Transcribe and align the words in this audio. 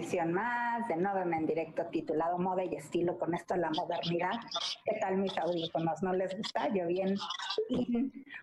Emisión 0.00 0.32
más 0.32 0.88
de 0.88 0.96
Novem 0.96 1.34
en 1.34 1.46
directo 1.46 1.84
titulado 1.90 2.38
Moda 2.38 2.64
y 2.64 2.74
Estilo 2.74 3.18
con 3.18 3.34
esto 3.34 3.52
de 3.52 3.60
la 3.60 3.70
modernidad. 3.70 4.32
¿Qué 4.86 4.98
tal 4.98 5.18
mis 5.18 5.36
audífonos? 5.36 6.02
¿No 6.02 6.14
les 6.14 6.34
gusta? 6.38 6.68
Yo 6.72 6.86
bien. 6.86 7.18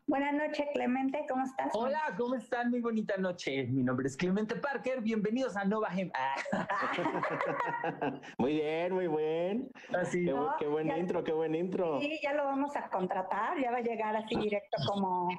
Buenas 0.06 0.36
noches, 0.36 0.68
Clemente, 0.74 1.26
¿cómo 1.28 1.44
estás? 1.46 1.72
Hola, 1.74 2.14
¿cómo 2.16 2.36
están? 2.36 2.70
Muy 2.70 2.82
bonita 2.82 3.18
noche. 3.18 3.66
Mi 3.72 3.82
nombre 3.82 4.06
es 4.06 4.16
Clemente 4.16 4.56
Parker. 4.56 5.02
Bienvenidos 5.02 5.58
a 5.58 5.66
Nova 5.66 5.90
Gem. 5.90 6.12
muy 8.38 8.54
bien, 8.54 8.94
muy 8.94 9.08
bien. 9.08 9.72
Así. 10.00 10.26
Qué, 10.26 10.36
qué 10.60 10.68
buen 10.68 10.96
intro, 10.96 11.24
qué 11.24 11.34
buen 11.34 11.56
intro. 11.56 12.00
Sí, 12.00 12.20
ya 12.22 12.34
lo 12.34 12.46
vamos 12.46 12.76
a 12.76 12.88
contratar, 12.90 13.60
ya 13.60 13.72
va 13.72 13.78
a 13.78 13.82
llegar 13.82 14.16
así 14.16 14.36
directo 14.36 14.78
como 14.88 15.30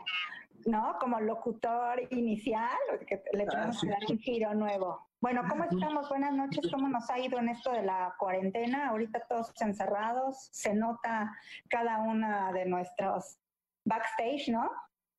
¿no? 0.67 0.97
Como 1.01 1.21
locutor 1.21 2.01
inicial, 2.11 2.79
que 3.07 3.23
le 3.33 3.47
tenemos 3.47 3.81
que 3.81 3.89
dar 3.89 4.01
un 4.09 4.19
giro 4.19 4.55
nuevo. 4.55 5.09
Bueno, 5.21 5.43
¿cómo 5.49 5.65
estamos? 5.65 6.09
Buenas 6.09 6.33
noches. 6.33 6.71
¿Cómo 6.71 6.89
nos 6.89 7.11
ha 7.11 7.19
ido 7.19 7.39
en 7.39 7.49
esto 7.49 7.73
de 7.73 7.83
la 7.83 8.15
cuarentena? 8.19 8.89
Ahorita 8.89 9.21
todos 9.29 9.53
encerrados, 9.61 10.49
se 10.53 10.75
nota 10.75 11.37
cada 11.69 11.99
una 11.99 12.53
de 12.53 12.67
nuestros 12.67 13.39
backstage, 13.85 14.49
¿no? 14.49 14.71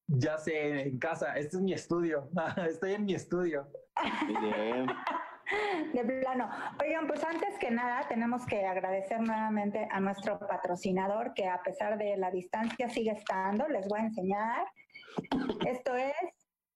Ya 0.08 0.38
sé, 0.38 0.84
en 0.84 1.00
casa. 1.00 1.36
Este 1.36 1.58
es 1.58 1.62
mi 1.62 1.74
estudio. 1.74 2.30
Estoy 2.68 2.94
en 2.94 3.06
mi 3.06 3.14
estudio. 3.14 3.68
Bien. 4.28 4.88
De 5.94 6.04
plano. 6.04 6.50
Oigan, 6.80 7.08
pues 7.08 7.24
antes 7.24 7.58
que 7.60 7.72
nada 7.72 8.08
tenemos 8.08 8.46
que 8.46 8.66
agradecer 8.66 9.20
nuevamente 9.20 9.88
a 9.92 10.00
nuestro 10.00 10.38
patrocinador 10.38 11.34
que 11.34 11.48
a 11.48 11.62
pesar 11.64 11.98
de 11.98 12.18
la 12.18 12.30
distancia 12.30 12.88
sigue 12.90 13.12
estando. 13.12 13.68
Les 13.68 13.88
voy 13.88 14.00
a 14.00 14.04
enseñar. 14.04 14.68
Esto 15.66 15.96
es 15.96 16.14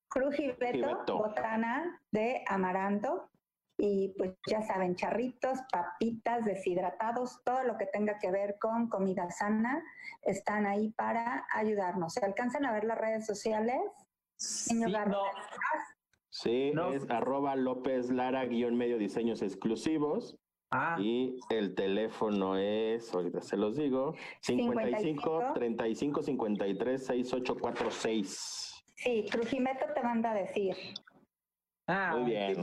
Crujibeto, 0.08 1.17
botana 1.17 2.02
de 2.12 2.44
amaranto. 2.48 3.30
Y 3.76 4.14
pues 4.17 4.36
ya 4.48 4.62
saben, 4.62 4.95
charritos, 4.95 5.59
papitas, 5.72 6.45
deshidratados, 6.45 7.42
todo 7.44 7.64
lo 7.64 7.76
que 7.78 7.88
tenga 7.88 8.20
que 8.20 8.30
ver 8.30 8.58
con 8.59 8.88
comida 8.88 9.30
sana, 9.31 9.84
están 10.22 10.67
ahí 10.67 10.92
para 10.92 11.48
ayudarnos. 11.52 12.14
¿Se 12.14 12.23
alcanzan 12.23 12.66
a 12.66 12.72
ver 12.72 12.84
las 12.84 13.00
redes 13.00 13.26
sociales? 13.26 13.81
Sí, 14.36 14.80
no. 14.80 15.23
Sí, 16.30 16.73
es 16.94 17.10
arroba 17.10 17.55
López 17.55 18.10
Lara 18.10 18.45
guion 18.45 18.76
medio 18.76 18.98
diseños 18.98 19.42
exclusivos. 19.42 20.38
Ah. 20.76 20.98
Y 21.00 21.39
el 21.50 21.76
teléfono 21.76 22.58
es, 22.58 23.14
ahorita 23.14 23.42
se 23.42 23.58
los 23.58 23.78
digo, 23.78 24.16
55 24.42 25.54
35 25.54 26.22
53 26.23 27.06
6846. 27.06 28.83
Sí, 28.95 29.26
Crujimeto 29.32 29.86
te 29.94 30.02
manda 30.02 30.32
a 30.32 30.33
decir. 30.33 30.76
Ah, 31.88 32.16
Muy 32.16 32.32
bien. 32.32 32.56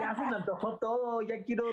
Ya 0.00 0.14
se 0.14 0.24
me 0.24 0.36
antojó 0.36 0.78
todo, 0.78 1.20
ya 1.22 1.42
quiero 1.44 1.64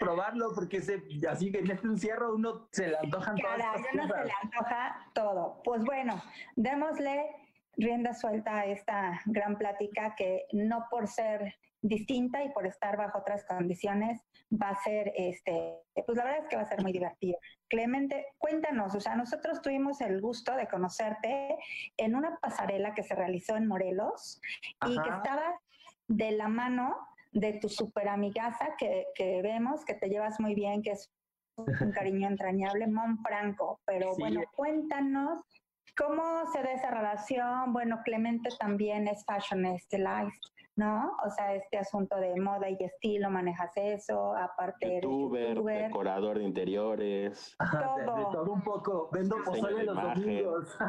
probarlo 0.00 0.52
porque 0.54 0.80
se, 0.80 1.00
así 1.28 1.52
que 1.52 1.58
en 1.60 1.70
este 1.70 1.86
encierro 1.86 2.34
uno 2.34 2.68
se 2.72 2.88
le 2.88 2.98
antojan 2.98 3.36
todas 3.36 3.58
Caray, 3.58 3.76
estas 3.76 3.94
uno 3.94 4.02
se 4.08 4.24
le 4.24 4.32
antoja 4.42 5.10
todo. 5.14 5.62
Pues 5.64 5.84
bueno, 5.84 6.20
démosle 6.56 7.30
rienda 7.76 8.14
suelta 8.14 8.60
a 8.60 8.66
esta 8.66 9.20
gran 9.26 9.56
plática 9.56 10.14
que 10.16 10.46
no 10.52 10.86
por 10.90 11.06
ser 11.06 11.54
distinta 11.82 12.42
y 12.42 12.50
por 12.50 12.66
estar 12.66 12.96
bajo 12.96 13.18
otras 13.18 13.44
condiciones 13.44 14.20
va 14.52 14.70
a 14.70 14.76
ser, 14.82 15.12
este, 15.16 15.82
pues 16.06 16.16
la 16.18 16.24
verdad 16.24 16.42
es 16.42 16.48
que 16.48 16.56
va 16.56 16.62
a 16.62 16.66
ser 16.66 16.82
muy 16.82 16.92
divertido. 16.92 17.38
Clemente, 17.68 18.26
cuéntanos, 18.38 18.94
o 18.94 19.00
sea, 19.00 19.14
nosotros 19.16 19.60
tuvimos 19.62 20.00
el 20.00 20.20
gusto 20.20 20.54
de 20.56 20.68
conocerte 20.68 21.56
en 21.96 22.14
una 22.16 22.38
pasarela 22.40 22.94
que 22.94 23.02
se 23.02 23.14
realizó 23.14 23.56
en 23.56 23.66
Morelos 23.66 24.40
y 24.86 24.94
que 24.94 25.08
Ajá. 25.10 25.16
estabas 25.18 25.54
de 26.08 26.32
la 26.32 26.48
mano 26.48 26.96
de 27.32 27.54
tu 27.54 27.68
super 27.68 28.08
amigaza 28.08 28.74
que, 28.78 29.06
que 29.14 29.42
vemos, 29.42 29.84
que 29.84 29.94
te 29.94 30.08
llevas 30.08 30.40
muy 30.40 30.54
bien, 30.54 30.82
que 30.82 30.92
es 30.92 31.12
un 31.56 31.66
cariño 31.92 32.28
entrañable, 32.28 32.86
Mon 32.86 33.18
Franco. 33.22 33.80
Pero 33.84 34.12
Sí. 34.14 34.20
bueno, 34.22 34.40
cuéntanos 34.54 35.40
cómo 35.96 36.46
se 36.52 36.62
da 36.62 36.72
esa 36.72 36.90
relación. 36.90 37.72
Bueno, 37.72 38.00
Clemente 38.04 38.50
también 38.58 39.08
es 39.08 39.24
fashion 39.24 39.78
stylist, 39.78 40.44
¿no? 40.76 41.16
O 41.24 41.30
sea, 41.30 41.54
este 41.54 41.78
asunto 41.78 42.16
de 42.16 42.38
moda 42.40 42.68
y 42.68 42.76
estilo, 42.80 43.30
manejas 43.30 43.72
eso, 43.76 44.36
aparte 44.36 44.86
eres 44.98 45.02
Youtuber, 45.02 45.48
youtuber. 45.54 45.82
decorador 45.84 46.38
de 46.38 46.44
interiores. 46.44 47.56
Ajá, 47.58 47.94
de, 47.96 48.00
de 48.00 48.06
todo. 48.06 48.30
todo 48.30 48.52
un 48.52 48.62
poco. 48.62 49.08
Vendo 49.12 49.36
pozole 49.44 49.84
los 49.84 49.94
imagen. 49.96 50.22
domingos. 50.22 50.76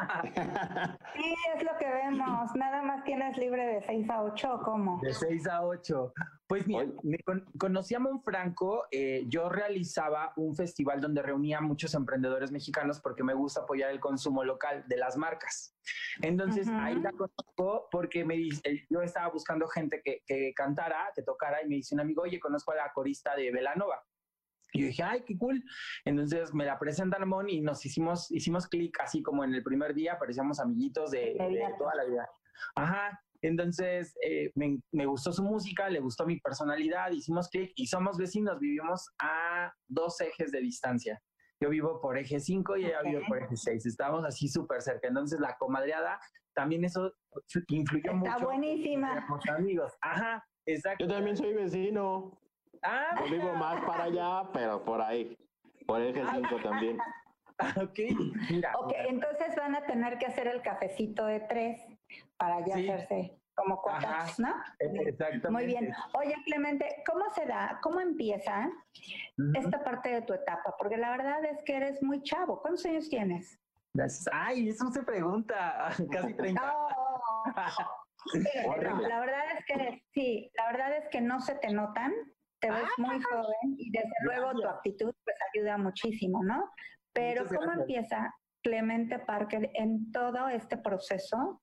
Sí, 1.15 1.33
es 1.55 1.63
lo 1.63 1.77
que 1.79 1.87
vemos. 1.89 2.53
Nada 2.55 2.81
más 2.83 3.03
tienes 3.03 3.37
libre 3.37 3.65
de 3.65 3.81
6 3.81 4.09
a 4.09 4.23
8, 4.23 4.53
¿o 4.53 4.61
¿cómo? 4.63 4.99
De 5.01 5.13
6 5.13 5.47
a 5.47 5.63
8. 5.65 6.13
Pues 6.47 6.65
mira, 6.65 6.85
me 7.03 7.17
con- 7.19 7.45
conocí 7.59 7.93
a 7.93 7.99
Monfranco, 7.99 8.85
eh, 8.91 9.25
yo 9.27 9.49
realizaba 9.49 10.31
un 10.37 10.55
festival 10.55 11.01
donde 11.01 11.21
reunía 11.21 11.57
a 11.57 11.61
muchos 11.61 11.93
emprendedores 11.93 12.51
mexicanos 12.53 13.01
porque 13.01 13.21
me 13.23 13.33
gusta 13.33 13.61
apoyar 13.61 13.91
el 13.91 13.99
consumo 13.99 14.45
local 14.45 14.85
de 14.87 14.95
las 14.97 15.17
marcas. 15.17 15.75
Entonces 16.21 16.67
Ujú. 16.67 16.77
ahí 16.77 16.95
la 17.01 17.11
conozco 17.11 17.89
porque 17.91 18.23
me 18.23 18.35
dice, 18.35 18.61
eh, 18.63 18.85
yo 18.89 19.01
estaba 19.01 19.27
buscando 19.29 19.67
gente 19.67 20.01
que, 20.01 20.23
que 20.25 20.53
cantara, 20.55 21.11
que 21.13 21.21
tocara 21.21 21.61
y 21.63 21.67
me 21.67 21.75
dice 21.75 21.95
un 21.95 22.01
amigo, 22.01 22.21
oye, 22.21 22.39
conozco 22.39 22.71
a 22.71 22.75
la 22.75 22.93
corista 22.93 23.35
de 23.35 23.51
Velanova. 23.51 24.01
Y 24.73 24.81
yo 24.81 24.87
dije, 24.87 25.03
ay, 25.03 25.23
qué 25.25 25.37
cool. 25.37 25.61
Entonces 26.05 26.53
me 26.53 26.65
la 26.65 26.79
presentan 26.79 27.23
a 27.23 27.25
Mon 27.25 27.49
y 27.49 27.59
nos 27.61 27.85
hicimos, 27.85 28.31
hicimos 28.31 28.67
clic 28.67 28.97
así 29.01 29.21
como 29.21 29.43
en 29.43 29.53
el 29.53 29.63
primer 29.63 29.93
día, 29.93 30.17
parecíamos 30.17 30.59
amiguitos 30.61 31.11
de, 31.11 31.33
de 31.33 31.65
toda 31.77 31.93
la 31.95 32.03
vida. 32.05 32.29
Ajá. 32.75 33.21
Entonces 33.47 34.15
eh, 34.23 34.51
me, 34.55 34.79
me 34.91 35.05
gustó 35.05 35.31
su 35.31 35.43
música, 35.43 35.89
le 35.89 35.99
gustó 35.99 36.25
mi 36.25 36.39
personalidad, 36.39 37.11
hicimos 37.11 37.49
clic 37.49 37.71
y 37.75 37.87
somos 37.87 38.17
vecinos, 38.17 38.59
vivimos 38.59 39.09
a 39.19 39.71
dos 39.87 40.19
ejes 40.21 40.51
de 40.51 40.59
distancia. 40.59 41.21
Yo 41.59 41.69
vivo 41.69 41.99
por 42.01 42.17
eje 42.17 42.39
5 42.39 42.77
y 42.77 42.85
ella 42.85 43.01
vive 43.03 43.23
por 43.27 43.41
eje 43.41 43.55
6. 43.55 43.85
Estamos 43.85 44.23
así 44.25 44.47
súper 44.47 44.81
cerca. 44.81 45.07
Entonces 45.07 45.39
la 45.39 45.55
comadreada, 45.57 46.19
también 46.53 46.83
eso 46.85 47.11
influyó 47.69 48.11
Está 48.11 48.13
mucho. 48.13 48.45
buenísima. 48.45 49.13
Éramos 49.13 49.49
amigos. 49.49 49.93
Ajá, 50.01 50.45
exacto. 50.65 51.05
Yo 51.05 51.11
también 51.11 51.35
soy 51.35 51.53
vecino. 51.53 52.39
Ah, 52.83 53.15
No 53.19 53.25
vivo 53.31 53.53
más 53.53 53.83
para 53.85 54.03
allá, 54.03 54.43
pero 54.53 54.83
por 54.85 55.01
ahí. 55.01 55.35
Por 55.87 56.01
eje 56.01 56.21
5 56.31 56.57
también. 56.61 56.97
Ok, 57.75 57.97
mira. 58.51 58.71
Ok, 58.77 58.91
entonces 59.07 59.55
van 59.55 59.73
a 59.73 59.83
tener 59.87 60.19
que 60.19 60.27
hacer 60.27 60.45
el 60.47 60.61
cafecito 60.61 61.25
de 61.25 61.39
tres 61.39 61.81
para 62.37 62.65
ya 62.65 62.75
Sí. 62.75 62.89
hacerse 62.89 63.39
como 63.55 63.81
cuatachos, 63.81 64.39
¿no? 64.39 64.53
Exactamente. 64.79 65.49
Muy 65.49 65.65
bien. 65.65 65.91
Oye, 66.13 66.35
Clemente, 66.45 67.03
¿cómo 67.05 67.27
se 67.31 67.45
da, 67.45 67.79
cómo 67.81 67.99
empieza 67.99 68.69
esta 69.55 69.83
parte 69.83 70.09
de 70.09 70.21
tu 70.21 70.33
etapa? 70.33 70.75
Porque 70.77 70.95
la 70.97 71.09
verdad 71.09 71.43
es 71.45 71.63
que 71.63 71.75
eres 71.75 72.03
muy 72.03 72.21
chavo. 72.21 72.61
¿Cuántos 72.61 72.85
años 72.85 73.09
tienes? 73.09 73.59
Gracias. 73.93 74.29
Ay, 74.31 74.69
eso 74.69 74.91
se 74.91 75.01
pregunta. 75.01 75.89
Casi 76.11 76.33
30. 76.35 76.61
No. 76.61 76.87
Sí, 78.33 78.39
no, 78.65 78.99
la 79.07 79.19
verdad 79.21 79.43
es 79.57 79.65
que 79.65 80.03
sí, 80.11 80.51
la 80.57 80.71
verdad 80.71 80.97
es 80.97 81.07
que 81.09 81.21
no 81.21 81.39
se 81.39 81.55
te 81.55 81.71
notan, 81.71 82.11
te 82.59 82.69
ves 82.69 82.89
muy 82.97 83.21
joven 83.21 83.75
y 83.77 83.89
desde 83.91 84.09
luego 84.23 84.51
tu 84.51 84.67
actitud 84.67 85.13
pues 85.23 85.37
ayuda 85.53 85.77
muchísimo, 85.77 86.43
¿no? 86.43 86.69
Pero 87.13 87.45
¿cómo 87.47 87.71
empieza 87.71 88.33
Clemente 88.63 89.19
Parker 89.19 89.69
en 89.75 90.11
todo 90.11 90.49
este 90.49 90.77
proceso 90.77 91.61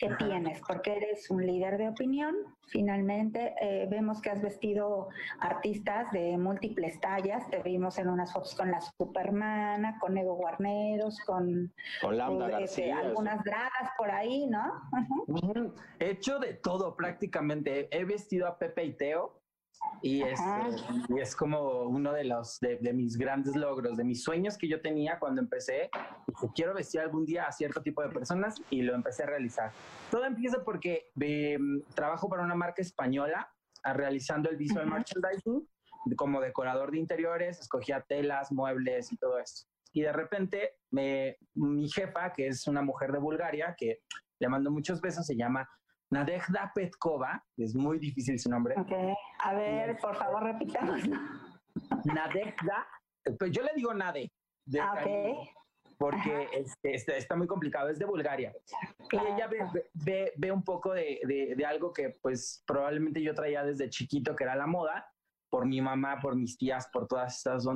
que 0.00 0.08
tienes, 0.14 0.60
porque 0.66 0.96
eres 0.96 1.30
un 1.30 1.46
líder 1.46 1.76
de 1.76 1.90
opinión. 1.90 2.34
Finalmente, 2.68 3.54
eh, 3.60 3.86
vemos 3.90 4.22
que 4.22 4.30
has 4.30 4.40
vestido 4.40 5.08
artistas 5.40 6.10
de 6.10 6.38
múltiples 6.38 6.98
tallas. 7.00 7.48
Te 7.50 7.62
vimos 7.62 7.98
en 7.98 8.08
unas 8.08 8.32
fotos 8.32 8.54
con 8.54 8.70
la 8.70 8.80
Supermana, 8.80 9.98
con 9.98 10.16
Ego 10.16 10.36
Guarneros, 10.36 11.20
con, 11.26 11.70
con 12.00 12.16
Lambda 12.16 12.60
este, 12.60 12.90
algunas 12.90 13.44
dragas 13.44 13.90
por 13.98 14.10
ahí, 14.10 14.46
¿no? 14.46 14.80
He 15.98 16.12
hecho 16.12 16.38
de 16.38 16.54
todo 16.54 16.96
prácticamente. 16.96 17.88
He 17.90 18.04
vestido 18.04 18.46
a 18.48 18.58
Pepe 18.58 18.84
y 18.84 18.92
Teo, 18.94 19.39
y 20.02 20.22
es, 20.22 20.40
y 21.08 21.20
es 21.20 21.36
como 21.36 21.82
uno 21.82 22.12
de 22.12 22.24
los 22.24 22.58
de, 22.60 22.78
mis 22.92 23.16
grandes 23.16 23.54
logros, 23.54 23.96
de 23.96 24.04
mis 24.04 24.22
sueños 24.22 24.56
que 24.56 24.68
yo 24.68 24.80
tenía 24.80 25.18
cuando 25.18 25.40
empecé. 25.42 25.90
quiero 26.54 26.74
vestir 26.74 27.00
algún 27.00 27.26
día 27.26 27.44
a 27.44 27.52
cierto 27.52 27.82
tipo 27.82 28.02
de 28.02 28.08
personas 28.08 28.62
y 28.70 28.82
lo 28.82 28.94
empecé 28.94 29.24
a 29.24 29.26
realizar. 29.26 29.72
Todo 30.10 30.24
empieza 30.24 30.64
porque 30.64 31.10
em, 31.20 31.82
trabajo 31.94 32.28
para 32.28 32.42
una 32.42 32.54
marca 32.54 32.80
española 32.80 33.52
realizando 33.84 34.50
el 34.50 34.56
visual 34.56 34.86
merchandising 34.86 35.66
como 36.16 36.40
decorador 36.40 36.90
de 36.90 36.98
interiores, 36.98 37.60
escogía 37.60 38.00
telas, 38.00 38.50
muebles 38.52 39.12
y 39.12 39.16
todo 39.16 39.38
esto. 39.38 39.68
Y 39.92 40.02
de 40.02 40.12
repente 40.12 40.76
me, 40.90 41.36
mi 41.54 41.88
jefa, 41.88 42.32
que 42.32 42.46
es 42.46 42.66
una 42.66 42.82
mujer 42.82 43.12
de 43.12 43.18
Bulgaria, 43.18 43.74
que 43.76 44.00
le 44.38 44.48
mando 44.48 44.70
muchos 44.70 45.00
besos, 45.00 45.26
se 45.26 45.36
llama 45.36 45.68
Nadejda 46.10 46.72
Petkova, 46.74 47.44
es 47.56 47.74
muy 47.74 47.98
difícil 47.98 48.38
su 48.38 48.50
nombre. 48.50 48.74
Ok, 48.78 48.92
a 49.38 49.54
ver, 49.54 49.96
por 49.98 50.16
favor, 50.16 50.42
repitamos. 50.42 51.00
Nadejda, 52.04 52.86
pues 53.38 53.52
yo 53.52 53.62
le 53.62 53.70
digo 53.76 53.94
Nade. 53.94 54.30
Ah, 54.80 55.04
porque 55.98 56.48
este, 56.54 56.94
este, 56.94 57.16
está 57.18 57.36
muy 57.36 57.46
complicado, 57.46 57.90
es 57.90 57.98
de 57.98 58.06
Bulgaria. 58.06 58.52
Y 59.12 59.16
ella 59.16 59.48
ve, 59.94 60.32
ve, 60.34 60.50
un 60.50 60.64
poco 60.64 60.94
de, 60.94 61.20
de, 61.56 61.64
algo 61.66 61.92
que 61.92 62.16
pues 62.22 62.64
probablemente 62.66 63.22
yo 63.22 63.34
traía 63.34 63.62
desde 63.62 63.90
chiquito, 63.90 64.34
que 64.34 64.44
era 64.44 64.56
la 64.56 64.66
moda, 64.66 65.06
por 65.50 65.66
mi 65.66 65.80
mamá, 65.80 66.20
por 66.20 66.36
mis 66.36 66.56
tías, 66.56 66.88
por 66.92 67.06
todas 67.06 67.36
estas, 67.36 67.66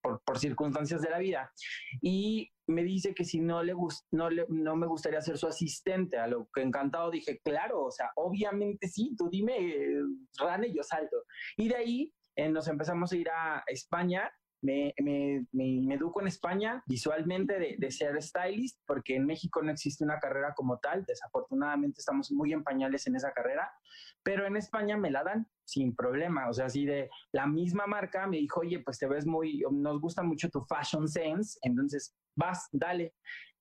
por, 0.00 0.22
por 0.22 0.38
circunstancias 0.38 1.02
de 1.02 1.10
la 1.10 1.18
vida. 1.18 1.52
Y 2.00 2.50
me 2.68 2.82
dice 2.82 3.14
que 3.14 3.24
si 3.24 3.40
no 3.40 3.62
le, 3.62 3.74
no, 4.12 4.28
no 4.48 4.76
me 4.76 4.86
gustaría 4.86 5.20
ser 5.20 5.36
su 5.36 5.46
asistente, 5.46 6.18
a 6.18 6.26
lo 6.26 6.48
que 6.52 6.62
encantado 6.62 7.10
dije, 7.10 7.40
claro, 7.44 7.84
o 7.84 7.90
sea, 7.90 8.10
obviamente 8.16 8.88
sí, 8.88 9.14
tú 9.16 9.28
dime, 9.28 9.58
eh, 9.58 10.02
Rane, 10.38 10.72
yo 10.72 10.82
salto. 10.82 11.24
Y 11.56 11.68
de 11.68 11.76
ahí 11.76 12.14
eh, 12.36 12.48
nos 12.48 12.68
empezamos 12.68 13.12
a 13.12 13.16
ir 13.16 13.28
a 13.30 13.62
España 13.66 14.30
me, 14.66 15.94
educo 15.94 16.20
en 16.20 16.26
España 16.26 16.82
visualmente 16.86 17.58
de, 17.58 17.76
de, 17.78 17.90
ser 17.90 18.20
stylist, 18.22 18.80
porque 18.86 19.16
en 19.16 19.26
México 19.26 19.62
no 19.62 19.70
existe 19.70 20.04
una 20.04 20.18
carrera 20.18 20.54
como 20.54 20.78
tal. 20.78 21.04
Desafortunadamente 21.04 22.00
estamos 22.00 22.30
muy 22.32 22.52
en 22.52 22.64
pañales 22.64 23.06
en 23.06 23.16
esa 23.16 23.32
carrera, 23.32 23.70
pero 24.22 24.46
en 24.46 24.56
España 24.56 24.96
me 24.96 25.10
la 25.10 25.22
dan 25.22 25.46
sin 25.64 25.94
problema. 25.94 26.48
O 26.48 26.52
sea, 26.52 26.66
así 26.66 26.84
de 26.84 27.08
la 27.32 27.46
misma 27.46 27.86
marca 27.86 28.26
me 28.26 28.38
dijo, 28.38 28.60
oye, 28.60 28.80
pues 28.80 28.98
te 28.98 29.06
ves 29.06 29.26
muy, 29.26 29.62
nos 29.70 30.00
gusta 30.00 30.22
mucho 30.22 30.48
tu 30.50 30.62
fashion 30.62 31.08
sense, 31.08 31.58
entonces 31.62 32.14
vas, 32.34 32.68
dale 32.72 33.14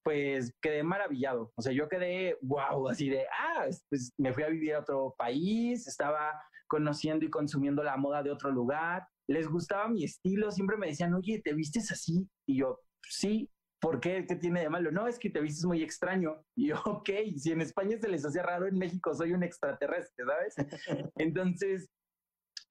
pues 0.05 0.55
quedé 0.61 0.83
maravillado. 0.83 1.51
O 1.55 1.63
sea, 1.63 1.73
yo 1.73 1.89
quedé, 1.89 2.37
wow, 2.43 2.89
así 2.89 3.09
de, 3.09 3.25
ah, 3.25 3.65
pues 3.89 4.13
me 4.19 4.31
fui 4.33 4.43
a 4.43 4.49
vivir 4.49 4.75
a 4.75 4.81
otro 4.81 5.15
país, 5.17 5.87
estaba 5.87 6.31
conociendo 6.67 7.25
y 7.25 7.31
consumiendo 7.31 7.83
la 7.83 7.97
moda 7.97 8.21
de 8.21 8.29
otro 8.29 8.51
lugar, 8.51 9.07
les 9.27 9.47
gustaba 9.47 9.87
mi 9.87 10.03
estilo, 10.03 10.51
siempre 10.51 10.77
me 10.77 10.87
decían, 10.87 11.13
oye, 11.13 11.41
¿te 11.43 11.53
vistes 11.53 11.91
así? 11.91 12.27
Y 12.47 12.59
yo, 12.59 12.79
sí, 13.01 13.49
¿por 13.79 13.99
qué? 13.99 14.25
¿Qué 14.27 14.35
tiene 14.35 14.61
de 14.61 14.69
malo? 14.69 14.91
No, 14.91 15.07
es 15.07 15.19
que 15.19 15.29
te 15.29 15.41
vistes 15.41 15.65
muy 15.65 15.83
extraño. 15.83 16.43
Y 16.55 16.69
yo, 16.69 16.81
ok, 16.85 17.09
si 17.37 17.51
en 17.51 17.61
España 17.61 17.97
se 17.99 18.07
les 18.07 18.25
hacía 18.25 18.43
raro, 18.43 18.67
en 18.67 18.77
México 18.77 19.13
soy 19.13 19.33
un 19.33 19.43
extraterrestre, 19.43 20.25
¿sabes? 20.25 20.55
Entonces, 21.17 21.89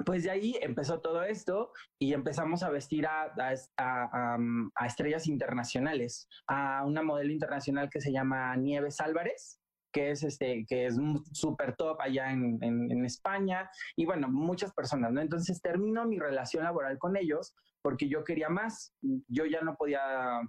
pues 0.05 0.25
de 0.25 0.31
ahí 0.31 0.59
empezó 0.61 1.01
todo 1.01 1.23
esto 1.23 1.71
y 2.01 2.15
empezamos 2.15 2.63
a 2.63 2.71
vestir 2.71 3.07
a, 3.07 3.33
a, 3.77 4.37
a, 4.75 4.87
estrellas 4.87 5.29
internacionales, 5.29 6.29
a 6.49 6.85
una 6.85 7.03
modelo 7.03 7.33
internacional 7.33 7.89
que 7.91 8.01
se 8.01 8.13
llama 8.13 8.57
Nieves 8.57 9.01
Álvarez, 9.01 9.61
que 9.95 10.11
es 10.11 10.25
este, 10.25 10.67
que 10.69 10.87
es 10.87 10.99
súper 11.33 11.77
top 11.77 12.01
allá 12.01 12.31
en, 12.33 12.59
en, 12.63 13.05
España, 13.05 13.71
y 13.97 14.05
bueno, 14.05 14.29
muchas 14.29 14.75
personas, 14.75 15.13
¿no? 15.13 15.21
Entonces 15.21 15.63
termino 15.63 16.05
mi 16.05 16.19
relación 16.19 16.65
laboral 16.65 16.99
con 16.99 17.17
ellos 17.17 17.55
porque 17.81 18.09
yo 18.09 18.25
quería 18.25 18.49
más, 18.49 18.93
yo 19.29 19.47
ya 19.47 19.61
no 19.63 19.77
podía 19.77 20.41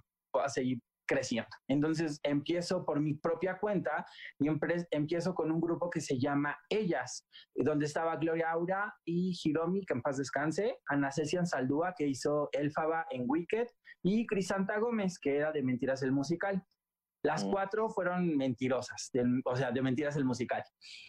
seguir 0.48 0.80
creciendo. 1.06 1.48
Entonces 1.68 2.18
empiezo 2.24 2.84
por 2.84 3.00
mi 3.00 3.14
propia 3.14 3.58
cuenta 3.58 4.04
y 4.40 4.48
empiezo 4.90 5.34
con 5.34 5.52
un 5.52 5.60
grupo 5.60 5.88
que 5.88 6.00
se 6.00 6.18
llama 6.18 6.58
Ellas, 6.68 7.28
donde 7.54 7.86
estaba 7.86 8.16
Gloria 8.16 8.50
Aura 8.50 8.92
y 9.04 9.38
Hiromi, 9.44 9.84
que 9.86 9.94
en 9.94 10.02
paz 10.02 10.16
descanse, 10.16 10.78
Ana 10.88 11.12
Cecian 11.12 11.46
Saldúa, 11.46 11.94
que 11.96 12.08
hizo 12.08 12.48
Elfaba 12.52 13.06
en 13.10 13.24
Wicked, 13.28 13.68
y 14.02 14.26
Crisanta 14.26 14.78
Gómez, 14.78 15.18
que 15.18 15.36
era 15.36 15.52
de 15.52 15.62
Mentiras 15.62 16.02
el 16.02 16.12
Musical. 16.12 16.62
Las 17.22 17.44
cuatro 17.44 17.88
fueron 17.88 18.36
mentirosas, 18.36 19.10
o 19.44 19.56
sea, 19.56 19.72
de 19.72 19.82
mentiras 19.82 20.16
el 20.16 20.24
musical. 20.24 20.62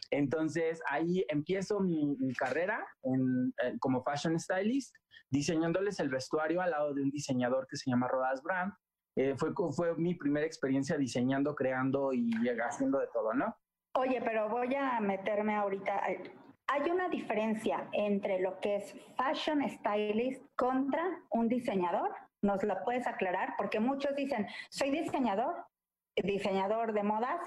Entonces 0.09 0.81
ahí 0.89 1.23
empiezo 1.29 1.79
mi, 1.79 2.17
carrera 2.33 2.85
eh, 3.03 3.73
como 3.79 4.03
fashion 4.03 4.39
stylist, 4.39 4.95
diseñándoles 5.29 5.99
el 5.99 6.09
vestuario 6.09 6.61
al 6.61 6.71
lado 6.71 6.93
de 6.93 7.03
un 7.03 7.11
diseñador 7.11 7.67
que 7.67 7.77
se 7.77 7.89
llama 7.89 8.07
Rodas 8.07 8.41
Brand. 8.41 8.73
Eh, 9.15 9.35
fue, 9.37 9.51
fue 9.75 9.95
mi 9.95 10.15
primera 10.15 10.45
experiencia 10.45 10.97
diseñando, 10.97 11.55
creando 11.55 12.13
y 12.13 12.31
haciendo 12.59 12.99
de 12.99 13.07
todo, 13.13 13.33
¿no? 13.33 13.55
Oye, 13.97 14.21
pero 14.21 14.47
voy 14.47 14.73
a 14.75 14.99
meterme 14.99 15.55
ahorita. 15.55 16.03
Hay 16.67 16.89
una 16.91 17.09
diferencia 17.09 17.87
entre 17.93 18.39
lo 18.39 18.59
que 18.59 18.75
es 18.75 18.95
fashion 19.15 19.67
stylist 19.69 20.43
contra 20.55 21.03
un 21.31 21.47
diseñador. 21.47 22.11
¿Nos 22.43 22.61
lo 22.63 22.75
puedes 22.83 23.07
aclarar? 23.07 23.55
Porque 23.57 23.79
muchos 23.79 24.15
dicen, 24.15 24.45
soy 24.69 24.91
diseñador, 24.91 25.65
diseñador 26.23 26.93
de 26.93 27.03
modas, 27.03 27.39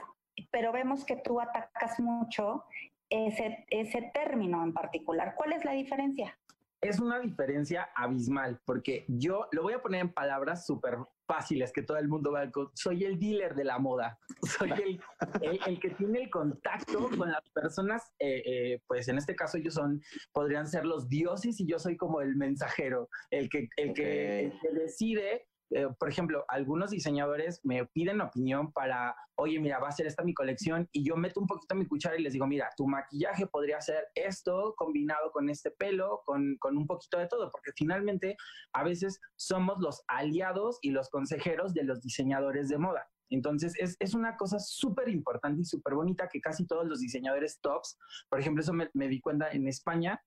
pero 0.51 0.73
vemos 0.73 1.05
que 1.05 1.17
tú 1.17 1.41
atacas 1.41 1.99
mucho 2.01 2.65
ese, 3.09 3.65
ese 3.69 4.11
término 4.15 4.63
en 4.63 4.73
particular. 4.73 5.35
¿Cuál 5.37 5.53
es 5.53 5.65
la 5.65 5.73
diferencia? 5.73 6.39
Es 6.81 6.99
una 6.99 7.21
diferencia 7.21 7.91
abismal, 7.95 8.59
porque 8.65 9.05
yo 9.07 9.49
lo 9.53 9.63
voy 9.63 9.75
a 9.75 9.83
poner 9.83 10.01
en 10.01 10.13
palabras 10.15 10.65
súper 10.65 10.97
fáciles 11.27 11.73
que 11.73 11.83
todo 11.83 11.99
el 11.99 12.09
mundo 12.09 12.33
va 12.33 12.43
a... 12.43 12.51
Soy 12.75 13.05
el 13.05 13.19
dealer 13.21 13.55
de 13.55 13.65
la 13.65 13.79
moda, 13.79 14.19
soy 14.59 14.73
el, 14.73 15.61
el, 15.67 15.79
que 15.79 15.91
tiene 15.91 16.23
el 16.23 16.31
contacto 16.31 17.11
con 17.17 17.31
las 17.31 17.49
personas, 17.51 18.03
eh, 18.19 18.43
eh, 18.47 18.83
pues 18.87 19.09
en 19.09 19.19
este 19.19 19.37
caso 19.37 19.59
ellos 19.59 19.75
son, 19.75 20.01
podrían 20.33 20.67
ser 20.67 20.87
los 20.87 21.07
dioses 21.09 21.61
y 21.61 21.67
yo 21.67 21.79
soy 21.79 21.99
como 21.99 22.23
el 22.23 22.35
mensajero, 22.37 23.11
el 23.31 23.51
que, 23.51 23.69
el 23.77 23.93
que, 23.93 24.47
el 24.47 24.59
que 24.61 24.71
decide 24.73 25.50
eh, 25.71 25.89
por 25.99 26.09
ejemplo, 26.09 26.45
algunos 26.49 26.91
diseñadores 26.91 27.61
me 27.65 27.87
piden 27.87 28.21
opinión 28.21 28.73
para, 28.73 29.15
oye, 29.37 29.61
mira, 29.61 29.79
va 29.79 29.89
a 29.89 29.93
ser 29.93 30.07
esta 30.07 30.25
mi 30.25 30.35
colección 30.35 30.89
y 30.93 31.05
yo 31.05 31.17
meto 31.17 31.41
un 31.41 31.47
poquito 31.47 31.75
mi 31.75 31.87
cuchara 31.87 32.19
y 32.19 32.23
les 32.23 32.33
digo, 32.33 32.47
mira, 32.47 32.71
tu 32.77 32.87
maquillaje 32.87 33.47
podría 33.47 33.81
ser 33.81 34.09
esto 34.15 34.75
combinado 34.77 35.31
con 35.33 35.49
este 35.49 35.71
pelo, 35.71 36.23
con, 36.25 36.57
con 36.59 36.77
un 36.77 36.87
poquito 36.87 37.19
de 37.19 37.29
todo, 37.29 37.51
porque 37.51 37.71
finalmente 37.77 38.37
a 38.73 38.83
veces 38.83 39.21
somos 39.37 39.79
los 39.81 40.03
aliados 40.09 40.79
y 40.83 40.91
los 40.91 41.09
consejeros 41.09 41.73
de 41.75 41.85
los 41.85 42.01
diseñadores 42.01 42.69
de 42.69 42.79
moda. 42.79 43.09
Entonces, 43.31 43.73
es, 43.79 43.97
es 44.01 44.15
una 44.15 44.37
cosa 44.37 44.59
súper 44.59 45.09
importante 45.09 45.63
y 45.63 45.65
súper 45.65 45.95
bonita 45.95 46.29
que 46.29 46.41
casi 46.41 46.67
todos 46.67 46.87
los 46.87 46.99
diseñadores 46.99 47.61
tops, 47.61 47.97
por 48.29 48.41
ejemplo, 48.41 48.63
eso 48.63 48.73
me, 48.73 48.91
me 48.93 49.09
di 49.09 49.21
cuenta 49.21 49.51
en 49.53 49.69
España, 49.69 50.21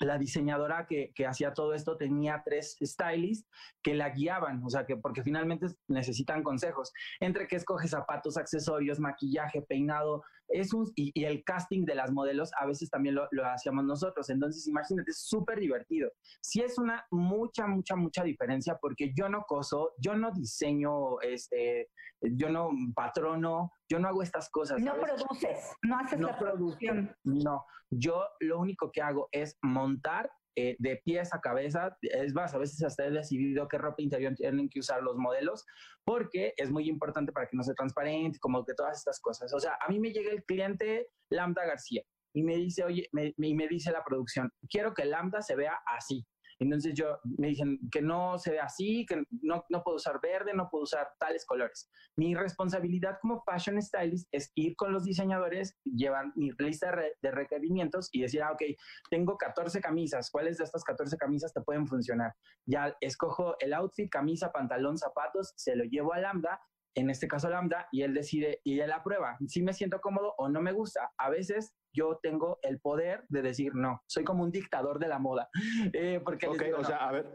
la 0.00 0.18
diseñadora 0.18 0.86
que, 0.86 1.12
que, 1.14 1.26
hacía 1.26 1.52
todo 1.52 1.74
esto 1.74 1.96
tenía 1.96 2.42
tres 2.44 2.76
stylists 2.80 3.48
que 3.82 3.94
la 3.94 4.10
guiaban, 4.10 4.62
o 4.64 4.70
sea, 4.70 4.86
que 4.86 4.96
porque 4.96 5.22
finalmente 5.22 5.66
necesitan 5.88 6.42
consejos 6.42 6.92
entre 7.20 7.48
que 7.48 7.56
escoge 7.56 7.88
zapatos, 7.88 8.36
accesorios, 8.36 9.00
maquillaje, 9.00 9.62
peinado, 9.62 10.22
es 10.48 10.72
un, 10.72 10.90
y, 10.94 11.24
el 11.24 11.44
casting 11.44 11.84
de 11.84 11.94
las 11.94 12.10
modelos 12.10 12.50
a 12.58 12.66
veces 12.66 12.90
también 12.90 13.14
lo, 13.14 13.28
lo 13.32 13.46
hacíamos 13.46 13.84
nosotros. 13.84 14.30
Entonces, 14.30 14.66
imagínate, 14.66 15.10
es 15.10 15.20
súper 15.20 15.60
divertido. 15.60 16.10
Sí 16.40 16.60
es 16.60 16.78
una 16.78 17.06
mucha, 17.10 17.66
mucha, 17.66 17.96
mucha 17.96 18.22
diferencia 18.22 18.78
porque 18.80 19.12
yo 19.14 19.28
no 19.28 19.42
coso, 19.42 19.92
yo 19.98 20.16
no 20.16 20.32
diseño, 20.32 21.20
este, 21.20 21.90
yo 22.20 22.48
no 22.48 22.70
patrono, 22.94 23.72
yo 23.90 23.98
no 23.98 24.08
hago 24.08 24.22
estas 24.22 24.50
cosas. 24.50 24.80
No 24.80 24.94
produces, 24.94 25.72
no 25.82 25.98
haces 25.98 26.20
la 26.20 26.38
producción. 26.38 27.14
No, 27.24 27.64
yo 27.90 28.24
lo 28.40 28.58
único 28.58 28.90
que 28.92 29.00
hago 29.00 29.28
es 29.32 29.56
montar 29.62 30.30
eh, 30.56 30.76
de 30.78 31.00
pies 31.04 31.32
a 31.32 31.40
cabeza. 31.40 31.96
Es 32.02 32.34
más, 32.34 32.54
a 32.54 32.58
veces 32.58 32.82
hasta 32.82 33.06
he 33.06 33.10
decidido 33.10 33.68
qué 33.68 33.78
ropa 33.78 34.02
interior 34.02 34.34
tienen 34.34 34.68
que 34.68 34.80
usar 34.80 35.02
los 35.02 35.16
modelos, 35.16 35.64
porque 36.04 36.52
es 36.56 36.70
muy 36.70 36.88
importante 36.88 37.32
para 37.32 37.46
que 37.46 37.56
no 37.56 37.62
sea 37.62 37.74
transparente, 37.74 38.38
como 38.40 38.64
que 38.64 38.74
todas 38.74 38.98
estas 38.98 39.20
cosas. 39.20 39.54
O 39.54 39.60
sea, 39.60 39.78
a 39.80 39.88
mí 39.88 39.98
me 39.98 40.10
llega 40.10 40.32
el 40.32 40.44
cliente 40.44 41.08
Lambda 41.30 41.64
García 41.64 42.02
y 42.34 42.42
me 42.42 42.56
dice, 42.56 42.84
oye, 42.84 43.08
me, 43.12 43.32
y 43.36 43.54
me 43.54 43.68
dice 43.68 43.90
la 43.90 44.04
producción, 44.04 44.50
quiero 44.68 44.94
que 44.94 45.04
Lambda 45.04 45.42
se 45.42 45.56
vea 45.56 45.78
así. 45.86 46.26
Entonces 46.58 46.94
yo 46.94 47.18
me 47.24 47.48
dicen 47.48 47.78
que 47.90 48.02
no 48.02 48.38
se 48.38 48.52
ve 48.52 48.60
así, 48.60 49.06
que 49.06 49.22
no, 49.42 49.64
no 49.68 49.82
puedo 49.82 49.96
usar 49.96 50.20
verde, 50.20 50.52
no 50.54 50.68
puedo 50.70 50.84
usar 50.84 51.08
tales 51.18 51.44
colores. 51.46 51.90
Mi 52.16 52.34
responsabilidad 52.34 53.18
como 53.20 53.42
fashion 53.44 53.80
stylist 53.80 54.28
es 54.32 54.50
ir 54.54 54.74
con 54.76 54.92
los 54.92 55.04
diseñadores, 55.04 55.78
llevar 55.84 56.26
mi 56.34 56.50
lista 56.58 56.94
de 57.22 57.30
requerimientos 57.30 58.08
y 58.12 58.22
decir, 58.22 58.42
ah, 58.42 58.52
ok, 58.52 58.62
tengo 59.10 59.36
14 59.36 59.80
camisas, 59.80 60.30
¿cuáles 60.30 60.58
de 60.58 60.64
estas 60.64 60.84
14 60.84 61.16
camisas 61.16 61.52
te 61.52 61.60
pueden 61.60 61.86
funcionar? 61.86 62.34
Ya 62.66 62.96
escojo 63.00 63.56
el 63.60 63.72
outfit, 63.74 64.10
camisa, 64.10 64.52
pantalón, 64.52 64.98
zapatos, 64.98 65.52
se 65.56 65.76
lo 65.76 65.84
llevo 65.84 66.12
a 66.12 66.18
Lambda 66.18 66.60
en 66.98 67.10
este 67.10 67.28
caso 67.28 67.48
Lambda, 67.48 67.86
y 67.92 68.02
él 68.02 68.12
decide 68.12 68.60
y 68.64 68.80
él 68.80 68.90
aprueba 68.90 69.36
si 69.46 69.62
me 69.62 69.72
siento 69.72 70.00
cómodo 70.00 70.34
o 70.36 70.48
no 70.48 70.60
me 70.60 70.72
gusta. 70.72 71.12
A 71.16 71.30
veces 71.30 71.72
yo 71.98 72.18
tengo 72.22 72.58
el 72.62 72.78
poder 72.78 73.24
de 73.28 73.42
decir 73.42 73.74
no, 73.74 74.02
soy 74.06 74.24
como 74.24 74.42
un 74.44 74.52
dictador 74.52 74.98
de 74.98 75.08
la 75.08 75.18
moda. 75.18 75.48
Eh, 75.92 76.20
porque 76.24 76.46
o 76.46 76.84
sea, 76.84 76.96
a 76.96 77.12
ver, 77.12 77.26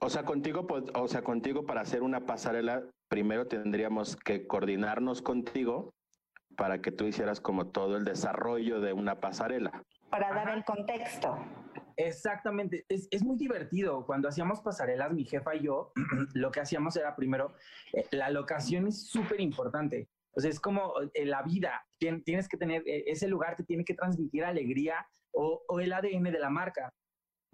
o 0.00 0.08
sea, 0.08 0.24
contigo, 0.24 0.66
pues, 0.66 0.84
o 0.94 1.08
sea, 1.08 1.22
contigo 1.22 1.64
para 1.64 1.82
hacer 1.82 2.02
una 2.02 2.26
pasarela, 2.26 2.82
primero 3.08 3.46
tendríamos 3.46 4.16
que 4.16 4.46
coordinarnos 4.46 5.22
contigo 5.22 5.94
para 6.56 6.80
que 6.80 6.92
tú 6.92 7.06
hicieras 7.06 7.40
como 7.40 7.68
todo 7.68 7.96
el 7.96 8.04
desarrollo 8.04 8.80
de 8.80 8.92
una 8.92 9.20
pasarela. 9.20 9.82
Para 10.10 10.34
dar 10.34 10.50
el 10.50 10.64
contexto. 10.64 11.38
Exactamente, 11.96 12.84
es, 12.88 13.08
es, 13.10 13.22
muy 13.22 13.36
divertido. 13.36 14.04
Cuando 14.06 14.28
hacíamos 14.28 14.60
pasarelas, 14.60 15.12
mi 15.12 15.24
jefa 15.24 15.54
y 15.54 15.64
yo, 15.64 15.92
lo 16.34 16.50
que 16.50 16.60
hacíamos 16.60 16.96
era 16.96 17.14
primero, 17.14 17.54
eh, 17.92 18.06
la 18.10 18.30
locación 18.30 18.86
es 18.88 19.06
súper 19.08 19.40
importante. 19.40 20.08
O 20.34 20.40
sea, 20.40 20.50
es 20.50 20.60
como 20.60 20.94
eh, 21.14 21.24
la 21.26 21.42
vida, 21.42 21.84
tienes 21.98 22.48
que 22.48 22.56
tener, 22.56 22.82
eh, 22.86 23.04
ese 23.06 23.28
lugar 23.28 23.56
te 23.56 23.64
tiene 23.64 23.84
que 23.84 23.94
transmitir 23.94 24.44
alegría 24.44 25.06
o, 25.32 25.62
el 25.80 25.92
ADN 25.92 26.24
de 26.24 26.38
la 26.38 26.50
marca. 26.50 26.92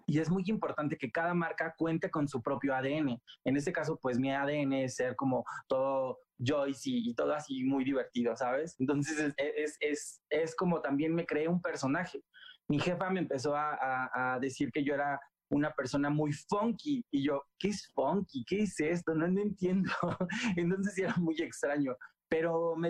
Y 0.07 0.19
es 0.19 0.29
muy 0.29 0.43
importante 0.47 0.97
que 0.97 1.11
cada 1.11 1.35
marca 1.35 1.75
cuente 1.77 2.09
con 2.09 2.27
su 2.27 2.41
propio 2.41 2.73
ADN. 2.73 3.21
En 3.45 3.57
este 3.57 3.71
caso, 3.71 3.99
pues 4.01 4.17
mi 4.17 4.31
ADN 4.31 4.73
es 4.73 4.95
ser 4.95 5.15
como 5.15 5.45
todo 5.67 6.17
Joyce 6.43 6.89
y, 6.89 7.09
y 7.09 7.13
todo 7.13 7.33
así 7.33 7.63
muy 7.63 7.83
divertido, 7.83 8.35
¿sabes? 8.35 8.75
Entonces 8.79 9.19
es, 9.19 9.33
es, 9.37 9.77
es, 9.79 10.21
es 10.29 10.55
como 10.55 10.81
también 10.81 11.13
me 11.13 11.27
creé 11.27 11.47
un 11.47 11.61
personaje 11.61 12.23
mi 12.69 12.79
jefa 12.79 13.09
me 13.09 13.19
empezó 13.19 13.55
a, 13.55 14.37
decir 14.39 14.71
que 14.71 14.83
yo 14.83 14.93
era 14.93 15.19
una 15.51 15.71
persona 15.71 16.09
muy 16.09 16.31
funky 16.31 17.03
y 17.11 17.23
yo, 17.25 17.41
¿qué 17.57 17.69
es 17.69 17.91
funky? 17.93 18.45
¿Qué 18.47 18.61
es 18.61 18.79
esto? 18.79 19.15
No, 19.15 19.27
no 19.27 19.41
entiendo. 19.41 19.91
Entonces 20.55 20.97
era 20.99 21.15
muy 21.17 21.35
extraño, 21.41 21.95
pero 22.29 22.75
me 22.75 22.89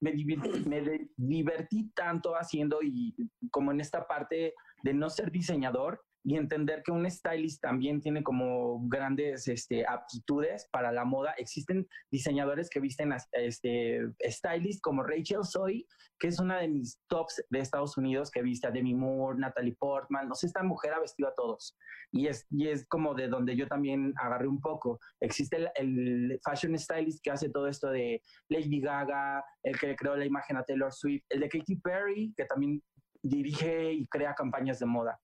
me 0.00 0.12
divertí, 0.12 0.64
me 0.68 1.10
divertí 1.16 1.90
tanto 1.94 2.34
haciendo 2.34 2.78
y 2.82 3.14
como 3.50 3.72
en 3.72 3.80
esta 3.80 4.06
parte 4.06 4.54
de 4.82 4.94
no 4.94 5.10
ser 5.10 5.30
diseñador, 5.30 6.00
y 6.24 6.36
entender 6.36 6.82
que 6.82 6.90
un 6.90 7.08
stylist 7.10 7.60
también 7.60 8.00
tiene 8.00 8.22
como 8.22 8.80
grandes 8.88 9.46
este, 9.46 9.86
aptitudes 9.86 10.66
para 10.72 10.90
la 10.90 11.04
moda. 11.04 11.34
Existen 11.36 11.86
diseñadores 12.10 12.70
que 12.70 12.80
visten 12.80 13.12
a 13.12 13.18
este, 13.32 14.00
stylist 14.22 14.80
como 14.80 15.02
Rachel 15.02 15.44
Zoe, 15.44 15.86
que 16.18 16.28
es 16.28 16.40
una 16.40 16.58
de 16.58 16.68
mis 16.68 16.98
tops 17.08 17.44
de 17.50 17.58
Estados 17.58 17.98
Unidos, 17.98 18.30
que 18.30 18.40
viste 18.40 18.66
a 18.66 18.70
Demi 18.70 18.94
Moore, 18.94 19.38
Natalie 19.38 19.76
Portman, 19.78 20.26
no 20.26 20.34
sé, 20.34 20.46
esta 20.46 20.62
mujer 20.62 20.94
ha 20.94 21.00
vestido 21.00 21.28
a 21.28 21.34
todos. 21.34 21.76
Y 22.10 22.26
es, 22.26 22.46
y 22.50 22.68
es 22.68 22.86
como 22.86 23.14
de 23.14 23.28
donde 23.28 23.54
yo 23.54 23.68
también 23.68 24.14
agarré 24.16 24.48
un 24.48 24.62
poco. 24.62 24.98
Existe 25.20 25.56
el, 25.56 25.70
el 25.74 26.40
fashion 26.42 26.78
stylist 26.78 27.22
que 27.22 27.32
hace 27.32 27.50
todo 27.50 27.68
esto 27.68 27.90
de 27.90 28.22
Lady 28.48 28.80
Gaga, 28.80 29.44
el 29.62 29.78
que 29.78 29.94
creó 29.94 30.16
la 30.16 30.24
imagen 30.24 30.56
a 30.56 30.64
Taylor 30.64 30.92
Swift, 30.92 31.24
el 31.28 31.40
de 31.40 31.48
Katy 31.50 31.76
Perry, 31.76 32.32
que 32.34 32.46
también 32.46 32.82
dirige 33.22 33.92
y 33.92 34.06
crea 34.06 34.34
campañas 34.34 34.78
de 34.78 34.86
moda. 34.86 35.20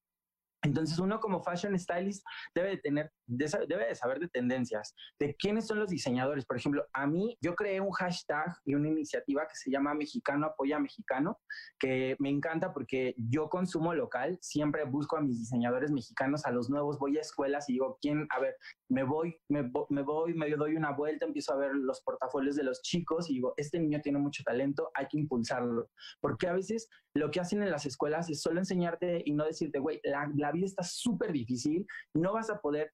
Entonces 0.62 0.98
uno 0.98 1.20
como 1.20 1.42
fashion 1.42 1.78
stylist 1.78 2.24
debe 2.54 2.70
de 2.70 2.76
tener, 2.78 3.12
debe 3.26 3.86
de 3.86 3.94
saber 3.94 4.20
de 4.20 4.28
tendencias, 4.28 4.94
de 5.18 5.34
quiénes 5.36 5.66
son 5.66 5.78
los 5.78 5.88
diseñadores. 5.88 6.44
Por 6.44 6.58
ejemplo, 6.58 6.84
a 6.92 7.06
mí 7.06 7.38
yo 7.40 7.54
creé 7.54 7.80
un 7.80 7.92
hashtag 7.92 8.54
y 8.66 8.74
una 8.74 8.88
iniciativa 8.88 9.46
que 9.46 9.54
se 9.54 9.70
llama 9.70 9.94
Mexicano 9.94 10.46
Apoya 10.46 10.78
Mexicano, 10.78 11.38
que 11.78 12.14
me 12.18 12.28
encanta 12.28 12.74
porque 12.74 13.14
yo 13.16 13.48
consumo 13.48 13.94
local, 13.94 14.38
siempre 14.42 14.84
busco 14.84 15.16
a 15.16 15.22
mis 15.22 15.38
diseñadores 15.38 15.90
mexicanos, 15.90 16.44
a 16.44 16.50
los 16.50 16.68
nuevos, 16.68 16.98
voy 16.98 17.16
a 17.16 17.22
escuelas 17.22 17.68
y 17.70 17.74
digo, 17.74 17.98
¿quién? 18.02 18.26
A 18.30 18.40
ver, 18.40 18.54
me 18.88 19.02
voy, 19.02 19.36
me, 19.48 19.62
me 19.88 20.02
voy, 20.02 20.34
me 20.34 20.50
doy 20.50 20.76
una 20.76 20.92
vuelta, 20.92 21.24
empiezo 21.24 21.54
a 21.54 21.56
ver 21.56 21.74
los 21.74 22.02
portafolios 22.02 22.56
de 22.56 22.64
los 22.64 22.82
chicos 22.82 23.30
y 23.30 23.34
digo, 23.34 23.54
este 23.56 23.78
niño 23.80 24.00
tiene 24.02 24.18
mucho 24.18 24.42
talento, 24.44 24.90
hay 24.94 25.06
que 25.06 25.18
impulsarlo. 25.18 25.88
Porque 26.20 26.48
a 26.48 26.52
veces 26.52 26.88
lo 27.14 27.30
que 27.30 27.40
hacen 27.40 27.62
en 27.62 27.70
las 27.70 27.86
escuelas 27.86 28.28
es 28.28 28.42
solo 28.42 28.60
enseñarte 28.60 29.22
y 29.24 29.32
no 29.32 29.44
decirte, 29.44 29.78
güey, 29.78 30.00
la, 30.04 30.30
la 30.36 30.49
vida 30.52 30.66
está 30.66 30.82
súper 30.82 31.32
difícil, 31.32 31.86
no 32.14 32.32
vas 32.32 32.50
a 32.50 32.60
poder 32.60 32.92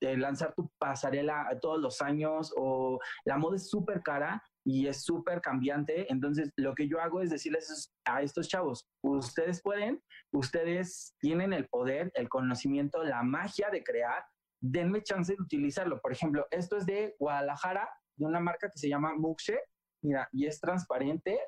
eh, 0.00 0.16
lanzar 0.16 0.54
tu 0.54 0.70
pasarela 0.78 1.46
todos 1.60 1.78
los 1.78 2.00
años 2.00 2.52
o 2.56 2.98
la 3.26 3.36
moda 3.36 3.56
es 3.56 3.68
súper 3.68 4.02
cara 4.02 4.42
y 4.64 4.86
es 4.86 5.02
súper 5.02 5.40
cambiante. 5.40 6.10
Entonces, 6.10 6.50
lo 6.56 6.74
que 6.74 6.88
yo 6.88 7.00
hago 7.00 7.20
es 7.20 7.30
decirles 7.30 7.92
a 8.06 8.22
estos 8.22 8.48
chavos, 8.48 8.88
ustedes 9.02 9.62
pueden, 9.62 10.02
ustedes 10.32 11.14
tienen 11.20 11.52
el 11.52 11.68
poder, 11.68 12.10
el 12.14 12.28
conocimiento, 12.28 13.02
la 13.04 13.22
magia 13.22 13.70
de 13.70 13.82
crear, 13.82 14.24
denme 14.60 15.02
chance 15.02 15.34
de 15.34 15.42
utilizarlo. 15.42 16.00
Por 16.00 16.12
ejemplo, 16.12 16.46
esto 16.50 16.76
es 16.76 16.86
de 16.86 17.14
Guadalajara, 17.18 17.88
de 18.16 18.26
una 18.26 18.40
marca 18.40 18.68
que 18.70 18.78
se 18.78 18.88
llama 18.88 19.14
Muxe, 19.14 19.60
mira, 20.02 20.28
y 20.32 20.46
es 20.46 20.58
transparente. 20.60 21.38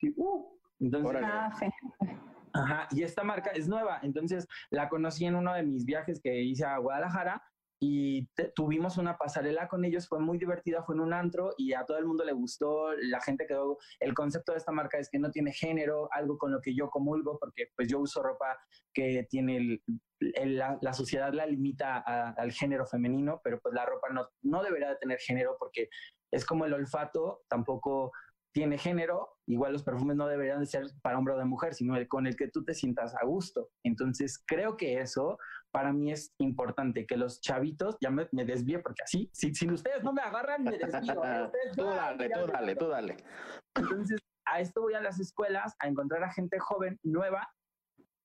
Y, 0.00 0.12
uh, 0.16 0.58
entonces, 0.80 1.22
ah, 1.24 1.50
Ajá, 2.58 2.88
y 2.90 3.02
esta 3.02 3.22
marca 3.22 3.50
es 3.50 3.68
nueva, 3.68 4.00
entonces 4.02 4.46
la 4.70 4.88
conocí 4.88 5.24
en 5.24 5.36
uno 5.36 5.54
de 5.54 5.62
mis 5.62 5.84
viajes 5.84 6.20
que 6.20 6.42
hice 6.42 6.64
a 6.64 6.78
Guadalajara 6.78 7.42
y 7.80 8.26
tuvimos 8.56 8.98
una 8.98 9.16
pasarela 9.16 9.68
con 9.68 9.84
ellos, 9.84 10.08
fue 10.08 10.18
muy 10.18 10.38
divertida, 10.38 10.82
fue 10.82 10.96
en 10.96 11.00
un 11.00 11.12
antro 11.12 11.54
y 11.56 11.74
a 11.74 11.84
todo 11.84 11.98
el 11.98 12.06
mundo 12.06 12.24
le 12.24 12.32
gustó, 12.32 12.92
la 12.94 13.20
gente 13.20 13.46
quedó, 13.46 13.78
el 14.00 14.14
concepto 14.14 14.52
de 14.52 14.58
esta 14.58 14.72
marca 14.72 14.98
es 14.98 15.08
que 15.08 15.20
no 15.20 15.30
tiene 15.30 15.52
género, 15.52 16.08
algo 16.12 16.36
con 16.38 16.50
lo 16.50 16.60
que 16.60 16.74
yo 16.74 16.90
comulgo, 16.90 17.38
porque 17.38 17.68
pues 17.76 17.86
yo 17.86 18.00
uso 18.00 18.20
ropa 18.20 18.58
que 18.92 19.26
tiene 19.30 19.80
la, 20.18 20.92
sociedad 20.92 21.32
la 21.32 21.46
limita 21.46 21.98
al 21.98 22.50
género 22.50 22.84
femenino, 22.84 23.40
pero 23.44 23.60
pues 23.60 23.72
la 23.72 23.86
ropa 23.86 24.08
no, 24.12 24.26
no 24.42 24.64
debería 24.64 24.88
de 24.88 24.96
tener 24.96 25.18
género 25.20 25.56
porque 25.58 25.88
es 26.32 26.44
como 26.44 26.64
el 26.64 26.74
olfato, 26.74 27.42
tampoco 27.48 28.10
tiene 28.52 28.78
género, 28.78 29.36
igual 29.46 29.72
los 29.72 29.82
perfumes 29.82 30.16
no 30.16 30.26
deberían 30.26 30.60
de 30.60 30.66
ser 30.66 30.86
para 31.02 31.18
hombre 31.18 31.34
o 31.34 31.38
de 31.38 31.44
mujer, 31.44 31.74
sino 31.74 31.96
el 31.96 32.08
con 32.08 32.26
el 32.26 32.36
que 32.36 32.48
tú 32.48 32.64
te 32.64 32.74
sientas 32.74 33.14
a 33.14 33.24
gusto. 33.24 33.70
Entonces, 33.84 34.42
creo 34.46 34.76
que 34.76 35.00
eso 35.00 35.38
para 35.70 35.92
mí 35.92 36.10
es 36.10 36.34
importante, 36.38 37.06
que 37.06 37.16
los 37.16 37.40
chavitos, 37.40 37.96
ya 38.00 38.10
me, 38.10 38.26
me 38.32 38.44
desvíe 38.44 38.78
porque 38.78 39.02
así, 39.04 39.30
si, 39.32 39.54
si, 39.54 39.70
ustedes 39.70 40.02
no 40.02 40.12
me 40.12 40.22
agarran, 40.22 40.64
me 40.64 40.78
desvío. 40.78 41.24
¿eh? 41.24 41.50
tú 41.76 41.84
dale, 41.84 42.30
tú 42.30 42.46
dale, 42.46 42.76
tú 42.76 42.88
dale. 42.88 43.16
Entonces, 43.74 44.20
a 44.46 44.60
esto 44.60 44.80
voy 44.80 44.94
a 44.94 45.00
las 45.00 45.20
escuelas, 45.20 45.76
a 45.80 45.88
encontrar 45.88 46.24
a 46.24 46.32
gente 46.32 46.58
joven, 46.58 46.98
nueva, 47.02 47.46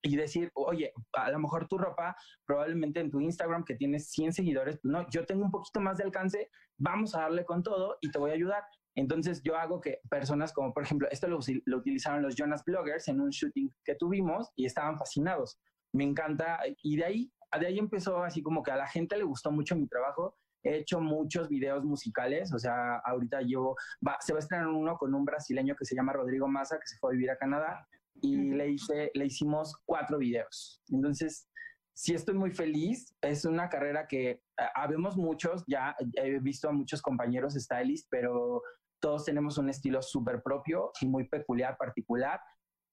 y 0.04 0.18
decir, 0.18 0.52
oye, 0.54 0.92
a 1.14 1.32
lo 1.32 1.40
mejor 1.40 1.68
tu 1.68 1.78
ropa, 1.78 2.16
probablemente 2.46 3.00
en 3.00 3.10
tu 3.10 3.22
Instagram 3.22 3.64
que 3.64 3.76
tienes 3.76 4.12
100 4.12 4.34
seguidores, 4.34 4.80
no, 4.84 5.10
yo 5.10 5.26
tengo 5.26 5.46
un 5.46 5.52
poquito 5.52 5.80
más 5.80 5.98
de 5.98 6.04
alcance, 6.04 6.50
vamos 6.78 7.16
a 7.16 7.22
darle 7.22 7.46
con 7.46 7.64
todo 7.64 7.98
y 8.02 8.12
te 8.12 8.20
voy 8.20 8.32
a 8.32 8.34
ayudar. 8.34 8.64
Entonces 8.96 9.42
yo 9.44 9.56
hago 9.56 9.82
que 9.82 10.00
personas 10.10 10.54
como, 10.54 10.74
por 10.74 10.84
ejemplo, 10.84 11.08
esto 11.12 11.28
lo, 11.28 11.40
utilizaron 11.78 12.22
los 12.22 12.36
Jonas 12.36 12.64
Bloggers 12.66 13.08
en 13.08 13.22
un 13.22 13.30
shooting 13.30 13.74
que 13.84 13.96
tuvimos 13.96 14.52
y 14.56 14.66
estaban 14.66 14.98
fascinados. 14.98 15.60
Me 15.94 16.04
encanta. 16.04 16.60
Y 16.84 16.98
de 16.98 17.06
ahí, 17.06 17.32
de 17.60 17.68
ahí 17.68 17.80
empezó 17.80 18.24
así 18.24 18.42
como 18.42 18.62
que 18.62 18.72
a 18.72 18.78
la 18.78 18.88
gente 18.88 19.18
le 19.18 19.24
gustó 19.24 19.52
mucho 19.52 19.76
mi 19.76 19.88
trabajo. 19.88 20.38
He 20.64 20.78
hecho 20.78 21.02
muchos 21.02 21.50
videos 21.50 21.84
musicales, 21.84 22.54
o 22.54 22.60
sea, 22.60 22.98
ahorita 23.00 23.42
llevo, 23.42 23.76
se 24.22 24.32
va 24.32 24.40
a 24.40 24.40
estrenar 24.40 24.68
uno 24.68 24.98
con 24.98 25.14
un 25.14 25.26
brasileño 25.26 25.76
que 25.76 25.84
se 25.84 25.94
llama 25.94 26.14
Rodrigo 26.14 26.48
Massa, 26.48 26.80
que 26.80 26.88
se 26.88 26.98
fue 27.00 27.10
a 27.10 27.14
vivir 27.14 27.32
a 27.32 27.38
Canadá, 27.38 27.86
y 28.22 28.38
le, 28.38 28.70
hice, 28.70 29.12
le 29.14 29.26
hicimos 29.26 29.76
cuatro 29.86 30.20
videos. 30.20 30.82
Entonces, 30.88 31.50
sí 31.94 32.14
estoy 32.14 32.36
muy 32.36 32.52
feliz. 32.52 33.16
Es 33.22 33.46
una 33.46 33.70
carrera 33.70 34.08
que 34.08 34.42
habemos 34.76 35.18
muchos, 35.18 35.64
ya 35.68 35.96
he 36.16 36.40
visto 36.40 36.70
a 36.70 36.72
muchos 36.74 37.02
compañeros 37.02 37.56
stylists, 37.56 38.08
pero 38.10 38.62
todos 39.04 39.26
tenemos 39.26 39.58
un 39.58 39.70
estilo 39.70 40.02
súper 40.02 40.42
propio 40.42 40.94
y 41.02 41.08
muy 41.08 41.28
peculiar, 41.28 41.76
particular, 41.76 42.40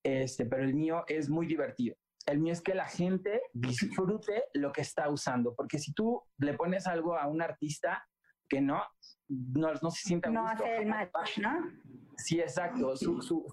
este, 0.05 0.45
pero 0.45 0.65
el 0.65 0.75
mío 0.75 1.05
es 1.07 1.31
muy 1.31 1.47
divertido. 1.47 1.95
El 2.27 2.41
mío 2.41 2.53
es 2.53 2.61
que 2.61 2.75
la 2.75 2.87
gente 2.87 3.43
disfrute 3.55 4.43
lo 4.55 4.73
que 4.73 4.81
está 4.81 5.09
usando, 5.09 5.55
porque 5.55 5.79
si 5.79 5.93
tú 5.93 6.21
le 6.39 6.55
pones 6.55 6.89
algo 6.89 7.17
a 7.17 7.29
un 7.29 7.41
artista 7.41 8.05
que 8.49 8.61
no, 8.61 8.83
no, 9.29 9.73
no 9.81 9.91
se 9.93 10.09
siente 10.09 10.29
No 10.31 10.49
hace 10.49 10.79
el 10.79 10.87
match, 10.89 11.39
¿no? 11.39 11.71
Sí, 12.17 12.41
exacto. 12.41 12.93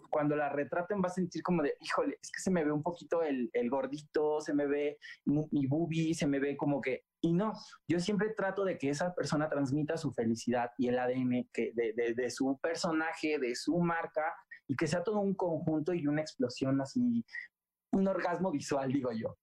cuando 0.10 0.36
la 0.36 0.50
retraten 0.50 1.00
va 1.00 1.10
a 1.10 1.12
sentir 1.12 1.44
como 1.44 1.62
de, 1.62 1.76
híjole, 1.80 2.18
es 2.20 2.32
que 2.32 2.42
se 2.42 2.50
me 2.50 2.66
ve 2.66 2.72
un 2.72 2.82
poquito 2.82 3.22
el, 3.22 3.52
el 3.54 3.70
gordito, 3.70 4.42
se 4.42 4.56
me 4.56 4.66
ve 4.66 4.98
mi 5.26 5.68
boobie, 5.68 6.16
se 6.16 6.26
me 6.26 6.40
ve 6.40 6.58
como 6.58 6.82
que 6.82 7.04
y 7.22 7.34
no, 7.34 7.54
yo 7.88 8.00
siempre 8.00 8.30
trato 8.30 8.64
de 8.64 8.78
que 8.78 8.90
esa 8.90 9.14
persona 9.14 9.50
transmita 9.50 9.98
su 9.98 10.12
felicidad 10.12 10.70
y 10.78 10.88
el 10.88 11.00
ADN 11.00 11.50
que 11.52 11.72
de, 11.74 12.14
de, 12.16 12.30
su 12.30 12.58
personaje, 12.62 13.40
de 13.40 13.56
su 13.56 13.78
marca, 13.80 14.34
y 14.68 14.76
que 14.76 14.88
sea 14.88 15.04
todo 15.04 15.20
un 15.20 15.34
conjunto 15.34 15.94
y 15.94 16.08
una 16.08 16.22
explosión 16.22 16.80
así 16.82 17.26
un 17.94 18.08
orgasmo 18.08 18.52
visual, 18.52 18.92
digo 18.92 19.12
yo. 19.12 19.38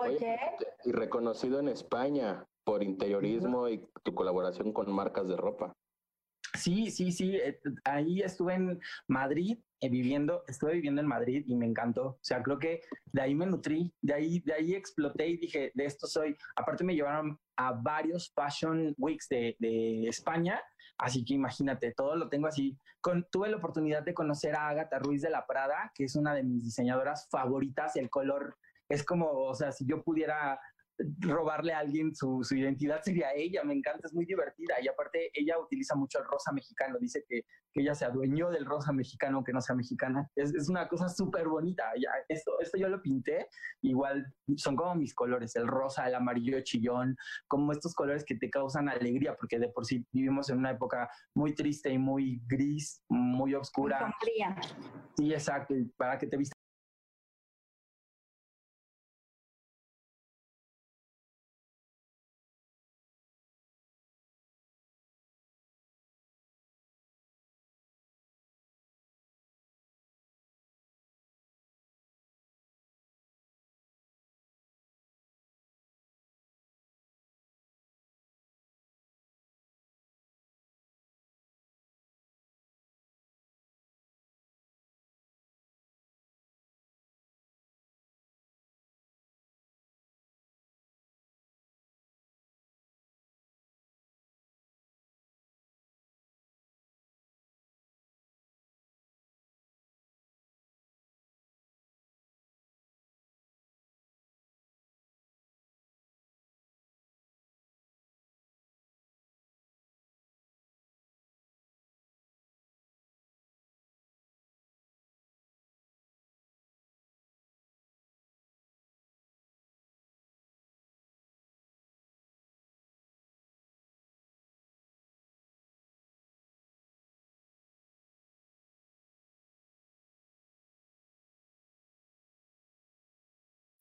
Oye. 0.00 0.38
Y 0.84 0.92
reconocido 0.92 1.58
en 1.58 1.68
España 1.68 2.46
por 2.64 2.82
interiorismo 2.82 3.68
y 3.68 3.84
tu 4.02 4.14
colaboración 4.14 4.72
con 4.72 4.90
marcas 4.92 5.28
de 5.28 5.36
ropa. 5.36 5.76
Sí, 6.56 6.90
sí, 6.90 7.12
sí. 7.12 7.36
Eh, 7.36 7.60
ahí 7.84 8.22
estuve 8.22 8.54
en 8.54 8.80
Madrid 9.08 9.58
eh, 9.80 9.88
viviendo, 9.88 10.42
estuve 10.48 10.74
viviendo 10.74 11.00
en 11.00 11.06
Madrid 11.06 11.44
y 11.46 11.54
me 11.54 11.66
encantó. 11.66 12.06
O 12.06 12.18
sea, 12.22 12.42
creo 12.42 12.58
que 12.58 12.82
de 13.12 13.22
ahí 13.22 13.34
me 13.34 13.46
nutrí, 13.46 13.92
de 14.00 14.14
ahí, 14.14 14.40
de 14.40 14.54
ahí 14.54 14.74
exploté 14.74 15.28
y 15.28 15.36
dije, 15.36 15.72
de 15.74 15.84
esto 15.84 16.06
soy. 16.06 16.36
Aparte 16.56 16.84
me 16.84 16.94
llevaron 16.94 17.38
a 17.56 17.72
varios 17.72 18.32
Fashion 18.34 18.94
Weeks 18.98 19.28
de, 19.28 20.08
España, 20.08 20.60
así 20.98 21.24
que 21.24 21.34
imagínate, 21.34 21.92
todo 21.92 22.16
lo 22.16 22.28
tengo 22.28 22.46
así. 22.46 22.78
Tuve 23.30 23.48
la 23.48 23.58
oportunidad 23.58 24.02
de 24.02 24.14
conocer 24.14 24.56
a 24.56 24.68
Agatha 24.68 24.98
Ruiz 24.98 25.22
de 25.22 25.30
la 25.30 25.46
Prada, 25.46 25.92
que 25.94 26.04
es 26.04 26.16
una 26.16 26.34
de 26.34 26.42
mis 26.42 26.64
diseñadoras 26.64 27.28
favoritas. 27.30 27.94
El 27.96 28.10
color 28.10 28.56
es 28.88 29.04
como, 29.04 29.30
o 29.30 29.54
sea, 29.54 29.72
si 29.72 29.86
yo 29.86 30.02
pudiera 30.02 30.58
robarle 31.20 31.72
a 31.72 31.80
alguien 31.80 32.14
su, 32.14 32.42
su, 32.42 32.56
identidad 32.56 33.02
sería 33.02 33.32
ella, 33.34 33.62
me 33.64 33.74
encanta, 33.74 34.06
es 34.06 34.14
muy 34.14 34.24
divertida. 34.24 34.74
Y 34.82 34.88
aparte 34.88 35.30
ella 35.34 35.58
utiliza 35.58 35.94
mucho 35.94 36.18
el 36.18 36.24
rosa 36.24 36.52
mexicano, 36.52 36.96
dice 36.98 37.24
que, 37.28 37.42
que 37.72 37.82
ella 37.82 37.94
se 37.94 38.04
adueñó 38.04 38.50
del 38.50 38.64
rosa 38.64 38.92
mexicano 38.92 39.36
aunque 39.36 39.52
no 39.52 39.60
sea 39.60 39.76
mexicana, 39.76 40.28
es, 40.34 40.54
es 40.54 40.68
una 40.68 40.88
cosa 40.88 41.08
súper 41.08 41.48
bonita, 41.48 41.84
ya, 41.96 42.10
esto, 42.28 42.58
esto 42.60 42.78
yo 42.78 42.88
lo 42.88 43.02
pinté, 43.02 43.48
igual 43.82 44.26
son 44.56 44.76
como 44.76 44.94
mis 44.94 45.14
colores, 45.14 45.54
el 45.56 45.66
rosa, 45.66 46.08
el 46.08 46.14
amarillo 46.14 46.60
chillón, 46.62 47.16
como 47.48 47.72
estos 47.72 47.94
colores 47.94 48.24
que 48.24 48.36
te 48.36 48.50
causan 48.50 48.88
alegría, 48.88 49.36
porque 49.36 49.58
de 49.58 49.68
por 49.68 49.84
sí 49.84 50.06
vivimos 50.12 50.48
en 50.50 50.58
una 50.58 50.70
época 50.70 51.08
muy 51.34 51.54
triste 51.54 51.90
y 51.90 51.98
muy 51.98 52.42
gris, 52.46 53.02
muy 53.08 53.54
oscura. 53.54 54.12
Sí, 55.16 55.32
exacto, 55.32 55.74
para 55.96 56.18
que 56.18 56.26
te 56.26 56.36
vistas 56.36 56.55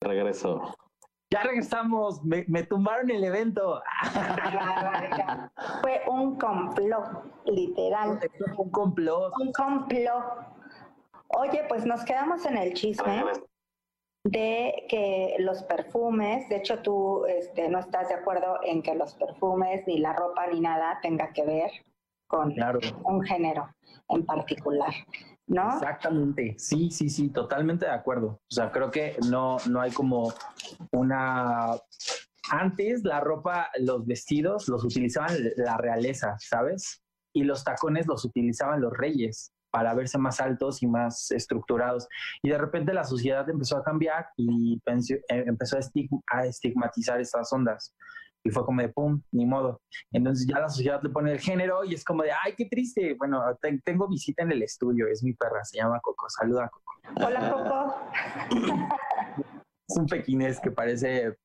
Regreso. 0.05 0.75
Ya 1.31 1.41
regresamos, 1.41 2.23
me, 2.23 2.45
me 2.47 2.63
tumbaron 2.63 3.09
el 3.09 3.23
evento. 3.23 3.81
Fue 5.81 6.01
un 6.07 6.37
complot, 6.37 7.23
literal. 7.45 8.19
Un 8.57 8.69
complot. 8.69 9.33
Un 9.39 9.51
complot. 9.51 10.23
Oye, 11.29 11.65
pues 11.67 11.85
nos 11.85 12.05
quedamos 12.05 12.45
en 12.45 12.57
el 12.57 12.73
chisme 12.73 13.23
de 14.23 14.85
que 14.87 15.35
los 15.39 15.63
perfumes, 15.63 16.47
de 16.49 16.57
hecho 16.57 16.81
tú 16.81 17.25
este, 17.25 17.67
no 17.69 17.79
estás 17.79 18.09
de 18.09 18.15
acuerdo 18.15 18.59
en 18.63 18.83
que 18.83 18.93
los 18.95 19.15
perfumes, 19.15 19.83
ni 19.87 19.97
la 19.97 20.13
ropa, 20.13 20.47
ni 20.47 20.59
nada 20.59 20.99
tenga 21.01 21.33
que 21.33 21.43
ver 21.43 21.71
con 22.27 22.53
un 23.03 23.21
género 23.23 23.67
en 24.09 24.25
particular. 24.25 24.93
¿No? 25.47 25.73
Exactamente, 25.73 26.55
sí, 26.57 26.89
sí, 26.91 27.09
sí, 27.09 27.29
totalmente 27.29 27.85
de 27.85 27.91
acuerdo. 27.91 28.27
O 28.27 28.53
sea, 28.53 28.71
creo 28.71 28.91
que 28.91 29.17
no, 29.29 29.57
no 29.69 29.81
hay 29.81 29.91
como 29.91 30.33
una... 30.91 31.71
Antes 32.51 33.03
la 33.03 33.21
ropa, 33.21 33.69
los 33.79 34.05
vestidos 34.05 34.67
los 34.67 34.83
utilizaban 34.83 35.35
la 35.57 35.77
realeza, 35.77 36.35
¿sabes? 36.39 37.01
Y 37.33 37.43
los 37.43 37.63
tacones 37.63 38.05
los 38.05 38.23
utilizaban 38.23 38.81
los 38.81 38.93
reyes 38.93 39.51
para 39.71 39.93
verse 39.93 40.17
más 40.17 40.39
altos 40.39 40.81
y 40.83 40.87
más 40.87 41.31
estructurados. 41.31 42.07
Y 42.41 42.49
de 42.49 42.57
repente 42.57 42.93
la 42.93 43.03
sociedad 43.03 43.49
empezó 43.49 43.77
a 43.77 43.83
cambiar 43.83 44.27
y 44.37 44.79
eh, 44.85 45.21
empezó 45.27 45.77
a 46.27 46.45
estigmatizar 46.45 47.19
estas 47.19 47.51
ondas. 47.51 47.93
Y 48.45 48.51
fue 48.51 48.63
como 48.63 48.81
de 48.81 48.89
pum, 48.89 49.21
ni 49.31 49.45
modo. 49.45 49.81
Entonces 50.11 50.47
ya 50.47 50.59
la 50.59 50.69
sociedad 50.69 51.01
le 51.01 51.09
pone 51.09 51.31
el 51.31 51.39
género 51.39 51.83
y 51.83 51.95
es 51.95 52.03
como 52.03 52.21
de, 52.23 52.31
ay, 52.31 52.53
qué 52.55 52.65
triste. 52.65 53.15
Bueno, 53.17 53.41
tengo 53.83 54.07
visita 54.07 54.43
en 54.43 54.51
el 54.51 54.61
estudio, 54.61 55.07
es 55.07 55.23
mi 55.23 55.33
perra, 55.33 55.63
se 55.63 55.77
llama 55.77 55.99
Coco. 55.99 56.27
Saluda, 56.29 56.69
Coco. 56.69 56.91
Hola, 57.25 57.51
Coco. 57.51 57.95
es 59.89 59.97
un 59.97 60.05
pequinés 60.05 60.59
que 60.59 60.71
parece. 60.71 61.35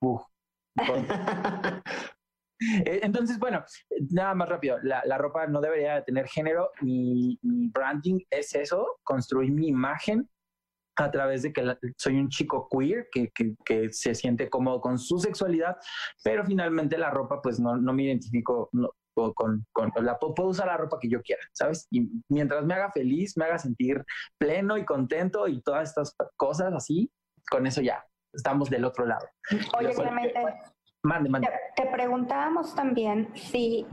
Eh, 2.84 3.00
entonces, 3.02 3.38
bueno, 3.38 3.64
nada 4.10 4.34
más 4.34 4.46
rápido, 4.46 4.76
la, 4.82 5.02
la, 5.06 5.16
ropa 5.16 5.46
no 5.46 5.62
debería 5.62 6.04
tener 6.04 6.28
género, 6.28 6.70
mi, 6.82 7.38
mi 7.40 7.68
branding 7.68 8.20
es 8.28 8.54
eso, 8.54 8.98
construir 9.02 9.50
mi 9.50 9.68
imagen 9.68 10.28
a 10.96 11.10
través 11.10 11.42
de 11.42 11.52
que 11.52 11.76
soy 11.96 12.16
un 12.16 12.28
chico 12.28 12.68
queer 12.70 13.08
que, 13.10 13.30
que, 13.64 13.92
se 13.92 14.14
siente 14.14 14.50
cómodo 14.50 14.80
con 14.80 14.98
su 14.98 15.18
sexualidad, 15.18 15.76
pero 16.22 16.44
finalmente 16.44 16.98
la 16.98 17.10
ropa, 17.10 17.40
pues 17.40 17.58
no, 17.58 17.76
no 17.76 17.92
me 17.92 18.04
identifico 18.04 18.70
con, 19.34 19.66
con, 19.72 19.92
la 20.02 20.18
puedo 20.18 20.48
usar 20.48 20.66
la 20.66 20.76
ropa 20.76 20.98
que 21.00 21.08
yo 21.08 21.20
quiera, 21.22 21.42
¿sabes? 21.52 21.86
Y 21.90 22.08
mientras 22.28 22.64
me 22.64 22.74
haga 22.74 22.90
feliz, 22.90 23.36
me 23.36 23.44
haga 23.44 23.58
sentir 23.58 24.04
pleno 24.38 24.78
y 24.78 24.84
contento 24.84 25.46
y 25.48 25.60
todas 25.62 25.88
estas 25.88 26.16
cosas 26.36 26.72
así, 26.74 27.10
con 27.50 27.66
eso 27.66 27.80
ya 27.80 28.04
estamos 28.32 28.70
del 28.70 28.84
otro 28.84 29.06
lado. 29.06 29.26
Oye, 29.78 29.94
Clemente, 29.94 30.40
mande, 31.02 31.28
mande. 31.28 31.48
Te, 31.76 31.86
preguntábamos 31.86 32.74
también 32.74 33.30
si 33.34 33.86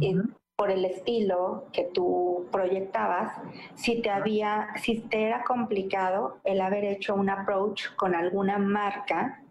por 0.58 0.72
el 0.72 0.86
estilo 0.86 1.66
que 1.72 1.84
tú 1.84 2.48
proyectabas, 2.52 3.32
si 3.76 4.02
te 4.02 4.10
había, 4.10 4.70
si 4.82 5.02
te 5.02 5.24
era 5.24 5.44
complicado 5.44 6.40
el 6.44 6.62
haber 6.62 6.84
hecho 6.84 7.14
un 7.14 7.30
approach 7.30 7.96
con 7.96 8.16
alguna 8.16 8.58
marca, 8.58 9.44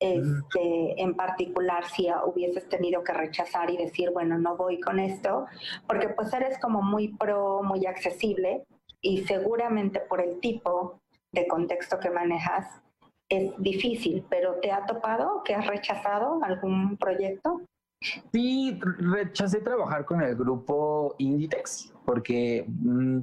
este, 0.00 1.00
en 1.00 1.14
particular 1.14 1.84
si 1.84 2.08
hubieses 2.24 2.68
tenido 2.70 3.04
que 3.04 3.12
rechazar 3.12 3.70
y 3.70 3.76
decir, 3.76 4.10
bueno, 4.12 4.38
no 4.38 4.56
voy 4.56 4.80
con 4.80 4.98
esto, 4.98 5.44
porque 5.86 6.08
pues 6.08 6.32
eres 6.32 6.58
como 6.58 6.80
muy 6.80 7.08
pro, 7.08 7.62
muy 7.62 7.84
accesible 7.84 8.64
y 9.02 9.24
seguramente 9.24 10.00
por 10.00 10.22
el 10.22 10.40
tipo 10.40 10.98
de 11.32 11.46
contexto 11.46 11.98
que 12.00 12.10
manejas 12.10 12.66
es 13.28 13.52
difícil, 13.58 14.24
pero 14.30 14.54
¿te 14.60 14.72
ha 14.72 14.86
topado 14.86 15.42
que 15.44 15.54
has 15.54 15.66
rechazado 15.66 16.40
algún 16.42 16.96
proyecto? 16.96 17.60
Sí, 18.32 18.78
rechacé 18.80 19.60
trabajar 19.60 20.04
con 20.04 20.22
el 20.22 20.36
grupo 20.36 21.14
Inditex 21.18 21.92
porque 22.06 22.64
mm, 22.68 23.20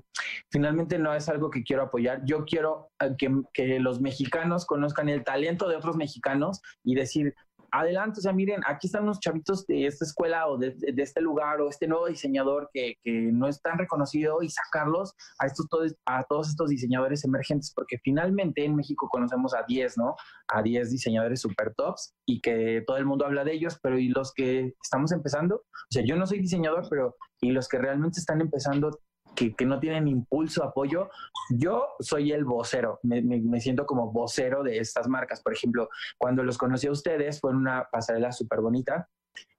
finalmente 0.51 0.99
no 0.99 1.13
es 1.15 1.29
algo 1.29 1.49
que 1.49 1.63
quiero 1.63 1.83
apoyar. 1.83 2.21
Yo 2.25 2.43
quiero 2.45 2.89
eh, 2.99 3.15
que, 3.17 3.41
que, 3.53 3.79
los 3.79 4.01
mexicanos 4.01 4.65
conozcan 4.65 5.09
el 5.09 5.23
talento 5.23 5.67
de 5.67 5.77
otros 5.77 5.95
mexicanos 5.95 6.61
y 6.83 6.93
decir, 6.93 7.33
adelante, 7.73 8.19
o 8.19 8.21
sea, 8.21 8.33
miren, 8.33 8.61
aquí 8.67 8.87
están 8.87 9.05
los 9.05 9.19
chavitos 9.19 9.65
de 9.65 9.87
esta 9.87 10.05
escuela 10.05 10.47
o 10.47 10.57
de, 10.57 10.75
este 10.95 11.21
lugar 11.21 11.59
o 11.59 11.69
este 11.69 11.87
nuevo 11.87 12.07
diseñador 12.07 12.69
que, 12.71 12.97
no 13.03 13.47
es 13.47 13.61
tan 13.61 13.77
reconocido 13.77 14.43
y 14.43 14.49
sacarlos 14.49 15.15
a, 15.39 15.47
estos, 15.47 15.67
a 16.05 16.23
todos 16.23 16.49
estos 16.49 16.69
diseñadores 16.69 17.25
emergentes, 17.25 17.73
porque 17.75 17.97
finalmente 17.97 18.63
en 18.63 18.75
México 18.75 19.09
conocemos 19.09 19.55
a 19.55 19.63
10, 19.67 19.97
¿no? 19.97 20.15
A 20.47 20.61
10 20.61 20.91
diseñadores 20.91 21.41
super 21.41 21.73
tops 21.73 22.13
y 22.27 22.41
que 22.41 22.83
todo 22.85 22.97
el 22.97 23.05
mundo 23.05 23.25
habla 23.25 23.43
de 23.43 23.53
ellos, 23.53 23.79
pero 23.81 23.97
¿y 23.97 24.09
los 24.09 24.33
que 24.33 24.73
estamos 24.81 25.11
empezando? 25.11 25.55
O 25.55 25.91
sea, 25.91 26.03
yo 26.05 26.15
no 26.15 26.27
soy 26.27 26.39
diseñador, 26.39 26.87
pero 26.89 27.15
¿y 27.41 27.51
los 27.51 27.67
que 27.67 27.79
realmente 27.79 28.19
están 28.19 28.39
empezando 28.39 28.91
que, 29.35 29.55
no 29.65 29.79
tienen 29.79 30.07
impulso, 30.07 30.63
apoyo. 30.63 31.09
Yo 31.49 31.89
soy 31.99 32.31
el 32.31 32.45
vocero, 32.45 32.99
me, 33.03 33.21
me, 33.21 33.41
me, 33.41 33.59
siento 33.59 33.85
como 33.85 34.11
vocero 34.11 34.63
de 34.63 34.77
estas 34.77 35.07
marcas. 35.07 35.41
Por 35.41 35.53
ejemplo, 35.53 35.89
cuando 36.17 36.43
los 36.43 36.57
conocí 36.57 36.87
a 36.87 36.91
ustedes, 36.91 37.39
fue 37.39 37.51
en 37.51 37.57
una 37.57 37.87
pasarela 37.91 38.31
súper 38.31 38.61
bonita 38.61 39.09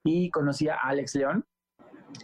y 0.05 0.31
conocí 0.31 0.69
a 0.69 0.77
Alex 0.77 1.15
León, 1.15 1.45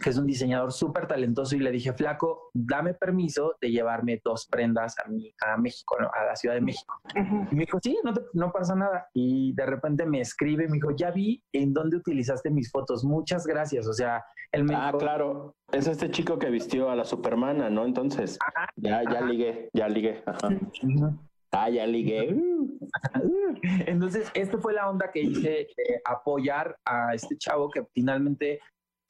que 0.01 0.09
es 0.09 0.17
un 0.17 0.25
diseñador 0.27 0.71
súper 0.71 1.07
talentoso, 1.07 1.55
y 1.55 1.59
le 1.59 1.71
dije, 1.71 1.93
flaco, 1.93 2.49
dame 2.53 2.93
permiso 2.93 3.55
de 3.59 3.71
llevarme 3.71 4.21
dos 4.23 4.47
prendas 4.47 4.95
a, 5.03 5.09
mi, 5.09 5.33
a 5.45 5.57
México, 5.57 5.97
¿no? 5.99 6.09
a 6.13 6.25
la 6.25 6.35
Ciudad 6.35 6.55
de 6.55 6.61
México. 6.61 6.95
Uh 7.15 7.19
-huh. 7.19 7.47
Y 7.51 7.55
me 7.55 7.61
dijo, 7.65 7.79
sí, 7.81 7.97
no, 8.03 8.13
te, 8.13 8.21
no 8.33 8.51
pasa 8.51 8.75
nada. 8.75 9.07
Y 9.13 9.53
de 9.53 9.65
repente 9.65 10.05
me 10.05 10.21
escribe, 10.21 10.67
me 10.67 10.75
dijo, 10.75 10.91
ya 10.95 11.11
vi 11.11 11.43
en 11.53 11.73
dónde 11.73 11.97
utilizaste 11.97 12.49
mis 12.49 12.71
fotos, 12.71 13.03
muchas 13.03 13.45
gracias. 13.45 13.87
O 13.87 13.93
sea, 13.93 14.23
él 14.51 14.63
me 14.63 14.75
Ah, 14.75 14.87
dijo, 14.87 14.97
claro, 14.99 15.55
es 15.71 15.87
este 15.87 16.09
chico 16.11 16.37
que 16.39 16.49
vistió 16.49 16.89
a 16.89 16.95
la 16.95 17.05
Supermana, 17.05 17.69
¿no? 17.69 17.85
Entonces, 17.85 18.37
Ajá, 18.41 18.67
ya, 18.75 19.03
ya 19.03 19.09
ajá. 19.19 19.25
ligué, 19.25 19.69
ya 19.73 19.87
ligué. 19.87 20.23
Ajá. 20.25 20.49
Ah, 21.53 21.69
ya 21.69 21.85
ligué. 21.85 22.33
Entonces, 23.85 24.31
esta 24.33 24.57
fue 24.57 24.73
la 24.73 24.89
onda 24.89 25.11
que 25.11 25.21
hice 25.21 25.49
de 25.75 26.01
apoyar 26.05 26.77
a 26.85 27.13
este 27.13 27.37
chavo 27.37 27.69
que 27.69 27.83
finalmente 27.93 28.59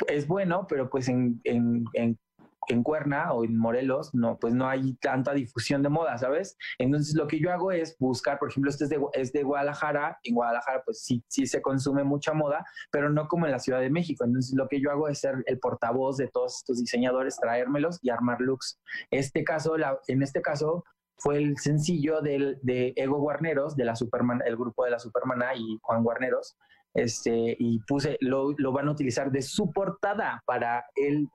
es 0.07 0.27
bueno, 0.27 0.65
pero 0.67 0.89
pues 0.89 1.07
en, 1.07 1.41
en, 1.43 1.85
en, 1.93 2.19
en 2.67 2.83
Cuerna 2.83 3.33
o 3.33 3.43
en 3.43 3.57
Morelos, 3.57 4.13
no, 4.13 4.37
pues 4.39 4.53
no 4.53 4.67
hay 4.67 4.93
tanta 4.95 5.33
difusión 5.33 5.81
de 5.81 5.89
moda, 5.89 6.17
¿sabes? 6.17 6.57
Entonces, 6.77 7.15
lo 7.15 7.27
que 7.27 7.39
yo 7.39 7.51
hago 7.51 7.71
es 7.71 7.97
buscar, 7.99 8.39
por 8.39 8.49
ejemplo, 8.49 8.69
este 8.69 8.85
es 8.85 8.89
de, 8.89 8.99
es 9.13 9.33
de 9.33 9.43
Guadalajara, 9.43 10.19
en 10.23 10.35
Guadalajara 10.35 10.83
pues 10.85 11.03
sí, 11.03 11.23
sí 11.27 11.45
se 11.45 11.61
consume 11.61 12.03
mucha 12.03 12.33
moda, 12.33 12.65
pero 12.91 13.09
no 13.09 13.27
como 13.27 13.45
en 13.45 13.51
la 13.51 13.59
Ciudad 13.59 13.79
de 13.79 13.89
México. 13.89 14.23
Entonces, 14.23 14.55
lo 14.55 14.67
que 14.67 14.79
yo 14.81 14.91
hago 14.91 15.07
es 15.07 15.19
ser 15.19 15.43
el 15.45 15.59
portavoz 15.59 16.17
de 16.17 16.27
todos 16.27 16.57
estos 16.57 16.79
diseñadores, 16.79 17.37
traérmelos 17.37 17.99
y 18.01 18.09
armar 18.09 18.39
looks. 18.41 18.79
Este 19.09 19.43
caso, 19.43 19.77
la, 19.77 19.99
en 20.07 20.21
este 20.21 20.41
caso, 20.41 20.83
fue 21.17 21.37
el 21.37 21.57
sencillo 21.57 22.21
del, 22.21 22.57
de 22.63 22.93
Ego 22.95 23.19
Guarneros, 23.19 23.75
de 23.75 23.85
la 23.85 23.95
Superman, 23.95 24.41
el 24.45 24.57
grupo 24.57 24.85
de 24.85 24.91
la 24.91 24.99
Supermana 24.99 25.55
y 25.55 25.77
Juan 25.81 26.03
Guarneros, 26.03 26.57
este, 26.93 27.56
y 27.60 27.80
puse, 27.80 28.17
lo, 28.21 28.54
lo 28.58 28.71
van 28.71 28.88
a 28.88 28.91
utilizar 28.91 29.32
de 29.32 29.41
su 29.41 29.71
portada 29.71 30.41
para 30.45 30.86
el 30.95 31.30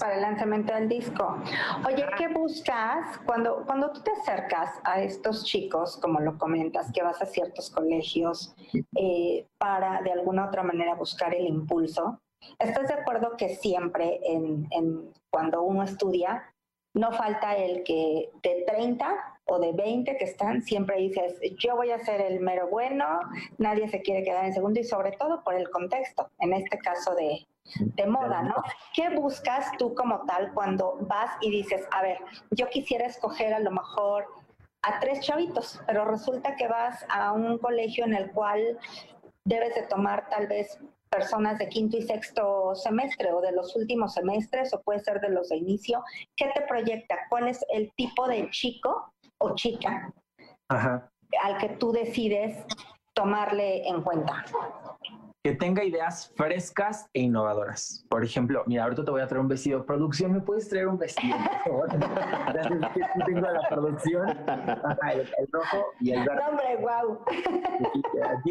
para 0.00 0.14
el 0.14 0.22
lanzamiento 0.22 0.74
del 0.74 0.88
disco. 0.88 1.38
Oye, 1.86 2.04
¿qué 2.16 2.28
buscas 2.28 3.18
cuando, 3.24 3.64
cuando 3.66 3.92
tú 3.92 4.00
te 4.02 4.10
acercas 4.10 4.80
a 4.84 5.00
estos 5.00 5.44
chicos, 5.44 5.96
como 5.98 6.20
lo 6.20 6.36
comentas, 6.38 6.90
que 6.92 7.02
vas 7.02 7.20
a 7.22 7.26
ciertos 7.26 7.70
colegios 7.70 8.54
eh, 8.96 9.46
para 9.58 10.02
de 10.02 10.12
alguna 10.12 10.46
otra 10.46 10.62
manera 10.62 10.94
buscar 10.94 11.34
el 11.34 11.46
impulso? 11.46 12.20
¿Estás 12.58 12.88
de 12.88 12.94
acuerdo 12.94 13.36
que 13.36 13.50
siempre 13.50 14.20
en, 14.24 14.66
en, 14.70 15.12
cuando 15.30 15.62
uno 15.62 15.82
estudia 15.82 16.52
no 16.94 17.12
falta 17.12 17.56
el 17.56 17.84
que 17.84 18.30
de 18.42 18.64
30 18.66 19.37
o 19.48 19.58
de 19.58 19.72
20 19.72 20.16
que 20.16 20.24
están, 20.24 20.62
siempre 20.62 20.98
dices, 20.98 21.40
yo 21.58 21.74
voy 21.74 21.90
a 21.90 21.98
ser 22.04 22.20
el 22.20 22.40
mero 22.40 22.68
bueno, 22.68 23.20
nadie 23.56 23.88
se 23.88 24.02
quiere 24.02 24.22
quedar 24.22 24.44
en 24.44 24.52
segundo 24.52 24.78
y 24.78 24.84
sobre 24.84 25.12
todo 25.12 25.42
por 25.42 25.54
el 25.54 25.70
contexto, 25.70 26.28
en 26.38 26.52
este 26.52 26.78
caso 26.78 27.14
de, 27.14 27.46
de 27.78 28.06
moda, 28.06 28.42
¿no? 28.42 28.56
¿Qué 28.94 29.08
buscas 29.08 29.72
tú 29.78 29.94
como 29.94 30.24
tal 30.26 30.52
cuando 30.52 30.98
vas 31.00 31.30
y 31.40 31.50
dices, 31.50 31.86
a 31.92 32.02
ver, 32.02 32.18
yo 32.50 32.68
quisiera 32.68 33.06
escoger 33.06 33.54
a 33.54 33.60
lo 33.60 33.70
mejor 33.70 34.26
a 34.82 35.00
tres 35.00 35.20
chavitos, 35.20 35.80
pero 35.86 36.04
resulta 36.04 36.54
que 36.56 36.68
vas 36.68 37.04
a 37.08 37.32
un 37.32 37.58
colegio 37.58 38.04
en 38.04 38.14
el 38.14 38.30
cual 38.32 38.78
debes 39.44 39.74
de 39.74 39.82
tomar 39.82 40.28
tal 40.28 40.46
vez 40.46 40.78
personas 41.08 41.58
de 41.58 41.68
quinto 41.68 41.96
y 41.96 42.02
sexto 42.02 42.74
semestre 42.74 43.32
o 43.32 43.40
de 43.40 43.52
los 43.52 43.74
últimos 43.76 44.12
semestres 44.14 44.74
o 44.74 44.82
puede 44.82 45.00
ser 45.00 45.20
de 45.20 45.30
los 45.30 45.48
de 45.48 45.56
inicio. 45.56 46.04
¿Qué 46.36 46.50
te 46.54 46.60
proyecta? 46.62 47.16
¿Cuál 47.30 47.48
es 47.48 47.64
el 47.72 47.90
tipo 47.94 48.28
de 48.28 48.50
chico 48.50 49.12
o 49.38 49.54
chica 49.54 50.12
Ajá. 50.68 51.10
al 51.42 51.58
que 51.58 51.70
tú 51.70 51.92
decides 51.92 52.64
tomarle 53.14 53.88
en 53.88 54.02
cuenta? 54.02 54.44
Que 55.44 55.54
tenga 55.54 55.84
ideas 55.84 56.32
frescas 56.36 57.08
e 57.14 57.20
innovadoras. 57.20 58.04
Por 58.10 58.24
ejemplo, 58.24 58.64
mira, 58.66 58.82
ahorita 58.82 59.04
te 59.04 59.10
voy 59.12 59.20
a 59.20 59.26
traer 59.28 59.40
un 59.40 59.46
vestido. 59.48 59.86
Producción, 59.86 60.32
¿me 60.32 60.40
puedes 60.40 60.68
traer 60.68 60.88
un 60.88 60.98
vestido, 60.98 61.36
por 61.64 61.86
favor? 61.88 61.88
Gracias, 62.52 63.10
tengo 63.24 63.40
la 63.42 63.68
producción. 63.70 64.28
Ajá, 64.28 65.12
el, 65.12 65.20
el 65.20 65.48
rojo 65.52 65.86
y 66.00 66.10
el 66.10 66.24
verde. 66.24 66.34
No, 66.42 66.48
hombre, 66.48 66.76
wow. 66.80 67.24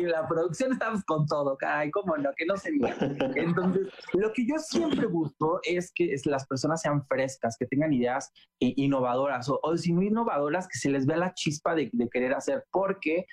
La 0.07 0.27
producción 0.29 0.71
estamos 0.71 1.03
con 1.03 1.25
todo, 1.27 1.57
ay, 1.67 1.91
cómo 1.91 2.15
no, 2.15 2.29
que 2.37 2.45
no 2.45 2.55
se 2.55 2.71
diga. 2.71 2.95
Entonces, 3.35 3.87
lo 4.13 4.31
que 4.31 4.47
yo 4.47 4.57
siempre 4.57 5.07
busco 5.07 5.59
es 5.63 5.91
que 5.93 6.15
las 6.23 6.47
personas 6.47 6.81
sean 6.81 7.05
frescas, 7.05 7.57
que 7.57 7.65
tengan 7.65 7.91
ideas 7.91 8.31
i- 8.59 8.81
innovadoras, 8.85 9.49
o, 9.49 9.59
o 9.61 9.75
si 9.75 9.91
no 9.91 10.01
innovadoras, 10.01 10.69
que 10.69 10.77
se 10.79 10.89
les 10.89 11.05
vea 11.05 11.17
la 11.17 11.33
chispa 11.33 11.75
de, 11.75 11.89
de 11.91 12.07
querer 12.09 12.33
hacer, 12.33 12.63
porque, 12.71 13.25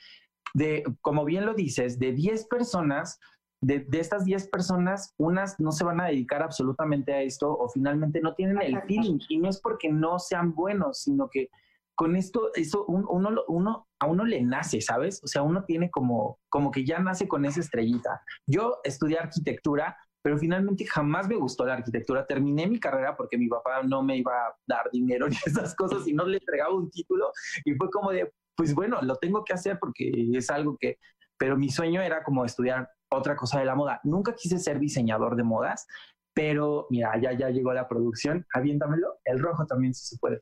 de, 0.54 0.82
como 1.02 1.24
bien 1.24 1.46
lo 1.46 1.54
dices, 1.54 2.00
de 2.00 2.12
10 2.12 2.46
personas, 2.48 3.20
de, 3.66 3.80
de 3.80 3.98
estas 4.00 4.24
10 4.24 4.48
personas, 4.48 5.14
unas 5.16 5.58
no 5.58 5.72
se 5.72 5.84
van 5.84 6.00
a 6.00 6.06
dedicar 6.06 6.42
absolutamente 6.42 7.12
a 7.14 7.22
esto 7.22 7.50
o 7.50 7.68
finalmente 7.68 8.20
no 8.20 8.34
tienen 8.34 8.60
el 8.60 8.72
feeling. 8.82 9.18
Y 9.28 9.38
no 9.38 9.48
es 9.48 9.60
porque 9.60 9.90
no 9.90 10.18
sean 10.18 10.54
buenos, 10.54 10.98
sino 11.00 11.28
que 11.30 11.48
con 11.94 12.14
esto, 12.16 12.50
eso 12.54 12.84
un- 12.86 13.06
uno, 13.08 13.30
uno, 13.48 13.88
a 14.00 14.06
uno 14.06 14.24
le 14.24 14.42
nace, 14.42 14.80
¿sabes? 14.80 15.22
O 15.24 15.26
sea, 15.28 15.42
uno 15.42 15.64
tiene 15.64 15.90
como, 15.90 16.38
como 16.50 16.70
que 16.70 16.84
ya 16.84 16.98
nace 16.98 17.26
con 17.26 17.44
esa 17.44 17.60
estrellita. 17.60 18.20
Yo 18.46 18.80
estudié 18.84 19.18
arquitectura, 19.18 19.96
pero 20.20 20.36
finalmente 20.36 20.84
jamás 20.86 21.28
me 21.28 21.36
gustó 21.36 21.64
la 21.64 21.74
arquitectura. 21.74 22.26
Terminé 22.26 22.66
mi 22.66 22.78
carrera 22.80 23.16
porque 23.16 23.38
mi 23.38 23.48
papá 23.48 23.82
no 23.82 24.02
me 24.02 24.16
iba 24.18 24.32
a 24.34 24.54
dar 24.66 24.90
dinero 24.92 25.26
ni 25.28 25.36
esas 25.46 25.74
cosas 25.74 26.06
y 26.06 26.12
no 26.12 26.26
le 26.26 26.38
entregaba 26.38 26.74
un 26.74 26.90
título. 26.90 27.30
Y 27.64 27.72
fue 27.74 27.88
como 27.90 28.10
de, 28.10 28.30
pues 28.56 28.74
bueno, 28.74 29.00
lo 29.02 29.16
tengo 29.16 29.42
que 29.44 29.52
hacer 29.54 29.78
porque 29.78 30.10
es 30.34 30.50
algo 30.50 30.76
que, 30.78 30.98
pero 31.38 31.56
mi 31.56 31.68
sueño 31.70 32.02
era 32.02 32.22
como 32.22 32.44
estudiar 32.44 32.88
otra 33.14 33.36
cosa 33.36 33.58
de 33.58 33.64
la 33.64 33.74
moda. 33.74 34.00
Nunca 34.04 34.34
quise 34.34 34.58
ser 34.58 34.78
diseñador 34.78 35.36
de 35.36 35.42
modas, 35.42 35.86
pero 36.34 36.86
mira, 36.90 37.18
ya, 37.20 37.32
ya 37.32 37.50
llegó 37.50 37.72
la 37.72 37.88
producción. 37.88 38.46
Aviéntamelo. 38.52 39.18
El 39.24 39.38
rojo 39.38 39.66
también 39.66 39.94
sí 39.94 40.06
se 40.06 40.18
puede. 40.18 40.40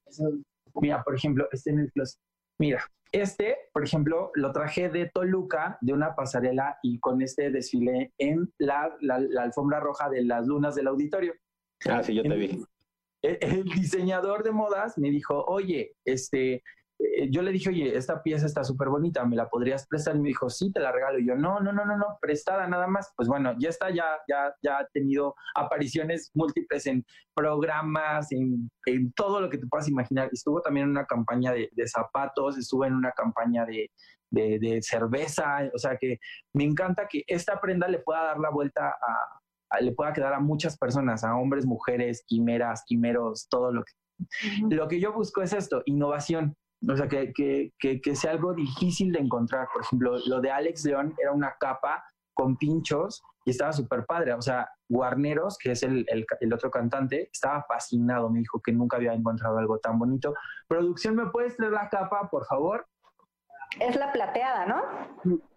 Mira, 0.75 1.03
por 1.03 1.15
ejemplo, 1.15 1.49
este 1.53 1.71
en 1.71 1.81
el 1.81 1.93
closet. 1.93 2.19
Mira, 2.59 2.85
este, 3.13 3.57
por 3.75 3.85
ejemplo, 3.85 4.31
lo 4.35 4.53
traje 4.53 4.89
de 4.89 5.11
Toluca, 5.13 5.77
de 5.83 5.93
una 5.93 6.15
pasarela, 6.15 6.79
y 6.83 6.99
con 6.99 7.21
este 7.21 7.51
desfilé 7.51 8.13
en 8.19 8.51
la, 8.59 8.97
la, 9.01 9.19
la 9.19 9.43
alfombra 9.43 9.81
roja 9.81 10.09
de 10.09 10.25
las 10.25 10.47
lunas 10.47 10.75
del 10.75 10.87
auditorio. 10.87 11.35
Ah, 11.89 12.03
sí, 12.03 12.15
yo 12.15 12.23
te 12.23 12.35
vi. 12.35 12.65
El, 13.23 13.39
el 13.41 13.65
diseñador 13.65 14.43
de 14.43 14.53
modas 14.53 14.97
me 14.97 15.11
dijo, 15.11 15.45
oye, 15.45 15.95
este, 16.07 16.63
eh, 17.03 17.29
yo 17.31 17.43
le 17.43 17.51
dije, 17.53 17.69
oye, 17.71 17.97
esta 17.97 18.23
pieza 18.23 18.47
está 18.47 18.63
súper 18.65 18.89
bonita, 18.89 19.25
¿me 19.25 19.37
la 19.37 19.49
podrías 19.49 19.87
prestar? 19.87 20.17
Y 20.17 20.21
me 20.21 20.29
dijo, 20.29 20.49
sí, 20.51 20.73
te 20.73 20.81
la 20.81 20.93
regalo. 20.93 21.19
Y 21.19 21.27
yo, 21.27 21.35
no, 21.35 21.61
no, 21.61 21.73
no, 21.73 21.85
no, 21.85 21.97
no, 21.97 22.19
prestada 22.21 22.67
nada 22.69 22.87
más. 22.87 23.13
Pues 23.17 23.29
bueno, 23.29 23.55
ya 23.59 23.69
está, 23.71 23.91
ya, 23.91 24.05
ya, 24.29 24.55
ya 24.63 24.79
ha 24.79 24.87
tenido 24.93 25.35
apariciones 25.55 26.31
múltiples 26.35 26.87
en 26.87 27.05
programas, 27.35 28.31
en, 28.33 28.71
en 28.87 29.13
todo 29.13 29.41
lo 29.41 29.51
que 29.51 29.59
te 29.59 29.67
puedas 29.67 29.89
imaginar. 29.89 30.29
Estuvo 30.33 30.61
también 30.61 30.85
en 30.85 30.91
una 30.91 31.07
campaña 31.07 31.53
de, 31.53 31.69
de 31.73 31.89
zapatos, 31.89 32.57
estuvo 32.59 32.85
en 32.85 32.95
una 32.95 33.13
campaña 33.13 33.65
de, 33.67 33.91
de, 34.31 34.59
de 34.59 34.81
cerveza, 34.83 35.69
o 35.75 35.79
sea 35.79 35.97
que 35.99 36.19
me 36.55 36.65
encanta 36.65 37.07
que 37.09 37.23
esta 37.27 37.61
prenda 37.61 37.89
le 37.89 37.99
pueda 37.99 38.25
dar 38.25 38.39
la 38.39 38.51
vuelta 38.51 38.89
a, 38.89 38.93
a- 39.71 39.81
le 39.81 39.93
pueda 39.93 40.13
quedar 40.13 40.35
a 40.35 40.39
muchas 40.41 40.77
personas, 40.77 41.25
a 41.25 41.35
hombres, 41.35 41.65
mujeres, 41.65 42.23
quimeras, 42.27 42.83
quimeros, 42.87 43.47
todo 43.49 43.73
lo 43.73 43.83
que 43.85 43.93
lo 44.71 44.87
que 44.87 45.01
yo 45.01 45.13
busco 45.15 45.43
es 45.43 45.53
esto, 45.55 45.83
innovación. 45.87 46.55
O 46.89 46.97
sea, 46.97 47.09
que, 47.09 47.33
que, 47.33 47.73
que, 47.79 48.01
que 48.01 48.17
sea 48.17 48.33
algo 48.33 48.55
difícil 48.55 49.13
de 49.13 49.21
encontrar. 49.21 49.69
Por 49.73 49.83
ejemplo, 49.83 50.17
lo 50.27 50.41
de 50.41 50.51
Alex 50.51 50.85
León 50.85 51.15
era 51.23 51.33
una 51.33 51.55
capa 51.61 52.05
con 52.35 52.57
pinchos 52.57 53.23
y 53.45 53.51
estaba 53.51 53.73
súper 53.73 54.05
padre. 54.05 54.33
O 54.35 54.43
sea, 54.43 54.69
Guarneros, 54.89 55.59
que 55.59 55.73
es 55.73 55.83
el, 55.83 56.05
el, 56.09 56.27
el 56.41 56.53
otro 56.53 56.71
cantante, 56.71 57.29
estaba 57.33 57.63
fascinado. 57.69 58.31
Me 58.31 58.41
dijo 58.41 58.61
que 58.61 58.73
nunca 58.73 58.97
había 58.97 59.13
encontrado 59.13 59.59
algo 59.59 59.79
tan 59.79 59.99
bonito. 59.99 60.35
Producción, 60.67 61.15
¿me 61.17 61.27
puedes 61.27 61.57
traer 61.57 61.73
la 61.73 61.89
capa, 61.89 62.29
por 62.31 62.47
favor? 62.47 62.87
Es 63.81 63.97
la 63.97 64.13
plateada, 64.13 64.67
¿no? 64.67 64.83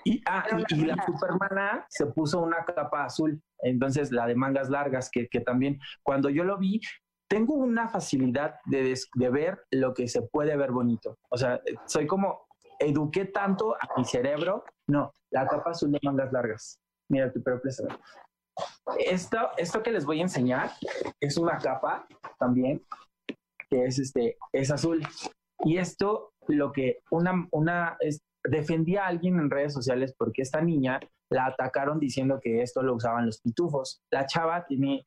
Y, 0.05 0.21
ah, 0.25 0.45
y, 0.69 0.73
y 0.73 0.85
la 0.85 1.03
Supermana 1.05 1.85
se 1.89 2.05
puso 2.05 2.39
una 2.39 2.63
capa 2.63 3.03
azul, 3.03 3.41
entonces 3.59 4.09
la 4.11 4.25
de 4.25 4.35
mangas 4.35 4.69
largas, 4.69 5.09
que, 5.11 5.27
que 5.27 5.41
también 5.41 5.79
cuando 6.01 6.29
yo 6.29 6.45
lo 6.45 6.57
vi, 6.57 6.79
tengo 7.27 7.53
una 7.55 7.87
facilidad 7.87 8.59
de, 8.65 8.97
de 9.15 9.29
ver 9.29 9.65
lo 9.71 9.93
que 9.93 10.07
se 10.07 10.21
puede 10.21 10.55
ver 10.55 10.71
bonito. 10.71 11.17
O 11.29 11.37
sea, 11.37 11.61
soy 11.85 12.05
como, 12.07 12.47
eduqué 12.79 13.25
tanto 13.25 13.75
a 13.75 13.97
mi 13.97 14.05
cerebro, 14.05 14.63
no, 14.87 15.13
la 15.31 15.47
capa 15.47 15.71
azul 15.71 15.91
de 15.91 15.99
mangas 16.03 16.31
largas. 16.31 16.79
Mira, 17.09 17.31
tu 17.31 17.41
pero 17.43 17.61
préstame. 17.61 17.95
Esto, 18.99 19.49
esto 19.57 19.83
que 19.83 19.91
les 19.91 20.05
voy 20.05 20.19
a 20.19 20.23
enseñar 20.23 20.71
es 21.19 21.37
una 21.37 21.57
capa 21.57 22.07
también, 22.39 22.81
que 23.69 23.85
es, 23.85 23.99
este, 23.99 24.37
es 24.53 24.71
azul. 24.71 25.05
Y 25.59 25.77
esto, 25.77 26.33
lo 26.47 26.71
que 26.71 26.99
una, 27.11 27.47
una 27.51 27.97
es, 27.99 28.21
defendía 28.43 29.03
a 29.03 29.07
alguien 29.07 29.39
en 29.39 29.49
redes 29.49 29.73
sociales 29.73 30.13
porque 30.17 30.41
esta 30.41 30.61
niña 30.61 30.99
la 31.29 31.47
atacaron 31.47 31.99
diciendo 31.99 32.39
que 32.41 32.61
esto 32.61 32.81
lo 32.81 32.95
usaban 32.95 33.25
los 33.25 33.41
pitufos. 33.41 34.01
La 34.11 34.25
chava 34.25 34.65
tiene 34.65 35.05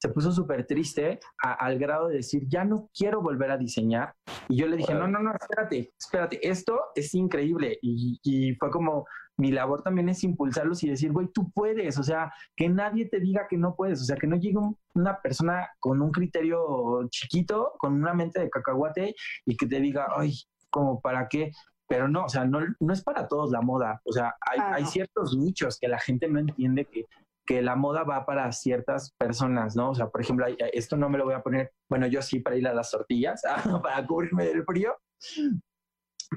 se 0.00 0.08
puso 0.08 0.32
súper 0.32 0.66
triste 0.66 1.20
al 1.42 1.78
grado 1.78 2.08
de 2.08 2.16
decir, 2.16 2.44
ya 2.48 2.64
no 2.64 2.88
quiero 2.96 3.20
volver 3.20 3.50
a 3.50 3.58
diseñar. 3.58 4.14
Y 4.48 4.56
yo 4.56 4.66
le 4.66 4.76
dije, 4.76 4.94
no, 4.94 5.06
no, 5.06 5.18
no, 5.20 5.32
espérate, 5.38 5.92
espérate, 5.98 6.48
esto 6.48 6.80
es 6.94 7.14
increíble. 7.14 7.78
Y, 7.82 8.18
y 8.22 8.54
fue 8.54 8.70
como, 8.70 9.04
mi 9.36 9.50
labor 9.52 9.82
también 9.82 10.08
es 10.08 10.24
impulsarlos 10.24 10.82
y 10.84 10.88
decir, 10.88 11.12
güey, 11.12 11.28
tú 11.28 11.50
puedes, 11.52 11.98
o 11.98 12.02
sea, 12.02 12.32
que 12.56 12.68
nadie 12.68 13.08
te 13.08 13.20
diga 13.20 13.46
que 13.48 13.56
no 13.56 13.74
puedes, 13.74 14.00
o 14.00 14.04
sea, 14.04 14.16
que 14.16 14.26
no 14.26 14.36
llegue 14.36 14.58
una 14.94 15.20
persona 15.20 15.68
con 15.80 16.00
un 16.00 16.12
criterio 16.12 17.06
chiquito, 17.10 17.72
con 17.78 17.94
una 17.94 18.14
mente 18.14 18.40
de 18.40 18.50
cacahuate 18.50 19.14
y 19.46 19.56
que 19.56 19.66
te 19.66 19.80
diga, 19.80 20.08
ay, 20.16 20.34
como 20.70 21.00
para 21.00 21.28
qué, 21.28 21.50
pero 21.88 22.06
no, 22.06 22.24
o 22.24 22.28
sea, 22.28 22.44
no, 22.44 22.60
no 22.78 22.92
es 22.92 23.02
para 23.02 23.26
todos 23.28 23.50
la 23.50 23.60
moda, 23.60 24.00
o 24.04 24.12
sea, 24.12 24.34
hay, 24.40 24.60
hay 24.60 24.86
ciertos 24.86 25.36
nichos 25.36 25.78
que 25.80 25.88
la 25.88 25.98
gente 25.98 26.28
no 26.28 26.38
entiende 26.38 26.84
que 26.84 27.06
que 27.50 27.62
la 27.62 27.74
moda 27.74 28.04
va 28.04 28.24
para 28.24 28.52
ciertas 28.52 29.12
personas, 29.18 29.74
¿no? 29.74 29.90
O 29.90 29.94
sea, 29.96 30.08
por 30.08 30.20
ejemplo, 30.20 30.46
esto 30.72 30.96
no 30.96 31.08
me 31.08 31.18
lo 31.18 31.24
voy 31.24 31.34
a 31.34 31.42
poner, 31.42 31.72
bueno, 31.90 32.06
yo 32.06 32.22
sí 32.22 32.38
para 32.38 32.54
ir 32.54 32.68
a 32.68 32.72
las 32.72 32.92
tortillas, 32.92 33.42
para 33.82 34.06
cubrirme 34.06 34.44
del 34.44 34.62
frío. 34.62 34.96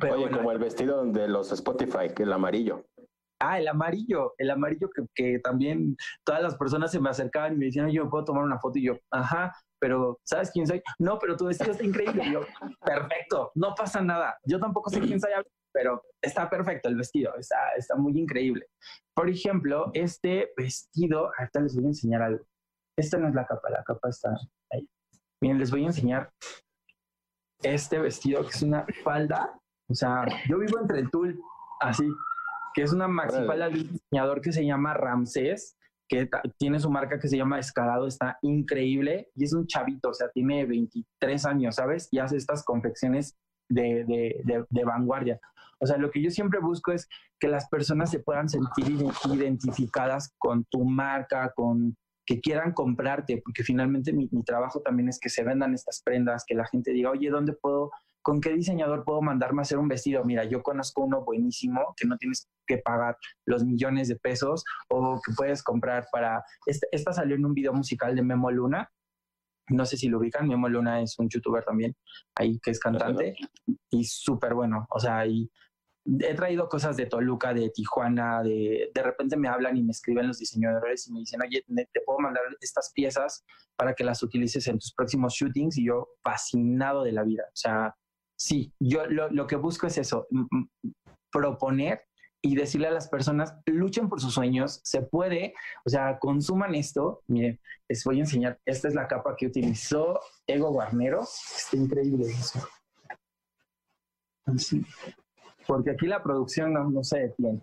Pero 0.01 0.15
Oye, 0.15 0.31
como 0.31 0.51
el 0.51 0.57
vestido 0.57 1.05
de 1.05 1.27
los 1.27 1.51
Spotify, 1.51 2.09
que 2.15 2.23
el 2.23 2.33
amarillo. 2.33 2.87
Ah, 3.39 3.59
el 3.59 3.67
amarillo, 3.67 4.33
el 4.39 4.49
amarillo 4.49 4.89
que, 4.89 5.03
que, 5.13 5.37
también 5.37 5.95
todas 6.25 6.41
las 6.41 6.55
personas 6.55 6.91
se 6.91 6.99
me 6.99 7.11
acercaban 7.11 7.53
y 7.53 7.57
me 7.57 7.65
decían, 7.65 7.91
yo 7.91 8.09
puedo 8.09 8.23
tomar 8.23 8.43
una 8.43 8.57
foto 8.57 8.79
y 8.79 8.85
yo, 8.85 8.97
ajá, 9.11 9.53
pero 9.79 10.19
¿sabes 10.23 10.49
quién 10.49 10.65
soy? 10.65 10.81
No, 10.97 11.19
pero 11.19 11.37
tu 11.37 11.45
vestido 11.45 11.73
está 11.73 11.83
increíble. 11.83 12.23
Y 12.25 12.33
yo, 12.33 12.41
perfecto, 12.83 13.51
no 13.53 13.75
pasa 13.75 14.01
nada. 14.01 14.35
Yo 14.45 14.59
tampoco 14.59 14.89
sé 14.89 14.99
quién 14.99 15.19
soy, 15.19 15.29
pero 15.73 16.03
está 16.21 16.49
perfecto 16.49 16.87
el 16.87 16.95
vestido, 16.95 17.35
está, 17.37 17.57
está 17.77 17.95
muy 17.95 18.17
increíble. 18.17 18.67
Por 19.13 19.29
ejemplo, 19.29 19.91
este 19.93 20.51
vestido, 20.55 21.31
ahorita 21.37 21.61
les 21.61 21.75
voy 21.75 21.85
a 21.85 21.87
enseñar 21.87 22.21
algo. 22.21 22.45
Esta 22.97 23.17
no 23.17 23.27
es 23.27 23.33
la 23.33 23.45
capa, 23.45 23.69
la 23.69 23.83
capa 23.83 24.09
está 24.09 24.35
ahí. 24.71 24.87
Miren, 25.41 25.59
les 25.59 25.71
voy 25.71 25.83
a 25.83 25.87
enseñar 25.87 26.31
este 27.63 27.99
vestido 27.99 28.43
que 28.43 28.49
es 28.49 28.61
una 28.61 28.85
falda. 29.03 29.59
O 29.89 29.95
sea, 29.95 30.25
yo 30.47 30.59
vivo 30.59 30.79
entre 30.79 30.99
el 30.99 31.09
tul, 31.09 31.41
así, 31.79 32.07
que 32.73 32.83
es 32.83 32.93
una 32.93 33.07
maxifalda 33.07 33.69
de 33.69 33.81
un 33.81 33.91
diseñador 33.91 34.41
que 34.41 34.51
se 34.51 34.65
llama 34.65 34.93
Ramsés, 34.93 35.75
que 36.07 36.29
tiene 36.57 36.79
su 36.79 36.89
marca 36.89 37.19
que 37.19 37.27
se 37.27 37.37
llama 37.37 37.59
Escalado, 37.59 38.07
está 38.07 38.37
increíble 38.41 39.29
y 39.35 39.45
es 39.45 39.53
un 39.53 39.65
chavito, 39.65 40.09
o 40.09 40.13
sea, 40.13 40.29
tiene 40.29 40.65
23 40.65 41.45
años, 41.45 41.75
¿sabes? 41.75 42.07
Y 42.11 42.19
hace 42.19 42.37
estas 42.37 42.63
confecciones 42.63 43.35
de, 43.69 44.03
de, 44.05 44.65
de 44.69 44.83
vanguardia. 44.83 45.39
O 45.83 45.85
sea, 45.85 45.97
lo 45.97 46.09
que 46.11 46.21
yo 46.21 46.31
siempre 46.31 46.61
busco 46.61 46.93
es 46.93 47.09
que 47.39 47.49
las 47.49 47.67
personas 47.67 48.09
se 48.09 48.19
puedan 48.19 48.47
sentir 48.47 49.05
identificadas 49.33 50.33
con 50.37 50.63
tu 50.65 50.85
marca, 50.85 51.51
con 51.53 51.97
que 52.25 52.39
quieran 52.39 52.71
comprarte, 52.71 53.41
porque 53.43 53.63
finalmente 53.63 54.13
mi, 54.13 54.29
trabajo 54.45 54.81
también 54.81 55.09
es 55.09 55.19
que 55.19 55.27
se 55.27 55.43
vendan 55.43 55.73
estas 55.73 56.01
prendas, 56.01 56.45
que 56.47 56.55
la 56.55 56.65
gente 56.67 56.91
diga, 56.91 57.11
oye, 57.11 57.29
¿dónde 57.29 57.51
puedo, 57.51 57.91
con 58.21 58.39
qué 58.39 58.53
diseñador 58.53 59.03
puedo 59.03 59.21
mandarme 59.21 59.59
a 59.59 59.63
hacer 59.63 59.77
un 59.77 59.89
vestido? 59.89 60.23
Mira, 60.23 60.45
yo 60.45 60.63
conozco 60.63 61.01
uno 61.01 61.25
buenísimo 61.25 61.93
que 61.97 62.07
no 62.07 62.17
tienes 62.17 62.47
que 62.65 62.77
pagar 62.77 63.17
los 63.45 63.65
millones 63.65 64.07
de 64.07 64.15
pesos 64.15 64.63
o 64.89 65.19
que 65.25 65.33
puedes 65.35 65.63
comprar 65.63 66.07
para... 66.13 66.45
Esta, 66.65 66.87
esta 66.93 67.11
salió 67.11 67.35
en 67.35 67.45
un 67.45 67.53
video 67.53 67.73
musical 67.73 68.15
de 68.15 68.23
Memo 68.23 68.49
Luna, 68.51 68.89
no 69.69 69.85
sé 69.85 69.97
si 69.97 70.07
lo 70.09 70.19
ubican, 70.19 70.47
Memo 70.47 70.67
Luna 70.69 71.01
es 71.01 71.17
un 71.19 71.29
youtuber 71.29 71.63
también, 71.63 71.95
ahí 72.35 72.59
que 72.59 72.71
es 72.71 72.79
cantante 72.79 73.35
y 73.89 74.03
súper 74.03 74.53
bueno, 74.53 74.85
o 74.89 74.99
sea, 74.99 75.25
y 75.25 75.49
he 76.05 76.33
traído 76.33 76.67
cosas 76.67 76.97
de 76.97 77.05
Toluca, 77.05 77.53
de 77.53 77.69
Tijuana, 77.69 78.43
de, 78.43 78.91
de 78.93 79.03
repente 79.03 79.37
me 79.37 79.47
hablan 79.47 79.77
y 79.77 79.83
me 79.83 79.91
escriben 79.91 80.27
los 80.27 80.39
diseñadores 80.39 81.07
y 81.07 81.13
me 81.13 81.19
dicen, 81.19 81.41
oye, 81.41 81.63
te 81.91 82.01
puedo 82.01 82.19
mandar 82.19 82.43
estas 82.59 82.91
piezas 82.93 83.45
para 83.75 83.93
que 83.93 84.03
las 84.03 84.21
utilices 84.21 84.67
en 84.67 84.79
tus 84.79 84.93
próximos 84.93 85.33
shootings 85.33 85.77
y 85.77 85.85
yo 85.85 86.09
fascinado 86.21 87.03
de 87.03 87.13
la 87.13 87.23
vida. 87.23 87.43
O 87.47 87.55
sea, 87.55 87.95
sí, 88.35 88.73
yo 88.79 89.05
lo, 89.07 89.29
lo 89.29 89.47
que 89.47 89.55
busco 89.55 89.87
es 89.87 89.97
eso, 89.97 90.27
proponer 91.31 92.01
y 92.41 92.55
decirle 92.55 92.87
a 92.87 92.91
las 92.91 93.07
personas, 93.07 93.55
luchen 93.65 94.09
por 94.09 94.19
sus 94.19 94.33
sueños, 94.33 94.81
se 94.83 95.01
puede, 95.01 95.53
o 95.85 95.89
sea, 95.89 96.19
consuman 96.19 96.75
esto. 96.75 97.23
Miren, 97.27 97.57
les 97.87 98.03
voy 98.03 98.17
a 98.17 98.23
enseñar, 98.23 98.59
esta 98.65 98.89
es 98.89 98.95
la 98.95 99.07
capa 99.07 99.35
que 99.37 99.47
utilizó 99.47 100.19
Ego 100.45 100.69
Guarnero, 100.71 101.21
está 101.21 101.77
increíble 101.77 102.25
eso. 102.25 102.59
Así 104.45 104.85
porque 105.67 105.91
aquí 105.91 106.07
la 106.07 106.21
producción 106.21 106.73
no, 106.73 106.89
no 106.89 107.03
se 107.03 107.19
detiene. 107.19 107.61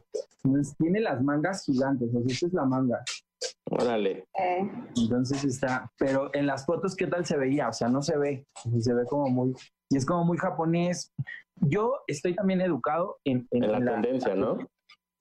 tiene 0.78 1.00
las 1.00 1.22
mangas 1.22 1.64
gigantes, 1.64 2.08
o 2.14 2.20
sea, 2.20 2.22
esta 2.26 2.46
es 2.46 2.52
la 2.52 2.64
manga. 2.64 3.02
Órale. 3.70 4.26
Eh. 4.38 4.70
Entonces 4.96 5.44
está, 5.44 5.90
pero 5.98 6.30
en 6.34 6.46
las 6.46 6.66
fotos, 6.66 6.96
¿qué 6.96 7.06
tal 7.06 7.24
se 7.24 7.36
veía? 7.36 7.68
O 7.68 7.72
sea, 7.72 7.88
no 7.88 8.02
se 8.02 8.18
ve, 8.18 8.46
se 8.80 8.92
ve 8.92 9.04
como 9.08 9.28
muy, 9.28 9.54
y 9.88 9.96
es 9.96 10.04
como 10.04 10.24
muy 10.24 10.38
japonés. 10.38 11.12
Yo 11.56 12.00
estoy 12.06 12.34
también 12.34 12.60
educado 12.60 13.18
en, 13.24 13.46
en, 13.50 13.70
la, 13.70 13.78
tendencia, 13.78 14.34
¿no? 14.34 14.58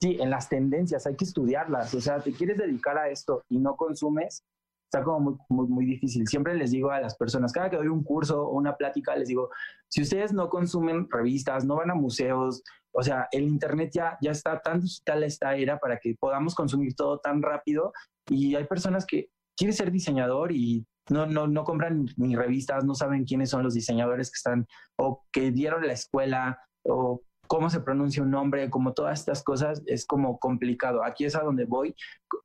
Sí, 0.01 0.17
en 0.19 0.29
las 0.29 0.47
tendencias, 0.47 1.05
hay 1.05 1.15
que 1.15 1.25
estudiarlas. 1.25 1.93
O 1.93 2.01
sea, 2.01 2.19
te 2.19 2.31
quieres 2.31 2.57
dedicar 2.57 2.97
a 2.97 3.09
esto 3.09 3.43
y 3.49 3.59
no 3.59 3.75
consumes, 3.75 4.43
está 4.91 5.03
como 5.03 5.19
muy, 5.19 5.35
muy, 5.49 5.67
muy, 5.67 5.85
difícil. 5.85 6.27
Siempre 6.27 6.55
les 6.55 6.71
digo 6.71 6.89
a 6.89 6.99
las 6.99 7.15
personas, 7.15 7.53
cada 7.53 7.69
que 7.69 7.77
doy 7.77 7.87
un 7.87 8.03
curso 8.03 8.43
o 8.43 8.57
una 8.57 8.75
plática, 8.75 9.15
les 9.15 9.27
digo, 9.27 9.49
si 9.87 10.01
ustedes 10.01 10.33
no 10.33 10.49
consumen 10.49 11.07
revistas, 11.09 11.63
no 11.63 11.75
van 11.75 11.91
a 11.91 11.95
museos, 11.95 12.63
o 12.91 13.03
sea, 13.03 13.27
el 13.31 13.43
Internet 13.43 13.91
ya, 13.93 14.17
ya 14.19 14.31
está 14.31 14.59
tan 14.59 14.81
digital 14.81 15.23
esta 15.23 15.55
era 15.55 15.77
para 15.77 15.99
que 15.99 16.15
podamos 16.19 16.55
consumir 16.55 16.95
todo 16.95 17.19
tan 17.19 17.43
rápido 17.43 17.93
y 18.27 18.55
hay 18.55 18.65
personas 18.65 19.05
que 19.05 19.29
quieren 19.55 19.75
ser 19.75 19.91
diseñador 19.91 20.51
y 20.51 20.85
no, 21.09 21.27
no, 21.27 21.47
no 21.47 21.63
compran 21.63 22.07
ni 22.17 22.35
revistas, 22.35 22.83
no 22.83 22.95
saben 22.95 23.25
quiénes 23.25 23.51
son 23.51 23.63
los 23.63 23.75
diseñadores 23.75 24.31
que 24.31 24.37
están 24.37 24.67
o 24.97 25.23
que 25.31 25.51
dieron 25.51 25.85
la 25.85 25.93
escuela 25.93 26.59
o 26.83 27.21
cómo 27.47 27.69
se 27.69 27.79
pronuncia 27.79 28.23
un 28.23 28.31
nombre, 28.31 28.69
como 28.69 28.93
todas 28.93 29.19
estas 29.19 29.43
cosas, 29.43 29.81
es 29.87 30.05
como 30.05 30.39
complicado. 30.39 31.03
Aquí 31.03 31.25
es 31.25 31.35
a 31.35 31.41
donde 31.41 31.65
voy 31.65 31.95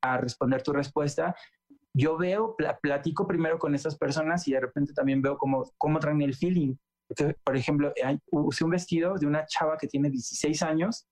a 0.01 0.17
responder 0.17 0.63
tu 0.63 0.73
respuesta 0.73 1.35
yo 1.95 2.19
veo, 2.19 2.57
platico 2.83 3.27
primero 3.27 3.59
con 3.59 3.75
esas 3.75 3.97
personas 3.97 4.47
y 4.49 4.53
de 4.53 4.61
repente 4.61 4.93
también 4.93 5.23
veo 5.23 5.39
cómo, 5.39 5.71
cómo 5.79 6.01
traen 6.01 6.21
el 6.23 6.35
feeling. 6.35 6.75
por 7.45 7.57
ejemplo, 7.57 7.93
usé 8.33 8.65
un 8.65 8.71
vestido 8.71 9.15
de 9.15 9.27
una 9.27 9.47
chava 9.47 9.77
que 9.79 9.87
tiene 9.87 10.11
16 10.11 10.63
años, 10.63 11.07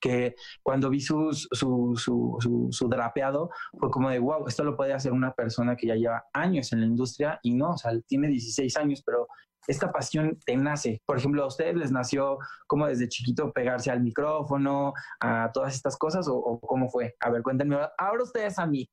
que 0.00 0.34
cuando 0.62 0.88
vi 0.88 1.00
su, 1.00 1.32
su, 1.32 1.94
su, 1.96 2.68
su, 2.70 2.88
drapeado 2.88 3.50
fue 3.78 3.90
como 3.90 4.10
de, 4.10 4.18
wow, 4.18 4.46
esto 4.46 4.62
lo 4.62 4.76
puede 4.76 4.92
hacer 4.92 5.12
una 5.12 5.32
persona 5.32 5.76
que 5.76 5.86
ya 5.88 5.94
lleva 5.94 6.24
años 6.32 6.72
en 6.72 6.80
la 6.80 6.86
industria 6.86 7.40
y 7.42 7.54
no, 7.54 7.70
o 7.70 7.76
sea, 7.76 7.92
tiene 8.06 8.28
16 8.28 8.76
años, 8.76 9.02
pero 9.04 9.26
esta 9.66 9.90
pasión 9.90 10.38
te 10.44 10.56
nace. 10.56 11.00
Por 11.06 11.18
ejemplo, 11.18 11.42
¿a 11.42 11.46
ustedes 11.46 11.74
les 11.74 11.90
nació 11.90 12.38
como 12.66 12.86
desde 12.86 13.08
chiquito 13.08 13.52
pegarse 13.52 13.90
al 13.90 14.02
micrófono, 14.02 14.92
a 15.20 15.50
todas 15.52 15.74
estas 15.74 15.96
cosas 15.96 16.28
o, 16.28 16.36
o 16.36 16.60
cómo 16.60 16.88
fue? 16.90 17.14
A 17.20 17.30
ver, 17.30 17.42
cuéntenme 17.42 17.78
ahora 17.98 18.22
ustedes 18.22 18.58
a 18.58 18.66
mí. 18.66 18.88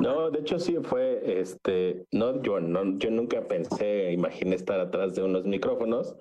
No, 0.00 0.30
de 0.30 0.40
hecho 0.40 0.58
sí 0.58 0.76
fue, 0.82 1.40
este, 1.40 2.06
no, 2.12 2.42
yo, 2.42 2.60
no, 2.60 2.98
yo 2.98 3.10
nunca 3.10 3.46
pensé, 3.46 4.12
imaginé 4.12 4.56
estar 4.56 4.80
atrás 4.80 5.14
de 5.14 5.22
unos 5.22 5.44
micrófonos, 5.44 6.16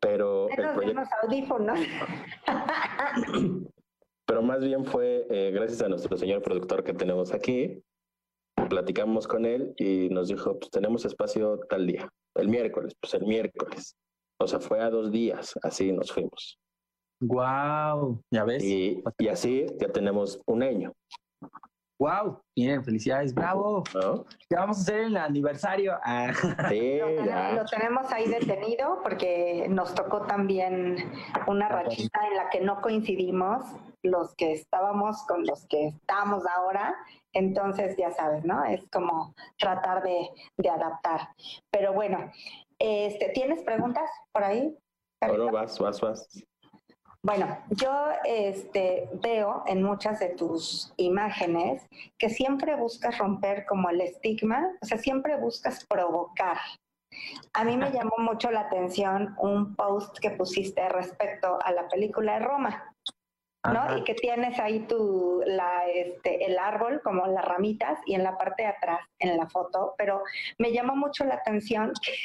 pero 0.00 0.48
el 0.50 0.72
proyecto... 0.74 1.02
audífonos. 1.22 1.80
pero 4.26 4.42
más 4.42 4.60
bien 4.60 4.84
fue 4.84 5.26
eh, 5.30 5.50
gracias 5.52 5.82
a 5.82 5.88
nuestro 5.88 6.16
señor 6.16 6.42
productor 6.42 6.84
que 6.84 6.92
tenemos 6.92 7.32
aquí, 7.32 7.82
platicamos 8.68 9.26
con 9.26 9.44
él 9.44 9.74
y 9.76 10.08
nos 10.10 10.28
dijo, 10.28 10.58
pues 10.58 10.70
tenemos 10.70 11.04
espacio 11.04 11.60
tal 11.68 11.86
día, 11.86 12.08
el 12.34 12.48
miércoles, 12.48 12.94
pues 13.00 13.14
el 13.14 13.26
miércoles. 13.26 13.96
O 14.38 14.46
sea, 14.46 14.60
fue 14.60 14.80
a 14.80 14.90
dos 14.90 15.10
días, 15.10 15.54
así 15.62 15.92
nos 15.92 16.12
fuimos. 16.12 16.58
Wow, 17.20 18.22
ya 18.30 18.44
ves. 18.44 18.62
Y, 18.62 19.02
y 19.18 19.28
así 19.28 19.66
ya 19.80 19.88
tenemos 19.88 20.40
un 20.46 20.62
año. 20.62 20.92
Wow, 21.98 22.42
bien, 22.54 22.84
felicidades, 22.84 23.32
bravo. 23.32 23.82
¿Qué 24.50 24.54
vamos 24.54 24.78
a 24.78 24.80
hacer 24.82 25.00
en 25.00 25.06
el 25.06 25.16
aniversario? 25.16 25.98
Ah. 26.04 26.30
Sí, 26.68 26.98
lo, 26.98 27.64
tenemos, 27.64 28.12
ahí 28.12 28.28
detenido 28.28 29.00
porque 29.02 29.66
nos 29.70 29.94
tocó 29.94 30.22
también 30.26 31.10
una 31.46 31.68
rachita 31.68 32.20
en 32.28 32.36
la 32.36 32.50
que 32.50 32.60
no 32.60 32.82
coincidimos 32.82 33.64
los 34.02 34.34
que 34.34 34.52
estábamos 34.52 35.24
con 35.26 35.46
los 35.46 35.66
que 35.66 35.88
estamos 35.88 36.44
ahora. 36.46 36.94
Entonces, 37.32 37.96
ya 37.96 38.10
sabes, 38.10 38.44
¿no? 38.44 38.62
Es 38.64 38.86
como 38.90 39.34
tratar 39.58 40.02
de, 40.02 40.28
de 40.58 40.68
adaptar. 40.68 41.28
Pero 41.70 41.94
bueno, 41.94 42.30
este, 42.78 43.30
¿tienes 43.30 43.62
preguntas 43.62 44.10
por 44.32 44.44
ahí? 44.44 44.76
Bueno, 45.26 45.50
vas, 45.50 45.78
vas, 45.78 46.00
vas. 46.00 46.28
Bueno, 47.26 47.58
yo 47.70 47.90
este, 48.24 49.08
veo 49.14 49.64
en 49.66 49.82
muchas 49.82 50.20
de 50.20 50.28
tus 50.28 50.92
imágenes 50.96 51.82
que 52.18 52.30
siempre 52.30 52.76
buscas 52.76 53.18
romper 53.18 53.66
como 53.66 53.90
el 53.90 54.00
estigma, 54.00 54.70
o 54.80 54.86
sea, 54.86 54.96
siempre 54.96 55.36
buscas 55.36 55.84
provocar. 55.86 56.58
A 57.52 57.64
mí 57.64 57.76
me 57.76 57.90
llamó 57.90 58.14
mucho 58.18 58.52
la 58.52 58.60
atención 58.60 59.34
un 59.40 59.74
post 59.74 60.20
que 60.20 60.30
pusiste 60.30 60.88
respecto 60.88 61.58
a 61.64 61.72
la 61.72 61.88
película 61.88 62.34
de 62.34 62.46
Roma. 62.46 62.94
¿No? 63.72 63.98
Y 63.98 64.04
que 64.04 64.14
tienes 64.14 64.58
ahí 64.58 64.80
tu, 64.80 65.42
la, 65.46 65.86
este, 65.88 66.44
el 66.46 66.58
árbol, 66.58 67.00
como 67.02 67.26
las 67.26 67.44
ramitas, 67.44 67.98
y 68.06 68.14
en 68.14 68.22
la 68.22 68.36
parte 68.36 68.62
de 68.64 68.68
atrás, 68.68 69.00
en 69.18 69.36
la 69.36 69.46
foto, 69.48 69.94
pero 69.96 70.22
me 70.58 70.72
llamó 70.72 70.96
mucho 70.96 71.24
la 71.24 71.34
atención 71.34 71.92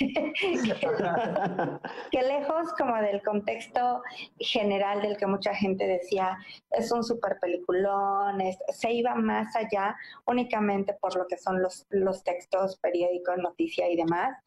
que, 2.11 2.21
lejos 2.21 2.73
como 2.77 2.95
del 2.97 3.21
contexto 3.23 4.01
general 4.39 5.01
del 5.01 5.17
que 5.17 5.27
mucha 5.27 5.53
gente 5.53 5.87
decía, 5.87 6.37
es 6.71 6.91
un 6.91 7.03
super 7.03 7.37
peliculón, 7.39 8.41
se 8.69 8.91
iba 8.91 9.15
más 9.15 9.55
allá 9.55 9.95
únicamente 10.25 10.93
por 10.93 11.15
lo 11.15 11.27
que 11.27 11.37
son 11.37 11.61
los, 11.61 11.85
los 11.89 12.23
textos, 12.23 12.77
periódicos, 12.77 13.37
noticia 13.37 13.89
y 13.89 13.95
demás. 13.95 14.37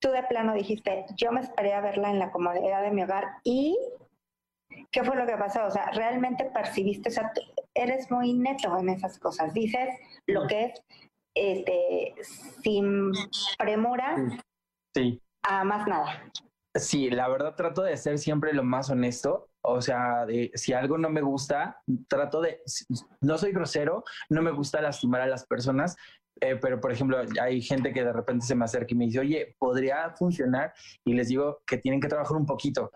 Tú 0.00 0.10
de 0.10 0.22
plano 0.24 0.52
dijiste, 0.52 1.06
yo 1.16 1.32
me 1.32 1.40
esperé 1.40 1.72
a 1.72 1.80
verla 1.80 2.10
en 2.10 2.18
la 2.18 2.30
comodidad 2.30 2.82
de 2.82 2.90
mi 2.90 3.02
hogar 3.02 3.24
y 3.42 3.78
¿Qué 4.90 5.02
fue 5.02 5.16
lo 5.16 5.26
que 5.26 5.36
pasó? 5.36 5.66
O 5.66 5.70
sea, 5.70 5.90
realmente 5.92 6.44
percibiste, 6.46 7.08
o 7.08 7.12
sea, 7.12 7.32
eres 7.74 8.10
muy 8.10 8.32
neto 8.32 8.76
en 8.78 8.88
esas 8.88 9.18
cosas. 9.18 9.52
Dices 9.52 9.88
lo 10.26 10.46
que 10.46 10.66
es 10.66 10.82
este, 11.34 12.14
sin 12.62 13.12
premura 13.58 14.16
sí. 14.94 15.20
a 15.42 15.64
más 15.64 15.86
nada. 15.86 16.30
Sí, 16.76 17.10
la 17.10 17.28
verdad 17.28 17.54
trato 17.54 17.82
de 17.82 17.96
ser 17.96 18.18
siempre 18.18 18.52
lo 18.52 18.64
más 18.64 18.90
honesto. 18.90 19.48
O 19.62 19.80
sea, 19.80 20.26
de, 20.26 20.50
si 20.54 20.72
algo 20.72 20.98
no 20.98 21.08
me 21.08 21.22
gusta, 21.22 21.80
trato 22.08 22.40
de, 22.40 22.60
no 23.20 23.38
soy 23.38 23.52
grosero, 23.52 24.04
no 24.28 24.42
me 24.42 24.50
gusta 24.50 24.82
lastimar 24.82 25.22
a 25.22 25.26
las 25.26 25.46
personas, 25.46 25.96
eh, 26.40 26.56
pero 26.60 26.80
por 26.80 26.92
ejemplo, 26.92 27.18
hay 27.40 27.62
gente 27.62 27.92
que 27.92 28.04
de 28.04 28.12
repente 28.12 28.44
se 28.44 28.54
me 28.54 28.64
acerca 28.64 28.88
y 28.90 28.96
me 28.96 29.06
dice, 29.06 29.20
oye, 29.20 29.56
¿podría 29.58 30.10
funcionar? 30.10 30.74
Y 31.04 31.14
les 31.14 31.28
digo 31.28 31.62
que 31.66 31.78
tienen 31.78 32.00
que 32.00 32.08
trabajar 32.08 32.36
un 32.36 32.44
poquito 32.44 32.90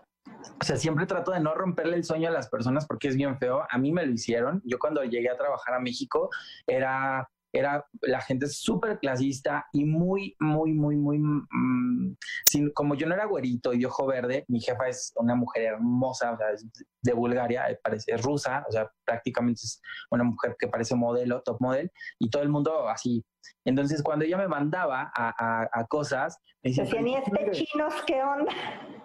o 0.61 0.63
sea, 0.63 0.77
siempre 0.77 1.05
trato 1.05 1.31
de 1.31 1.39
no 1.39 1.53
romperle 1.53 1.95
el 1.95 2.03
sueño 2.03 2.29
a 2.29 2.31
las 2.31 2.49
personas 2.49 2.85
porque 2.87 3.07
es 3.07 3.15
bien 3.15 3.37
feo. 3.37 3.65
A 3.69 3.77
mí 3.77 3.91
me 3.91 4.05
lo 4.05 4.11
hicieron. 4.11 4.61
Yo 4.65 4.79
cuando 4.79 5.03
llegué 5.03 5.29
a 5.29 5.37
trabajar 5.37 5.75
a 5.75 5.79
México 5.79 6.29
era 6.67 7.27
era 7.51 7.85
la 8.01 8.21
gente 8.21 8.47
súper 8.47 8.99
clasista 8.99 9.65
y 9.73 9.85
muy, 9.85 10.35
muy, 10.39 10.73
muy, 10.73 10.95
muy, 10.95 11.17
mm, 11.19 12.15
sin, 12.49 12.71
como 12.71 12.95
yo 12.95 13.07
no 13.07 13.15
era 13.15 13.25
güerito 13.25 13.73
y 13.73 13.83
ojo 13.85 14.05
verde, 14.07 14.45
mi 14.47 14.59
jefa 14.59 14.87
es 14.87 15.11
una 15.15 15.35
mujer 15.35 15.63
hermosa, 15.63 16.33
o 16.33 16.37
sea, 16.37 16.51
es 16.51 16.65
de 17.01 17.13
Bulgaria, 17.13 17.69
eh, 17.69 17.79
parece 17.81 18.17
rusa, 18.17 18.63
o 18.67 18.71
sea, 18.71 18.89
prácticamente 19.05 19.61
es 19.63 19.81
una 20.11 20.23
mujer 20.23 20.55
que 20.59 20.67
parece 20.67 20.95
modelo, 20.95 21.41
top 21.41 21.57
model, 21.59 21.91
y 22.19 22.29
todo 22.29 22.43
el 22.43 22.49
mundo 22.49 22.87
así. 22.87 23.23
Entonces, 23.65 24.03
cuando 24.03 24.25
ella 24.25 24.37
me 24.37 24.47
mandaba 24.47 25.11
a, 25.15 25.69
a, 25.71 25.85
cosas, 25.87 26.37
me 26.63 26.71
decía, 26.71 26.83
¿y 27.01 27.15
este 27.15 27.51
chinos 27.51 27.93
qué 28.05 28.21
onda? 28.21 28.53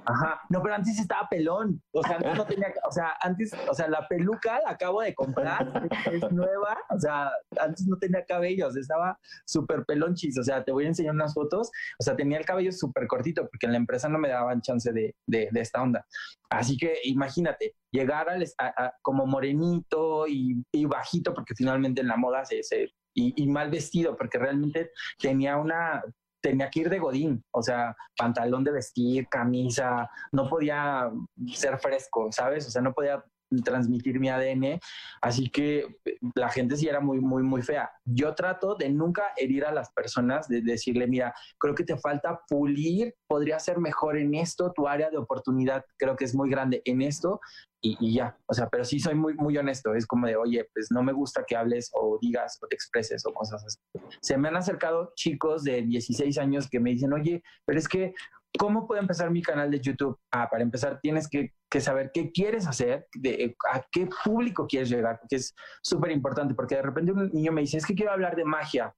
Ajá, 0.06 0.40
no, 0.50 0.62
pero 0.62 0.74
antes 0.74 0.98
estaba 0.98 1.28
pelón, 1.28 1.82
o 1.92 2.02
sea, 2.02 2.16
antes 2.16 2.36
no 2.36 2.46
tenía, 2.46 2.72
o 2.86 2.92
sea, 2.92 3.14
antes, 3.22 3.52
o 3.68 3.74
sea, 3.74 3.88
la 3.88 4.06
peluca 4.06 4.60
la 4.60 4.70
acabo 4.70 5.00
de 5.00 5.14
comprar, 5.14 5.88
es 6.12 6.30
nueva, 6.30 6.76
o 6.90 6.98
sea, 6.98 7.30
antes 7.58 7.86
no 7.86 7.96
tenía 7.96 8.24
cabellos, 8.24 8.76
estaba 8.76 9.18
súper 9.46 9.84
pelonchis, 9.86 10.38
o 10.38 10.42
sea, 10.42 10.62
te 10.62 10.72
voy 10.72 10.84
a 10.84 10.88
enseñar 10.88 11.14
unas 11.14 11.32
fotos, 11.32 11.70
o 11.98 12.02
sea, 12.02 12.16
tenía 12.16 12.38
el 12.38 12.44
cabello 12.44 12.72
súper 12.72 13.06
cortito, 13.06 13.48
porque 13.48 13.66
en 13.66 13.72
la 13.72 13.78
empresa 13.78 14.08
no 14.08 14.18
me 14.18 14.28
daban 14.28 14.60
chance 14.60 14.92
de, 14.92 15.14
de, 15.26 15.48
de 15.50 15.60
esta 15.60 15.82
onda. 15.82 16.06
Así 16.50 16.76
que 16.76 16.98
imagínate, 17.04 17.74
llegar 17.90 18.28
al, 18.28 18.44
a, 18.58 18.92
como 19.02 19.26
morenito 19.26 20.26
y, 20.26 20.62
y, 20.72 20.84
bajito, 20.84 21.32
porque 21.32 21.54
finalmente 21.54 22.02
en 22.02 22.08
la 22.08 22.16
moda 22.16 22.44
se, 22.44 22.62
se 22.62 22.90
y, 23.14 23.42
y, 23.42 23.46
mal 23.46 23.70
vestido, 23.70 24.16
porque 24.16 24.38
realmente 24.38 24.90
tenía 25.18 25.56
una, 25.56 26.02
tenía 26.44 26.68
que 26.68 26.80
ir 26.80 26.90
de 26.90 26.98
godín, 26.98 27.42
o 27.52 27.62
sea, 27.62 27.96
pantalón 28.18 28.64
de 28.64 28.72
vestir, 28.72 29.26
camisa, 29.30 30.10
no 30.30 30.46
podía 30.46 31.10
ser 31.54 31.78
fresco, 31.78 32.30
¿sabes? 32.30 32.66
O 32.66 32.70
sea, 32.70 32.82
no 32.82 32.92
podía 32.92 33.24
transmitir 33.64 34.20
mi 34.20 34.28
ADN, 34.28 34.78
así 35.22 35.48
que 35.48 35.86
la 36.34 36.50
gente 36.50 36.76
sí 36.76 36.86
era 36.86 37.00
muy, 37.00 37.18
muy, 37.20 37.42
muy 37.42 37.62
fea. 37.62 37.90
Yo 38.04 38.34
trato 38.34 38.74
de 38.74 38.90
nunca 38.90 39.32
herir 39.38 39.64
a 39.64 39.72
las 39.72 39.90
personas, 39.92 40.46
de 40.46 40.60
decirle, 40.60 41.06
mira, 41.06 41.34
creo 41.58 41.74
que 41.74 41.84
te 41.84 41.96
falta 41.96 42.40
pulir, 42.46 43.14
podría 43.26 43.58
ser 43.58 43.78
mejor 43.78 44.18
en 44.18 44.34
esto, 44.34 44.70
tu 44.74 44.86
área 44.86 45.08
de 45.08 45.16
oportunidad 45.16 45.82
creo 45.96 46.14
que 46.14 46.26
es 46.26 46.34
muy 46.34 46.50
grande 46.50 46.82
en 46.84 47.00
esto, 47.00 47.40
y, 47.86 48.14
ya, 48.14 48.36
o 48.46 48.54
sea, 48.54 48.68
pero 48.70 48.82
sí 48.84 48.98
soy 48.98 49.14
muy, 49.14 49.34
muy 49.34 49.58
honesto, 49.58 49.94
es 49.94 50.06
como 50.06 50.26
de, 50.26 50.36
oye, 50.36 50.66
pues 50.72 50.88
no 50.90 51.02
me 51.02 51.12
gusta 51.12 51.44
que 51.46 51.54
hables 51.54 51.90
o 51.92 52.18
digas 52.20 52.58
o 52.62 52.66
te 52.66 52.74
expreses 52.74 53.24
o 53.26 53.32
cosas 53.32 53.62
así. 53.64 53.78
Se 54.22 54.38
me 54.38 54.48
han 54.48 54.56
acercado 54.56 55.12
chicos 55.16 55.64
de 55.64 55.82
16 55.82 56.38
años 56.38 56.68
que 56.70 56.80
me 56.80 56.90
dicen, 56.90 57.12
oye, 57.12 57.42
pero 57.66 57.78
es 57.78 57.88
que 57.88 58.14
¿Cómo 58.56 58.86
puedo 58.86 59.00
empezar 59.00 59.30
mi 59.30 59.42
canal 59.42 59.68
de 59.68 59.80
YouTube? 59.80 60.16
Ah, 60.30 60.48
para 60.48 60.62
empezar 60.62 61.00
tienes 61.00 61.28
que, 61.28 61.52
saber 61.80 62.12
qué 62.14 62.30
quieres 62.30 62.68
hacer, 62.68 63.08
de, 63.12 63.56
a 63.72 63.84
qué 63.90 64.08
público 64.24 64.68
quieres 64.68 64.90
llegar, 64.90 65.20
que 65.28 65.36
es 65.36 65.56
súper 65.82 66.12
importante, 66.12 66.54
porque 66.54 66.76
de 66.76 66.82
repente 66.82 67.10
un 67.10 67.30
niño 67.32 67.50
me 67.50 67.62
dice, 67.62 67.78
es 67.78 67.84
que 67.84 67.96
quiero 67.96 68.12
hablar 68.12 68.36
de 68.36 68.44
magia 68.44 68.94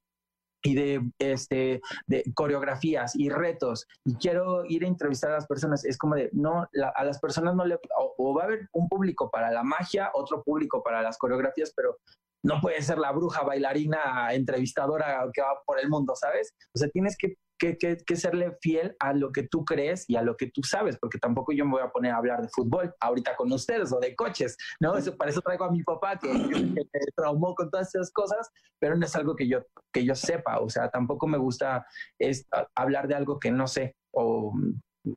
y 0.66 0.74
de, 0.74 1.00
este, 1.18 1.80
de 2.06 2.24
coreografías 2.34 3.14
y 3.14 3.28
retos, 3.28 3.86
y 4.04 4.16
quiero 4.16 4.64
ir 4.64 4.84
a 4.84 4.88
entrevistar 4.88 5.30
a 5.30 5.34
las 5.34 5.46
personas. 5.46 5.84
Es 5.84 5.96
como 5.96 6.16
de, 6.16 6.28
no, 6.32 6.66
a 6.94 7.04
las 7.04 7.20
personas 7.20 7.54
no 7.54 7.64
le, 7.64 7.78
o 7.96 8.34
va 8.34 8.42
a 8.42 8.46
haber 8.46 8.68
un 8.72 8.88
público 8.88 9.30
para 9.30 9.50
la 9.50 9.62
magia, 9.62 10.10
otro 10.14 10.42
público 10.42 10.82
para 10.82 11.02
las 11.02 11.18
coreografías, 11.18 11.72
pero 11.76 11.98
no 12.42 12.60
puede 12.60 12.82
ser 12.82 12.98
la 12.98 13.12
bruja 13.12 13.42
bailarina 13.42 14.28
entrevistadora 14.32 15.28
que 15.32 15.42
va 15.42 15.62
por 15.64 15.80
el 15.80 15.88
mundo, 15.88 16.14
¿sabes? 16.16 16.54
O 16.74 16.78
sea, 16.78 16.88
tienes 16.88 17.16
que 17.16 17.36
que, 17.58 17.76
que, 17.78 18.16
serle 18.16 18.56
fiel 18.60 18.94
a 18.98 19.12
lo 19.12 19.32
que 19.32 19.44
tú 19.44 19.64
crees 19.64 20.08
y 20.08 20.16
a 20.16 20.22
lo 20.22 20.36
que 20.36 20.50
tú 20.50 20.62
sabes, 20.62 20.98
porque 20.98 21.18
tampoco 21.18 21.52
yo 21.52 21.64
me 21.64 21.72
voy 21.72 21.82
a 21.82 21.90
poner 21.90 22.12
a 22.12 22.18
hablar 22.18 22.42
de 22.42 22.48
fútbol 22.48 22.94
ahorita 23.00 23.36
con 23.36 23.52
ustedes 23.52 23.92
o 23.92 24.00
de 24.00 24.14
coches, 24.14 24.56
¿no? 24.80 24.96
Eso, 24.96 25.16
para 25.16 25.30
eso 25.30 25.40
traigo 25.40 25.64
a 25.64 25.70
mi 25.70 25.82
papá 25.82 26.18
que, 26.18 26.28
me 26.28 26.82
traumó 27.14 27.54
con 27.54 27.70
todas 27.70 27.94
esas 27.94 28.10
cosas, 28.12 28.50
pero 28.78 28.96
no 28.96 29.04
es 29.04 29.16
algo 29.16 29.34
que 29.34 29.48
yo, 29.48 29.60
que 29.92 30.04
yo 30.04 30.14
sepa, 30.14 30.60
o 30.60 30.68
sea, 30.68 30.90
tampoco 30.90 31.26
me 31.26 31.38
gusta 31.38 31.86
es, 32.18 32.46
hablar 32.74 33.08
de 33.08 33.14
algo 33.14 33.38
que 33.38 33.50
no 33.50 33.66
sé 33.66 33.96
o 34.12 34.52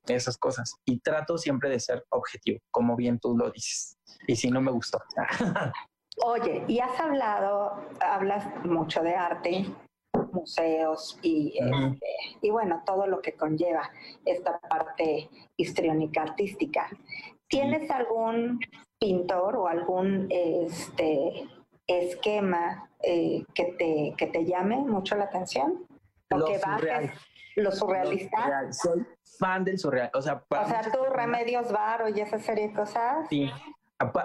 esas 0.07 0.37
cosas. 0.37 0.75
Y 0.85 0.99
trato 0.99 1.37
siempre 1.37 1.69
de 1.69 1.79
ser 1.79 2.05
objetivo, 2.09 2.59
como 2.71 2.95
bien 2.95 3.19
tú 3.19 3.35
lo 3.37 3.51
dices. 3.51 3.97
Y 4.27 4.35
si 4.35 4.51
no 4.51 4.61
me 4.61 4.71
gustó. 4.71 4.99
Oye, 6.25 6.65
y 6.67 6.79
has 6.79 6.99
hablado, 6.99 7.87
hablas 8.01 8.45
mucho 8.65 9.01
de 9.01 9.15
arte, 9.15 9.65
museos 10.39 11.19
y, 11.21 11.57
este, 11.57 12.07
y 12.41 12.49
bueno, 12.49 12.81
todo 12.85 13.07
lo 13.07 13.21
que 13.21 13.33
conlleva 13.33 13.89
esta 14.25 14.59
parte 14.59 15.29
histriónica 15.57 16.23
artística. 16.23 16.89
¿Tienes 17.47 17.89
algún 17.91 18.59
pintor 18.99 19.55
o 19.55 19.67
algún 19.67 20.27
este, 20.29 21.47
esquema 21.87 22.89
eh, 23.01 23.43
que, 23.53 23.65
te, 23.77 24.13
que 24.17 24.27
te 24.27 24.45
llame 24.45 24.77
mucho 24.77 25.15
la 25.15 25.25
atención? 25.25 25.85
¿O 26.31 26.37
lo 26.37 26.45
que 26.45 26.59
surreal. 26.59 27.11
¿Lo 27.55 27.71
surrealista? 27.71 28.71
Soy 28.71 29.05
fan 29.37 29.63
del 29.63 29.79
surreal. 29.79 30.11
O 30.13 30.21
sea, 30.21 30.43
o 30.47 30.67
sea 30.67 30.81
tú, 30.91 30.99
Remedios 31.11 31.71
Varo 31.71 32.07
y 32.09 32.19
esa 32.19 32.39
serie 32.39 32.69
de 32.69 32.73
cosas. 32.73 33.27
Sí. 33.29 33.49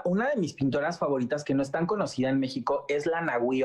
Una 0.05 0.29
de 0.29 0.37
mis 0.37 0.53
pintoras 0.53 0.99
favoritas 0.99 1.43
que 1.43 1.55
no 1.55 1.63
es 1.63 1.71
tan 1.71 1.87
conocida 1.87 2.29
en 2.29 2.39
México 2.39 2.85
es 2.89 3.07
la 3.07 3.21
Nahui 3.23 3.65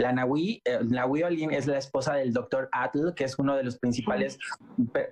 la 0.00 0.12
Nahui, 0.12 0.62
eh, 0.64 1.24
Olin 1.24 1.52
es 1.52 1.66
la 1.66 1.78
esposa 1.78 2.14
del 2.14 2.32
doctor 2.32 2.68
Atl, 2.72 3.12
que 3.14 3.24
es 3.24 3.38
uno 3.38 3.54
de 3.54 3.64
los 3.64 3.78
principales 3.78 4.38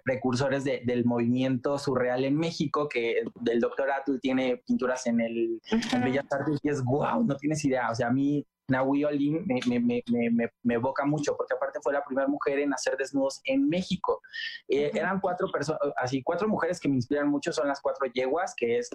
precursores 0.04 0.64
del 0.64 1.04
movimiento 1.04 1.78
surreal 1.78 2.24
en 2.24 2.36
México, 2.36 2.88
que 2.88 3.22
el 3.46 3.60
doctor 3.60 3.90
Atl 3.90 4.18
tiene 4.20 4.62
pinturas 4.66 5.06
en 5.06 5.20
el 5.20 5.60
Bellas 6.02 6.26
Artes 6.30 6.58
y 6.62 6.70
es 6.70 6.82
wow, 6.82 7.22
no 7.22 7.36
tienes 7.36 7.62
idea. 7.64 7.90
O 7.90 7.94
sea, 7.94 8.08
a 8.08 8.12
mí 8.12 8.46
Nahui 8.68 9.04
Olin 9.04 9.44
me, 9.46 10.74
evoca 10.74 11.04
mucho, 11.04 11.36
porque 11.36 11.54
aparte 11.54 11.80
fue 11.82 11.92
la 11.92 12.04
primera 12.04 12.26
mujer 12.26 12.58
en 12.58 12.72
hacer 12.72 12.96
desnudos 12.96 13.40
en 13.44 13.68
México. 13.68 14.22
Eh, 14.68 14.90
eran 14.94 15.20
cuatro 15.20 15.50
personas, 15.50 15.80
así, 15.96 16.22
cuatro 16.22 16.48
mujeres 16.48 16.80
que 16.80 16.88
me 16.88 16.96
inspiran 16.96 17.28
mucho, 17.28 17.52
son 17.52 17.68
las 17.68 17.80
cuatro 17.80 18.06
yeguas, 18.06 18.54
que 18.56 18.78
es 18.78 18.88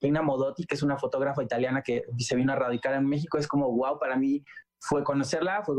Reina 0.00 0.22
Modotti, 0.22 0.64
que 0.64 0.76
es 0.76 0.82
una 0.82 0.96
fotógrafa 0.96 1.42
italiana 1.42 1.82
que 1.82 2.04
se 2.18 2.36
vino 2.36 2.52
a 2.52 2.56
radicar 2.56 2.94
en 2.94 3.06
México, 3.06 3.36
es 3.36 3.46
como 3.46 3.70
wow, 3.72 3.98
para 3.98 4.16
mí 4.16 4.44
fue 4.80 5.04
conocerla, 5.04 5.62
fue, 5.62 5.74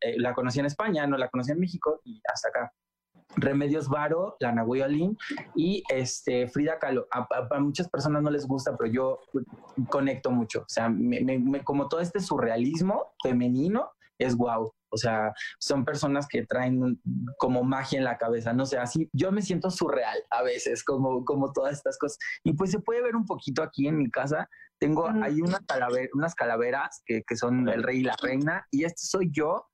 eh, 0.00 0.14
la 0.18 0.32
conocí 0.32 0.60
en 0.60 0.66
España, 0.66 1.06
no 1.06 1.16
la 1.16 1.28
conocí 1.28 1.52
en 1.52 1.60
México 1.60 2.00
y 2.04 2.20
hasta 2.32 2.48
acá. 2.48 2.72
Remedios 3.36 3.88
Varo, 3.88 4.36
Lana 4.38 4.62
Guayolín 4.62 5.16
y 5.56 5.82
este, 5.88 6.46
Frida 6.46 6.78
Kahlo. 6.78 7.08
A, 7.10 7.26
muchas 7.58 7.88
personas 7.88 8.22
no 8.22 8.30
les 8.30 8.46
gusta, 8.46 8.76
pero 8.76 8.90
yo 8.90 9.20
conecto 9.88 10.30
mucho. 10.30 10.60
O 10.60 10.68
sea, 10.68 10.92
como 11.64 11.88
todo 11.88 12.00
este 12.00 12.20
surrealismo 12.20 13.14
femenino 13.22 13.90
es 14.18 14.36
guau. 14.36 14.72
O 14.90 14.96
sea, 14.96 15.32
son 15.58 15.84
personas 15.84 16.28
que 16.28 16.46
traen 16.46 17.00
como 17.38 17.64
magia 17.64 17.98
en 17.98 18.04
la 18.04 18.16
cabeza, 18.16 18.52
no 18.52 18.64
sé, 18.64 18.78
así 18.78 19.10
yo 19.12 19.32
me 19.32 19.42
siento 19.42 19.68
surreal 19.70 20.18
a 20.30 20.42
veces, 20.42 20.84
como, 20.84 21.24
como 21.24 21.52
todas 21.52 21.74
estas 21.74 21.98
cosas. 21.98 22.18
Y 22.44 22.52
pues 22.52 22.70
se 22.70 22.78
puede 22.78 23.02
ver 23.02 23.16
un 23.16 23.26
poquito 23.26 23.62
aquí 23.62 23.88
en 23.88 23.98
mi 23.98 24.08
casa. 24.10 24.48
Tengo, 24.78 25.08
hay 25.08 25.40
una 25.40 25.58
unas 26.12 26.34
calaveras 26.34 27.02
que, 27.06 27.22
que 27.26 27.36
son 27.36 27.68
el 27.68 27.82
rey 27.82 27.98
y 27.98 28.04
la 28.04 28.16
reina, 28.20 28.66
y 28.70 28.84
este 28.84 29.04
soy 29.04 29.30
yo. 29.32 29.66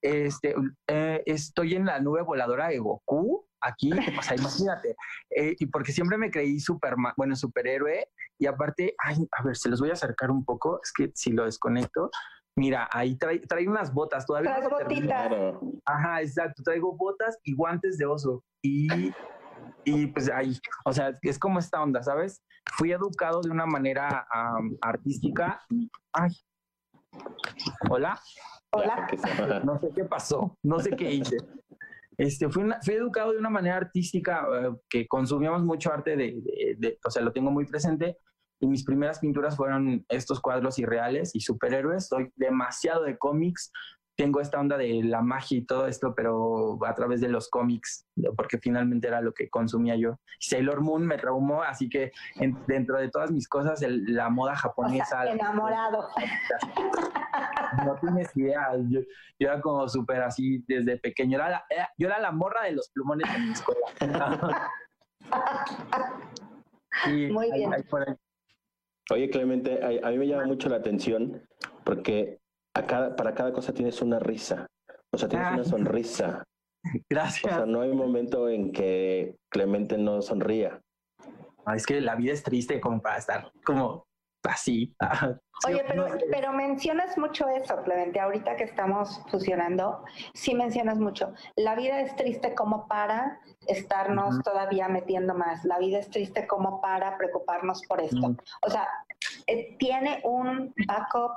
Este, 0.00 0.54
eh, 0.86 1.22
estoy 1.26 1.74
en 1.74 1.86
la 1.86 1.98
nube 1.98 2.22
voladora 2.22 2.68
de 2.68 2.78
Goku 2.78 3.48
aquí, 3.60 3.90
o 4.18 4.22
sea, 4.22 4.36
imagínate, 4.36 4.94
eh, 5.30 5.56
y 5.58 5.66
porque 5.66 5.90
siempre 5.92 6.18
me 6.18 6.30
creí 6.30 6.60
super, 6.60 6.94
bueno, 7.16 7.34
superhéroe 7.34 8.08
y 8.38 8.46
aparte, 8.46 8.94
ay, 8.98 9.16
a 9.32 9.42
ver, 9.42 9.56
se 9.56 9.68
los 9.68 9.80
voy 9.80 9.90
a 9.90 9.94
acercar 9.94 10.30
un 10.30 10.44
poco, 10.44 10.80
es 10.82 10.92
que 10.92 11.10
si 11.14 11.32
lo 11.32 11.44
desconecto, 11.44 12.10
mira, 12.58 12.88
ahí 12.92 13.16
trae, 13.16 13.38
trae 13.38 13.68
unas 13.68 13.92
botas, 13.94 14.26
todavía 14.26 14.58
Las 14.58 14.68
botitas. 14.68 15.32
Ajá, 15.84 16.20
exacto, 16.20 16.62
traigo 16.62 16.96
botas 16.96 17.38
y 17.44 17.54
guantes 17.54 17.96
de 17.96 18.04
oso 18.04 18.44
y, 18.62 19.12
y 19.84 20.06
pues 20.08 20.28
ahí, 20.28 20.58
o 20.84 20.92
sea, 20.92 21.14
es 21.22 21.38
como 21.38 21.58
esta 21.58 21.80
onda, 21.82 22.02
¿sabes? 22.02 22.42
Fui 22.76 22.92
educado 22.92 23.40
de 23.40 23.50
una 23.50 23.64
manera 23.64 24.26
um, 24.34 24.76
artística. 24.82 25.60
Ay, 26.12 26.30
hola. 27.88 28.20
Hola. 28.70 29.08
No 29.64 29.78
sé 29.80 29.90
qué 29.94 30.04
pasó, 30.04 30.58
no 30.62 30.78
sé 30.78 30.90
qué 30.90 31.10
hice. 31.10 31.38
Este, 32.18 32.48
fui, 32.48 32.64
una, 32.64 32.80
fui 32.82 32.94
educado 32.94 33.32
de 33.32 33.38
una 33.38 33.48
manera 33.48 33.76
artística 33.76 34.44
uh, 34.48 34.78
que 34.90 35.06
consumíamos 35.06 35.62
mucho 35.62 35.92
arte, 35.92 36.16
de, 36.16 36.42
de, 36.42 36.76
de, 36.76 36.98
o 37.04 37.10
sea, 37.10 37.22
lo 37.22 37.32
tengo 37.32 37.50
muy 37.50 37.64
presente. 37.64 38.18
Y 38.60 38.66
mis 38.66 38.84
primeras 38.84 39.20
pinturas 39.20 39.56
fueron 39.56 40.04
estos 40.08 40.40
cuadros 40.40 40.78
irreales 40.78 41.34
y 41.34 41.40
superhéroes. 41.40 42.08
Soy 42.08 42.32
demasiado 42.36 43.04
de 43.04 43.16
cómics. 43.16 43.70
Tengo 44.16 44.40
esta 44.40 44.58
onda 44.58 44.76
de 44.76 45.04
la 45.04 45.22
magia 45.22 45.58
y 45.58 45.64
todo 45.64 45.86
esto, 45.86 46.12
pero 46.16 46.76
a 46.84 46.92
través 46.92 47.20
de 47.20 47.28
los 47.28 47.48
cómics, 47.48 48.04
porque 48.36 48.58
finalmente 48.58 49.06
era 49.06 49.20
lo 49.20 49.32
que 49.32 49.48
consumía 49.48 49.94
yo. 49.94 50.18
Sailor 50.40 50.80
Moon 50.80 51.06
me 51.06 51.18
traumó, 51.18 51.62
así 51.62 51.88
que 51.88 52.10
en, 52.34 52.58
dentro 52.66 52.98
de 52.98 53.10
todas 53.10 53.30
mis 53.30 53.46
cosas, 53.46 53.80
el, 53.82 54.04
la 54.12 54.28
moda 54.28 54.56
japonesa. 54.56 55.20
O 55.20 55.22
sea, 55.22 55.32
enamorado. 55.32 56.08
No 57.84 57.94
tienes 58.00 58.34
idea. 58.34 58.70
Yo, 58.88 59.00
yo 59.38 59.48
era 59.48 59.60
como 59.60 59.86
súper 59.88 60.22
así 60.22 60.64
desde 60.66 60.96
pequeño. 60.96 61.36
Era 61.36 61.50
la, 61.50 61.64
era, 61.68 61.90
yo 61.98 62.08
era 62.08 62.18
la 62.18 62.32
morra 62.32 62.64
de 62.64 62.72
los 62.72 62.88
plumones 62.88 63.28
en 63.32 63.44
mi 63.44 63.52
escuela. 63.52 63.86
y 67.06 67.26
Muy 67.30 67.52
bien. 67.52 67.74
Ahí, 67.74 67.82
ahí 67.82 68.14
Oye, 69.10 69.30
Clemente, 69.30 69.80
a, 69.82 70.08
a, 70.08 70.10
mí 70.10 70.18
me 70.18 70.26
llama 70.26 70.46
mucho 70.46 70.68
la 70.68 70.76
atención 70.76 71.42
porque 71.84 72.38
a 72.74 72.86
cada, 72.86 73.16
para 73.16 73.34
cada 73.34 73.52
cosa 73.52 73.72
tienes 73.72 74.02
una 74.02 74.18
risa. 74.18 74.66
O 75.10 75.18
sea, 75.18 75.28
tienes 75.28 75.48
ah. 75.48 75.54
una 75.54 75.64
sonrisa. 75.64 76.44
Gracias. 77.10 77.52
O 77.52 77.56
sea, 77.56 77.66
no 77.66 77.80
hay 77.80 77.92
momento 77.92 78.48
en 78.48 78.72
que 78.72 79.36
Clemente 79.50 79.98
no 79.98 80.22
sonría. 80.22 80.80
Ah, 81.64 81.76
es 81.76 81.86
que 81.86 82.00
la 82.00 82.16
vida 82.16 82.32
es 82.32 82.42
triste 82.42 82.80
como 82.80 83.00
para 83.00 83.18
estar 83.18 83.50
como 83.64 84.07
así. 84.48 84.94
Oye, 85.66 85.84
pero, 85.88 86.06
pero 86.30 86.52
mencionas 86.52 87.18
mucho 87.18 87.48
eso, 87.48 87.82
Clemente, 87.82 88.20
ahorita 88.20 88.56
que 88.56 88.64
estamos 88.64 89.20
fusionando, 89.28 90.04
sí 90.34 90.54
mencionas 90.54 90.98
mucho. 90.98 91.32
La 91.56 91.74
vida 91.74 92.00
es 92.00 92.14
triste 92.16 92.54
como 92.54 92.86
para 92.86 93.40
estarnos 93.66 94.36
uh 94.36 94.38
-huh. 94.38 94.42
todavía 94.44 94.88
metiendo 94.88 95.34
más. 95.34 95.64
La 95.64 95.78
vida 95.78 95.98
es 95.98 96.10
triste 96.10 96.46
como 96.46 96.80
para 96.80 97.16
preocuparnos 97.18 97.82
por 97.88 98.00
esto. 98.00 98.16
Uh 98.18 98.30
-huh. 98.30 98.42
O 98.62 98.70
sea, 98.70 98.88
eh, 99.46 99.76
tiene 99.78 100.20
un 100.24 100.72
backup 100.86 101.32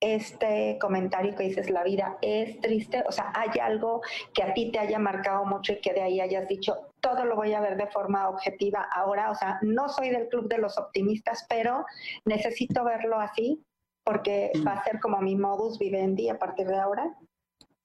este 0.00 0.78
comentario 0.80 1.36
que 1.36 1.44
dices, 1.44 1.68
la 1.68 1.84
vida 1.84 2.16
es 2.22 2.58
triste, 2.60 3.04
o 3.06 3.12
sea, 3.12 3.32
hay 3.34 3.60
algo 3.60 4.00
que 4.32 4.42
a 4.42 4.54
ti 4.54 4.72
te 4.72 4.78
haya 4.78 4.98
marcado 4.98 5.44
mucho 5.44 5.74
y 5.74 5.80
que 5.80 5.92
de 5.92 6.00
ahí 6.00 6.20
hayas 6.20 6.48
dicho, 6.48 6.89
todo 7.00 7.24
lo 7.24 7.36
voy 7.36 7.52
a 7.54 7.60
ver 7.60 7.76
de 7.76 7.86
forma 7.86 8.28
objetiva 8.28 8.86
ahora, 8.94 9.30
o 9.30 9.34
sea, 9.34 9.58
no 9.62 9.88
soy 9.88 10.10
del 10.10 10.28
club 10.28 10.48
de 10.48 10.58
los 10.58 10.78
optimistas, 10.78 11.46
pero 11.48 11.84
necesito 12.24 12.84
verlo 12.84 13.18
así 13.18 13.64
porque 14.04 14.50
sí. 14.54 14.62
va 14.62 14.72
a 14.72 14.84
ser 14.84 14.98
como 15.00 15.20
mi 15.20 15.36
modus 15.36 15.78
vivendi 15.78 16.28
a 16.28 16.38
partir 16.38 16.66
de 16.66 16.76
ahora. 16.76 17.14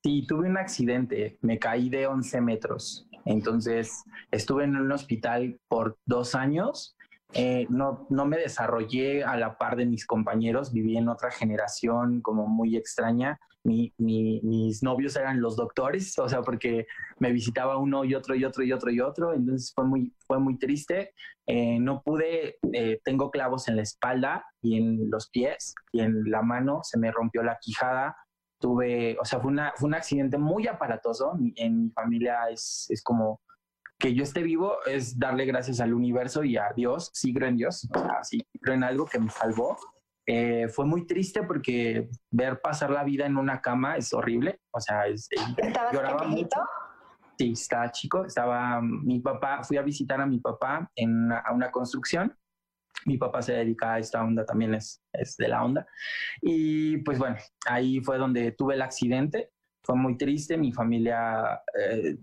Sí, 0.03 0.25
tuve 0.27 0.47
un 0.47 0.57
accidente, 0.57 1.37
me 1.41 1.57
caí 1.57 1.89
de 1.89 2.07
11 2.07 2.41
metros, 2.41 3.07
entonces 3.25 4.03
estuve 4.31 4.63
en 4.63 4.75
un 4.75 4.91
hospital 4.91 5.59
por 5.67 5.97
dos 6.05 6.35
años 6.35 6.95
eh, 7.33 7.67
no, 7.69 8.07
no 8.09 8.25
me 8.25 8.37
desarrollé 8.37 9.23
a 9.23 9.35
la 9.35 9.57
par 9.57 9.75
de 9.75 9.85
mis 9.85 10.05
compañeros, 10.05 10.71
viví 10.71 10.95
en 10.97 11.09
otra 11.09 11.31
generación 11.31 12.21
como 12.21 12.47
muy 12.47 12.77
extraña. 12.77 13.39
Mi, 13.65 13.93
mi, 13.97 14.41
mis 14.43 14.83
novios 14.83 15.15
eran 15.15 15.41
los 15.41 15.55
doctores, 15.55 16.17
o 16.19 16.29
sea, 16.29 16.41
porque 16.41 16.85
me 17.19 17.31
visitaba 17.31 17.77
uno 17.77 18.05
y 18.05 18.13
otro 18.13 18.35
y 18.35 18.45
otro 18.45 18.63
y 18.63 18.71
otro 18.71 18.91
y 18.91 19.01
otro, 19.01 19.33
entonces 19.33 19.73
fue 19.73 19.85
muy, 19.85 20.15
fue 20.27 20.39
muy 20.39 20.57
triste. 20.57 21.13
Eh, 21.47 21.79
no 21.79 22.01
pude, 22.01 22.57
eh, 22.73 22.99
tengo 23.03 23.29
clavos 23.31 23.67
en 23.67 23.75
la 23.75 23.81
espalda 23.83 24.45
y 24.61 24.77
en 24.77 25.09
los 25.09 25.29
pies 25.29 25.73
y 25.91 26.01
en 26.01 26.29
la 26.29 26.41
mano, 26.41 26.79
se 26.83 26.97
me 26.99 27.11
rompió 27.11 27.43
la 27.43 27.57
quijada. 27.59 28.15
Tuve, 28.59 29.17
o 29.19 29.25
sea, 29.25 29.39
fue, 29.39 29.51
una, 29.51 29.73
fue 29.75 29.87
un 29.87 29.95
accidente 29.95 30.37
muy 30.37 30.67
aparatoso. 30.67 31.33
En 31.55 31.83
mi 31.83 31.91
familia 31.91 32.49
es, 32.49 32.85
es 32.89 33.03
como 33.03 33.41
que 33.97 34.13
yo 34.13 34.23
esté 34.23 34.43
vivo 34.43 34.77
es 34.85 35.17
darle 35.17 35.45
gracias 35.45 35.79
al 35.79 35.93
universo 35.93 36.43
y 36.43 36.57
a 36.57 36.71
Dios, 36.75 37.11
sí 37.13 37.33
creo 37.33 37.49
en 37.49 37.57
Dios, 37.57 37.87
sí 38.23 38.45
creo 38.61 38.75
en 38.75 38.83
algo 38.83 39.05
que 39.05 39.19
me 39.19 39.29
salvó. 39.29 39.77
Eh, 40.27 40.67
fue 40.69 40.85
muy 40.85 41.05
triste 41.05 41.43
porque 41.43 42.09
ver 42.31 42.59
pasar 42.61 42.89
la 42.89 43.03
vida 43.03 43.25
en 43.25 43.37
una 43.37 43.61
cama 43.61 43.95
es 43.95 44.11
horrible, 44.13 44.59
o 44.71 44.79
sea, 44.79 45.05
es, 45.05 45.27
¿Estabas 45.57 45.93
lloraba 45.93 46.17
pequeñito? 46.17 46.59
mucho. 46.59 46.69
Sí, 47.37 47.51
estaba 47.51 47.91
chico, 47.91 48.25
estaba 48.25 48.81
mi 48.81 49.19
papá, 49.19 49.63
fui 49.63 49.77
a 49.77 49.81
visitar 49.81 50.19
a 50.21 50.25
mi 50.25 50.39
papá 50.39 50.89
en 50.95 51.25
una, 51.25 51.39
a 51.39 51.53
una 51.53 51.69
construcción. 51.69 52.35
Mi 53.05 53.17
papá 53.17 53.41
se 53.41 53.53
dedica 53.53 53.93
a 53.93 53.99
esta 53.99 54.23
onda, 54.23 54.45
también 54.45 54.73
es, 54.73 55.03
es 55.11 55.35
de 55.37 55.49
la 55.49 55.63
onda. 55.63 55.85
Y 56.41 56.97
pues 56.99 57.19
bueno, 57.19 57.35
ahí 57.67 57.99
fue 57.99 58.17
donde 58.17 58.53
tuve 58.53 58.75
el 58.75 58.81
accidente. 58.81 59.51
Fue 59.83 59.95
muy 59.95 60.17
triste, 60.17 60.57
mi 60.57 60.71
familia 60.71 61.61
eh, 61.77 62.15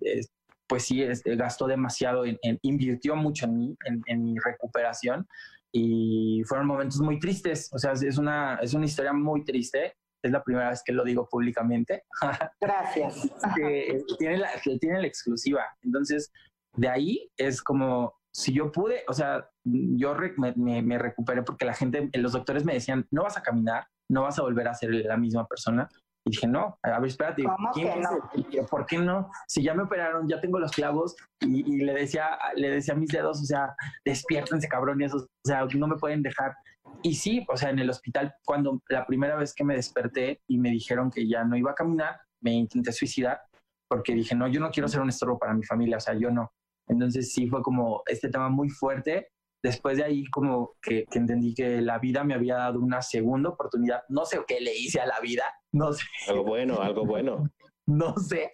pues 0.66 0.86
sí, 0.86 1.02
este, 1.02 1.36
gastó 1.36 1.66
demasiado, 1.66 2.24
en, 2.24 2.38
en, 2.40 2.58
invirtió 2.62 3.14
mucho 3.14 3.44
en 3.44 3.58
mí, 3.58 3.76
en, 3.84 4.02
en, 4.06 4.24
mi 4.24 4.38
recuperación 4.38 5.28
y 5.72 6.42
fueron 6.44 6.66
momentos 6.66 7.00
muy 7.00 7.18
tristes, 7.18 7.70
o 7.72 7.78
sea, 7.78 7.92
es 7.92 8.18
una, 8.18 8.56
es 8.56 8.74
una 8.74 8.84
historia 8.84 9.12
muy 9.12 9.44
triste, 9.44 9.94
es 10.22 10.30
la 10.30 10.42
primera 10.44 10.68
vez 10.68 10.82
que 10.84 10.92
lo 10.92 11.02
digo 11.02 11.26
públicamente. 11.28 12.04
Gracias. 12.60 13.28
que, 13.56 13.98
tiene 14.18 14.38
la, 14.38 14.50
que 14.62 14.78
tiene 14.78 15.00
la 15.00 15.06
exclusiva, 15.06 15.64
entonces 15.82 16.30
de 16.76 16.88
ahí 16.88 17.30
es 17.36 17.62
como, 17.62 18.14
si 18.34 18.52
yo 18.52 18.70
pude, 18.70 19.02
o 19.08 19.12
sea, 19.12 19.48
yo 19.64 20.14
re, 20.14 20.34
me, 20.36 20.54
me, 20.56 20.82
me 20.82 20.98
recuperé 20.98 21.42
porque 21.42 21.64
la 21.64 21.74
gente, 21.74 22.10
los 22.14 22.32
doctores 22.32 22.64
me 22.64 22.74
decían, 22.74 23.06
no 23.10 23.22
vas 23.22 23.36
a 23.36 23.42
caminar, 23.42 23.86
no 24.10 24.22
vas 24.22 24.38
a 24.38 24.42
volver 24.42 24.68
a 24.68 24.74
ser 24.74 24.90
la 24.90 25.16
misma 25.16 25.46
persona, 25.46 25.88
y 26.24 26.30
dije, 26.30 26.46
no, 26.46 26.78
a 26.82 27.00
ver, 27.00 27.08
espérate, 27.08 27.44
¿quién 27.74 28.00
no? 28.00 28.66
¿por 28.70 28.86
qué 28.86 28.98
no? 28.98 29.28
Si 29.48 29.62
ya 29.62 29.74
me 29.74 29.82
operaron, 29.82 30.28
ya 30.28 30.40
tengo 30.40 30.58
los 30.58 30.70
clavos 30.70 31.16
y, 31.40 31.74
y, 31.74 31.84
le, 31.84 31.94
decía, 31.94 32.38
le 32.54 32.70
decía 32.70 32.94
a 32.94 32.96
mis 32.96 33.10
dedos, 33.10 33.40
o 33.42 33.44
sea, 33.44 33.74
despiértense 34.04 34.68
cabrones, 34.68 35.12
o 35.14 35.26
sea, 35.44 35.66
no 35.74 35.88
me 35.88 35.96
pueden 35.96 36.22
dejar. 36.22 36.54
Y 37.02 37.14
sí, 37.14 37.44
o 37.48 37.56
sea, 37.56 37.70
en 37.70 37.80
el 37.80 37.90
hospital, 37.90 38.34
cuando 38.44 38.80
la 38.88 39.04
primera 39.04 39.34
vez 39.34 39.52
que 39.52 39.64
me 39.64 39.74
desperté 39.74 40.40
y 40.46 40.58
me 40.58 40.70
dijeron 40.70 41.10
que 41.10 41.26
ya 41.26 41.44
no 41.44 41.56
iba 41.56 41.72
a 41.72 41.74
caminar, 41.74 42.20
me 42.40 42.52
intenté 42.52 42.92
suicidar 42.92 43.40
porque 43.88 44.14
dije, 44.14 44.34
no, 44.34 44.46
yo 44.48 44.60
no 44.60 44.70
quiero 44.70 44.88
ser 44.88 45.00
un 45.00 45.08
estorbo 45.08 45.38
para 45.38 45.54
mi 45.54 45.64
familia, 45.64 45.96
o 45.96 46.00
sea, 46.00 46.14
yo 46.14 46.30
no. 46.30 46.52
Entonces 46.88 47.32
sí 47.32 47.48
fue 47.48 47.62
como 47.62 48.02
este 48.06 48.28
tema 48.28 48.48
muy 48.48 48.70
fuerte 48.70 49.28
después 49.62 49.96
de 49.96 50.04
ahí 50.04 50.24
como 50.26 50.72
que, 50.82 51.04
que, 51.10 51.18
entendí 51.18 51.54
que 51.54 51.80
la 51.80 51.98
vida 51.98 52.24
me 52.24 52.34
había 52.34 52.56
dado 52.56 52.80
una 52.80 53.00
segunda 53.00 53.50
oportunidad. 53.50 54.02
No 54.08 54.24
sé 54.24 54.40
qué 54.46 54.60
le 54.60 54.76
hice 54.76 55.00
a 55.00 55.06
la 55.06 55.20
vida, 55.20 55.44
no 55.72 55.92
sé. 55.92 56.04
Algo 56.28 56.44
bueno, 56.44 56.80
algo 56.80 57.04
bueno. 57.04 57.48
no 57.86 58.16
sé, 58.16 58.50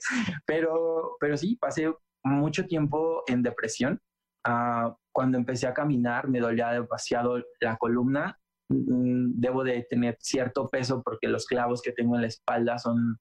pero, 0.46 1.16
pero 1.18 1.36
sí, 1.36 1.56
pasé 1.56 1.92
mucho 2.24 2.66
tiempo 2.66 3.22
en 3.26 3.42
depresión. 3.42 4.00
Uh, 4.46 4.94
cuando 5.12 5.36
empecé 5.36 5.66
a 5.66 5.74
caminar 5.74 6.28
me 6.28 6.40
dolía 6.40 6.70
demasiado 6.70 7.42
la 7.60 7.76
columna. 7.76 8.38
Mm, 8.70 9.40
debo 9.40 9.64
de 9.64 9.86
tener 9.88 10.16
cierto 10.20 10.68
peso 10.68 11.02
porque 11.02 11.26
los 11.26 11.46
clavos 11.46 11.80
que 11.80 11.92
tengo 11.92 12.16
en 12.16 12.22
la 12.22 12.28
espalda 12.28 12.78
son 12.78 13.18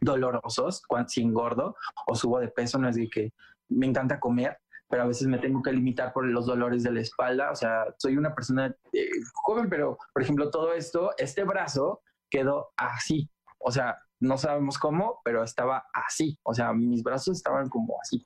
dolorosos 0.00 0.82
cuando 0.88 1.08
si 1.08 1.20
engordo 1.20 1.76
o 2.06 2.14
subo 2.14 2.40
de 2.40 2.48
peso. 2.48 2.78
No 2.78 2.88
es 2.88 2.96
de 2.96 3.08
que 3.08 3.32
me 3.68 3.86
encanta 3.86 4.18
comer, 4.18 4.56
pero 4.90 5.04
a 5.04 5.06
veces 5.06 5.28
me 5.28 5.38
tengo 5.38 5.62
que 5.62 5.72
limitar 5.72 6.12
por 6.12 6.26
los 6.26 6.46
dolores 6.46 6.82
de 6.82 6.90
la 6.90 7.00
espalda. 7.00 7.52
O 7.52 7.54
sea, 7.54 7.86
soy 7.96 8.16
una 8.16 8.34
persona 8.34 8.74
eh, 8.92 9.08
joven, 9.34 9.70
pero 9.70 9.96
por 10.12 10.22
ejemplo, 10.22 10.50
todo 10.50 10.74
esto, 10.74 11.12
este 11.16 11.44
brazo 11.44 12.02
quedó 12.28 12.72
así. 12.76 13.30
O 13.58 13.70
sea, 13.70 13.98
no 14.18 14.36
sabemos 14.36 14.78
cómo, 14.78 15.20
pero 15.24 15.44
estaba 15.44 15.84
así. 15.94 16.38
O 16.42 16.52
sea, 16.52 16.72
mis 16.72 17.04
brazos 17.04 17.36
estaban 17.36 17.68
como 17.68 17.96
así. 18.02 18.22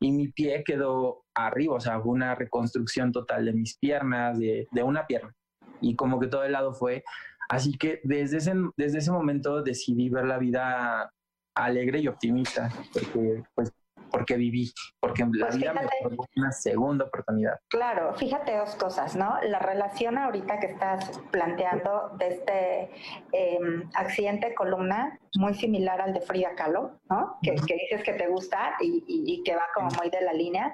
Y 0.00 0.10
mi 0.10 0.28
pie 0.28 0.64
quedó 0.64 1.24
arriba. 1.34 1.74
O 1.74 1.80
sea, 1.80 2.00
fue 2.00 2.12
una 2.12 2.34
reconstrucción 2.34 3.12
total 3.12 3.44
de 3.44 3.52
mis 3.52 3.76
piernas, 3.78 4.38
de, 4.38 4.66
de 4.70 4.82
una 4.82 5.06
pierna. 5.06 5.34
Y 5.82 5.96
como 5.96 6.18
que 6.18 6.28
todo 6.28 6.44
el 6.44 6.52
lado 6.52 6.72
fue. 6.72 7.04
Así 7.50 7.76
que 7.76 8.00
desde 8.04 8.38
ese, 8.38 8.54
desde 8.78 8.98
ese 8.98 9.12
momento 9.12 9.62
decidí 9.62 10.08
ver 10.08 10.24
la 10.24 10.38
vida 10.38 11.12
alegre 11.54 12.00
y 12.00 12.08
optimista, 12.08 12.70
porque 12.92 13.42
pues 13.54 13.72
porque 14.10 14.36
viví, 14.36 14.72
porque 15.00 15.24
la 15.32 15.46
Pues 15.46 15.56
vida 15.58 15.72
me 15.72 15.80
fíjate. 15.80 16.08
dio 16.10 16.26
una 16.36 16.52
segunda 16.52 17.04
oportunidad. 17.04 17.58
Claro, 17.68 18.14
fíjate 18.14 18.56
dos 18.56 18.74
cosas, 18.76 19.16
¿no? 19.16 19.36
La 19.42 19.58
relación 19.58 20.18
ahorita 20.18 20.58
que 20.60 20.66
estás 20.68 21.20
planteando 21.30 22.10
de 22.18 22.28
este 22.28 22.90
eh, 23.32 23.58
accidente 23.94 24.48
de 24.48 24.54
columna, 24.54 25.18
muy 25.36 25.54
similar 25.54 26.00
al 26.00 26.12
de 26.12 26.20
Frida 26.20 26.54
Kahlo, 26.54 26.98
¿no? 27.10 27.38
Que, 27.42 27.54
que 27.54 27.74
dices 27.74 28.02
que 28.04 28.12
te 28.14 28.26
gusta 28.28 28.74
y, 28.80 29.04
y- 29.06 29.34
y 29.34 29.42
que 29.42 29.54
va 29.54 29.64
como 29.74 29.88
muy 29.90 30.10
de 30.10 30.20
la 30.22 30.32
línea. 30.32 30.72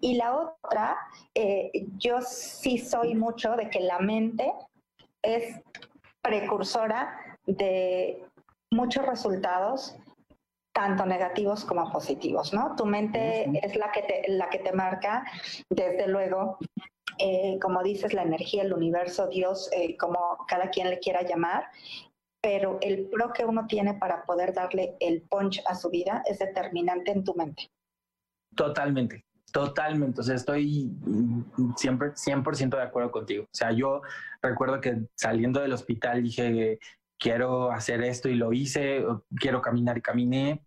Y 0.00 0.16
la 0.16 0.34
otra, 0.36 0.96
eh, 1.34 1.70
yo 1.98 2.20
sí 2.20 2.78
soy 2.78 3.14
mucho 3.14 3.56
de 3.56 3.68
que 3.70 3.80
la 3.80 3.98
mente 3.98 4.52
es 5.22 5.60
precursora 6.22 7.18
de 7.46 8.22
muchos 8.70 9.06
resultados 9.06 9.96
tanto 10.76 11.06
negativos 11.06 11.64
como 11.64 11.90
positivos, 11.90 12.52
¿no? 12.52 12.76
Tu 12.76 12.84
mente 12.84 13.46
Ujú. 13.48 13.60
es 13.62 13.76
la 13.76 13.90
que 13.90 14.02
te, 14.02 14.24
la 14.28 14.50
que 14.50 14.58
te 14.58 14.72
marca, 14.72 15.24
desde 15.70 16.06
luego, 16.06 16.58
eh, 17.18 17.58
como 17.62 17.82
dices, 17.82 18.12
la 18.12 18.22
energía, 18.22 18.62
el 18.62 18.74
universo, 18.74 19.26
Dios, 19.26 19.70
eh, 19.72 19.96
como 19.96 20.36
cada 20.46 20.68
quien 20.68 20.90
le 20.90 20.98
quiera 20.98 21.22
llamar, 21.22 21.70
pero 22.42 22.78
el 22.82 23.08
pro 23.08 23.32
que 23.32 23.46
uno 23.46 23.66
tiene 23.66 23.94
para 23.94 24.26
poder 24.26 24.52
darle 24.52 24.96
el 25.00 25.22
punch 25.22 25.62
a 25.66 25.74
su 25.74 25.88
vida 25.88 26.22
es 26.26 26.38
determinante 26.40 27.10
en 27.10 27.24
tu 27.24 27.32
mente. 27.32 27.70
Totalmente, 28.54 29.24
totalmente. 29.50 30.20
O 30.20 30.24
sea, 30.24 30.34
estoy 30.34 30.90
mm, 31.06 31.74
siempre 31.76 32.10
100% 32.14 32.76
de 32.76 32.82
acuerdo 32.82 33.10
contigo. 33.10 33.44
O 33.44 33.56
sea, 33.56 33.72
yo 33.72 34.02
recuerdo 34.42 34.78
que 34.78 35.06
saliendo 35.14 35.58
del 35.60 35.72
hospital 35.72 36.22
dije, 36.22 36.78
quiero 37.18 37.72
hacer 37.72 38.02
esto 38.02 38.28
y 38.28 38.34
lo 38.34 38.52
hice, 38.52 39.04
quiero 39.36 39.60
caminar 39.60 39.98
y 39.98 40.02
caminé. 40.02 40.66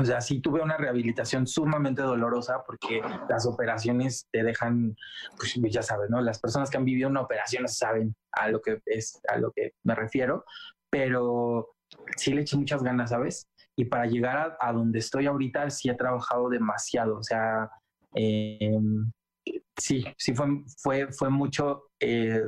O 0.00 0.04
sea, 0.04 0.22
sí 0.22 0.40
tuve 0.40 0.62
una 0.62 0.78
rehabilitación 0.78 1.46
sumamente 1.46 2.00
dolorosa 2.00 2.62
porque 2.66 3.02
las 3.28 3.46
operaciones 3.46 4.26
te 4.32 4.42
dejan, 4.42 4.96
pues 5.36 5.54
ya 5.70 5.82
sabes, 5.82 6.08
¿no? 6.08 6.20
Las 6.22 6.40
personas 6.40 6.70
que 6.70 6.78
han 6.78 6.86
vivido 6.86 7.10
una 7.10 7.20
operación 7.20 7.68
saben 7.68 8.16
a 8.32 8.48
lo 8.48 8.62
que 8.62 8.80
es, 8.86 9.20
a 9.28 9.36
lo 9.36 9.52
que 9.52 9.72
me 9.82 9.94
refiero, 9.94 10.46
pero 10.88 11.74
sí 12.16 12.32
le 12.32 12.40
eché 12.40 12.56
muchas 12.56 12.82
ganas, 12.82 13.10
¿sabes? 13.10 13.48
Y 13.76 13.84
para 13.84 14.06
llegar 14.06 14.36
a, 14.36 14.56
a 14.68 14.72
donde 14.72 14.98
estoy 14.98 15.26
ahorita 15.26 15.68
sí 15.68 15.90
he 15.90 15.94
trabajado 15.94 16.48
demasiado, 16.48 17.18
o 17.18 17.22
sea, 17.22 17.70
eh, 18.14 18.78
sí, 19.76 20.04
sí 20.16 20.34
fue, 20.34 20.46
fue, 20.78 21.12
fue 21.12 21.30
mucho, 21.30 21.84
eh, 22.00 22.42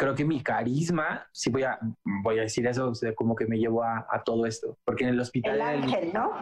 creo 0.00 0.14
que 0.14 0.24
mi 0.24 0.42
carisma, 0.42 1.28
sí 1.30 1.50
voy 1.50 1.62
a, 1.64 1.78
voy 2.22 2.38
a 2.38 2.42
decir 2.42 2.66
eso, 2.66 2.88
o 2.88 2.94
sea, 2.94 3.14
como 3.14 3.36
que 3.36 3.44
me 3.44 3.58
llevó 3.58 3.84
a, 3.84 4.06
a 4.10 4.22
todo 4.24 4.46
esto, 4.46 4.78
porque 4.82 5.04
en 5.04 5.10
el 5.10 5.20
hospital... 5.20 5.56
El 5.56 5.60
era 5.60 5.74
el- 5.74 5.82
ángel, 5.82 6.12
¿no? 6.14 6.32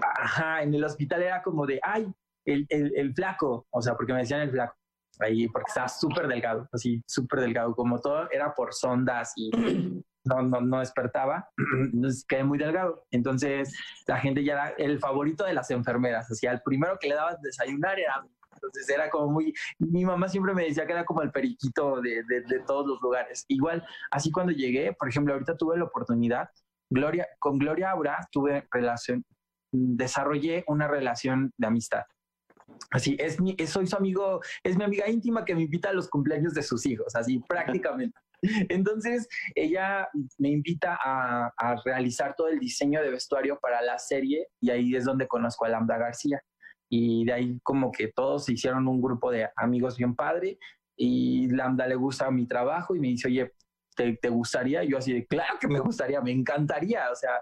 ajá, 0.00 0.62
en 0.62 0.72
el 0.74 0.84
hospital 0.84 1.22
era 1.22 1.42
como 1.42 1.66
de, 1.66 1.80
ay, 1.82 2.06
el, 2.46 2.64
el, 2.68 2.92
el 2.96 3.12
flaco, 3.12 3.66
o 3.70 3.82
sea, 3.82 3.96
porque 3.96 4.12
me 4.12 4.20
decían 4.20 4.42
el 4.42 4.52
flaco, 4.52 4.76
ahí, 5.18 5.48
porque 5.48 5.70
estaba 5.70 5.88
súper 5.88 6.28
delgado, 6.28 6.68
así, 6.72 7.02
súper 7.04 7.40
delgado, 7.40 7.74
como 7.74 7.98
todo 7.98 8.30
era 8.30 8.54
por 8.54 8.72
sondas 8.72 9.32
y 9.34 9.50
no, 10.24 10.42
no, 10.42 10.60
no 10.60 10.78
despertaba, 10.78 11.48
entonces 11.92 12.24
quedé 12.28 12.44
muy 12.44 12.58
delgado. 12.58 13.04
Entonces 13.10 13.76
la 14.06 14.20
gente 14.20 14.44
ya 14.44 14.52
era 14.52 14.68
el 14.78 15.00
favorito 15.00 15.44
de 15.44 15.54
las 15.54 15.68
enfermeras, 15.72 16.30
así, 16.30 16.46
al 16.46 16.62
primero 16.62 16.96
que 17.00 17.08
le 17.08 17.16
dabas 17.16 17.42
desayunar 17.42 17.98
era. 17.98 18.24
Entonces 18.54 18.88
era 18.88 19.10
como 19.10 19.32
muy, 19.32 19.52
mi 19.78 20.04
mamá 20.04 20.28
siempre 20.28 20.54
me 20.54 20.64
decía 20.64 20.86
que 20.86 20.92
era 20.92 21.04
como 21.04 21.22
el 21.22 21.30
periquito 21.30 22.00
de, 22.00 22.22
de, 22.24 22.42
de 22.42 22.60
todos 22.66 22.86
los 22.86 23.00
lugares. 23.02 23.44
Igual, 23.48 23.84
así 24.10 24.30
cuando 24.30 24.52
llegué, 24.52 24.92
por 24.92 25.08
ejemplo, 25.08 25.34
ahorita 25.34 25.56
tuve 25.56 25.76
la 25.76 25.84
oportunidad, 25.84 26.48
Gloria, 26.90 27.26
con 27.38 27.58
Gloria 27.58 27.90
Aura 27.90 28.28
tuve 28.30 28.66
relación, 28.70 29.24
desarrollé 29.72 30.64
una 30.68 30.88
relación 30.88 31.52
de 31.56 31.66
amistad. 31.66 32.02
Así, 32.90 33.16
es 33.18 33.40
mi, 33.40 33.56
soy 33.66 33.86
su 33.86 33.96
amigo, 33.96 34.40
es 34.62 34.76
mi 34.76 34.84
amiga 34.84 35.08
íntima 35.08 35.44
que 35.44 35.54
me 35.54 35.62
invita 35.62 35.90
a 35.90 35.92
los 35.92 36.08
cumpleaños 36.08 36.54
de 36.54 36.62
sus 36.62 36.86
hijos, 36.86 37.14
así 37.14 37.38
prácticamente. 37.48 38.18
Entonces, 38.68 39.26
ella 39.54 40.08
me 40.38 40.50
invita 40.50 40.98
a, 41.02 41.50
a 41.56 41.76
realizar 41.84 42.34
todo 42.36 42.48
el 42.48 42.58
diseño 42.58 43.00
de 43.00 43.10
vestuario 43.10 43.58
para 43.58 43.80
la 43.80 43.98
serie 43.98 44.48
y 44.60 44.70
ahí 44.70 44.94
es 44.94 45.04
donde 45.04 45.26
conozco 45.26 45.64
a 45.64 45.70
Lambda 45.70 45.96
García. 45.96 46.42
Y 46.96 47.24
de 47.24 47.32
ahí 47.32 47.60
como 47.64 47.90
que 47.90 48.12
todos 48.12 48.44
se 48.44 48.52
hicieron 48.52 48.86
un 48.86 49.02
grupo 49.02 49.32
de 49.32 49.48
amigos 49.56 49.96
bien 49.96 50.14
padre 50.14 50.60
y 50.96 51.48
Lambda 51.48 51.88
le 51.88 51.96
gusta 51.96 52.30
mi 52.30 52.46
trabajo 52.46 52.94
y 52.94 53.00
me 53.00 53.08
dice, 53.08 53.26
oye, 53.26 53.52
¿te, 53.96 54.16
te 54.16 54.28
gustaría? 54.28 54.84
Y 54.84 54.90
yo 54.90 54.98
así 54.98 55.12
de, 55.12 55.26
claro 55.26 55.58
que 55.60 55.66
me 55.66 55.80
gustaría, 55.80 56.20
me 56.20 56.30
encantaría. 56.30 57.10
O 57.10 57.16
sea, 57.16 57.32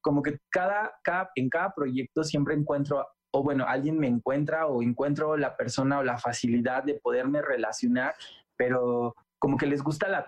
como 0.00 0.22
que 0.22 0.38
cada, 0.48 0.94
cada, 1.04 1.30
en 1.34 1.50
cada 1.50 1.74
proyecto 1.74 2.24
siempre 2.24 2.54
encuentro, 2.54 3.06
o 3.34 3.42
bueno, 3.42 3.66
alguien 3.68 3.98
me 3.98 4.06
encuentra 4.06 4.66
o 4.66 4.82
encuentro 4.82 5.36
la 5.36 5.58
persona 5.58 5.98
o 5.98 6.02
la 6.02 6.16
facilidad 6.16 6.82
de 6.82 6.94
poderme 6.94 7.42
relacionar, 7.42 8.14
pero 8.56 9.14
como 9.38 9.58
que 9.58 9.66
les 9.66 9.82
gusta 9.82 10.08
la 10.08 10.24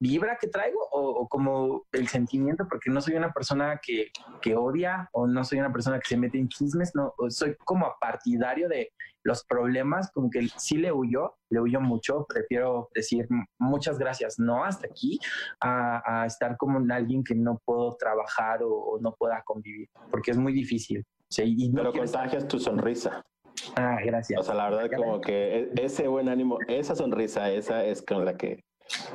vibra 0.00 0.36
que 0.40 0.48
traigo 0.48 0.78
o, 0.92 1.00
o 1.22 1.28
como 1.28 1.84
el 1.92 2.08
sentimiento, 2.08 2.66
porque 2.68 2.90
no 2.90 3.00
soy 3.00 3.14
una 3.14 3.32
persona 3.32 3.80
que, 3.82 4.08
que 4.40 4.54
odia 4.56 5.08
o 5.12 5.26
no 5.26 5.44
soy 5.44 5.58
una 5.58 5.72
persona 5.72 5.98
que 5.98 6.08
se 6.08 6.16
mete 6.16 6.38
en 6.38 6.48
chismes, 6.48 6.92
no, 6.94 7.12
soy 7.28 7.56
como 7.64 7.92
partidario 8.00 8.68
de 8.68 8.90
los 9.24 9.44
problemas, 9.44 10.10
como 10.12 10.30
que 10.30 10.48
sí 10.56 10.76
le 10.78 10.92
huyo, 10.92 11.34
le 11.50 11.60
huyo 11.60 11.80
mucho, 11.80 12.24
prefiero 12.28 12.88
decir 12.94 13.26
"M- 13.28 13.44
muchas 13.58 13.98
gracias, 13.98 14.38
no 14.38 14.64
hasta 14.64 14.86
aquí, 14.86 15.18
a, 15.60 16.22
a 16.22 16.26
estar 16.26 16.56
como 16.56 16.78
en 16.78 16.90
alguien 16.92 17.24
que 17.24 17.34
no 17.34 17.60
puedo 17.64 17.96
trabajar 17.96 18.62
o, 18.62 18.70
o 18.70 19.00
no 19.00 19.14
pueda 19.18 19.42
convivir, 19.44 19.88
porque 20.10 20.30
es 20.30 20.38
muy 20.38 20.52
difícil. 20.52 21.04
Sí, 21.30 21.54
y 21.58 21.68
no 21.70 21.82
Pero 21.82 21.92
contagias 21.92 22.46
tu 22.48 22.58
sonrisa. 22.58 23.22
Ah, 23.76 23.98
gracias. 24.02 24.40
O 24.40 24.42
sea, 24.44 24.54
la 24.54 24.70
verdad, 24.70 24.90
como 24.96 25.20
que 25.20 25.58
e- 25.74 25.84
ese 25.84 26.06
buen 26.08 26.28
ánimo, 26.28 26.58
esa 26.68 26.94
sonrisa, 26.94 27.50
esa 27.50 27.84
es 27.84 28.00
con 28.02 28.24
la 28.24 28.36
que 28.36 28.64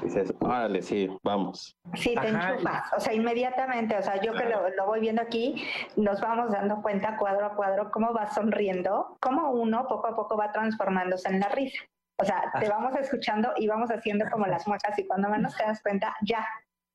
dices, 0.01 0.33
órale, 0.39 0.81
sí, 0.81 1.09
vamos. 1.23 1.77
Sí, 1.95 2.15
te 2.15 2.27
Ajá, 2.27 2.51
enchufas, 2.51 2.93
o 2.95 2.99
sea, 2.99 3.13
inmediatamente, 3.13 3.97
o 3.97 4.01
sea, 4.01 4.21
yo 4.21 4.33
que 4.33 4.45
lo, 4.45 4.69
lo 4.69 4.85
voy 4.85 4.99
viendo 4.99 5.21
aquí, 5.21 5.65
nos 5.95 6.21
vamos 6.21 6.51
dando 6.51 6.81
cuenta 6.81 7.17
cuadro 7.17 7.45
a 7.45 7.55
cuadro 7.55 7.91
cómo 7.91 8.13
va 8.13 8.29
sonriendo, 8.31 9.17
cómo 9.19 9.51
uno 9.51 9.87
poco 9.87 10.07
a 10.07 10.15
poco 10.15 10.37
va 10.37 10.51
transformándose 10.51 11.29
en 11.29 11.39
la 11.39 11.49
risa. 11.49 11.83
O 12.19 12.25
sea, 12.25 12.51
te 12.59 12.69
vamos 12.69 12.95
escuchando 12.95 13.53
y 13.57 13.67
vamos 13.67 13.89
haciendo 13.89 14.25
como 14.31 14.45
las 14.45 14.67
muecas 14.67 14.97
y 14.99 15.07
cuando 15.07 15.29
menos 15.29 15.55
te 15.57 15.63
das 15.63 15.81
cuenta, 15.81 16.15
ya 16.21 16.47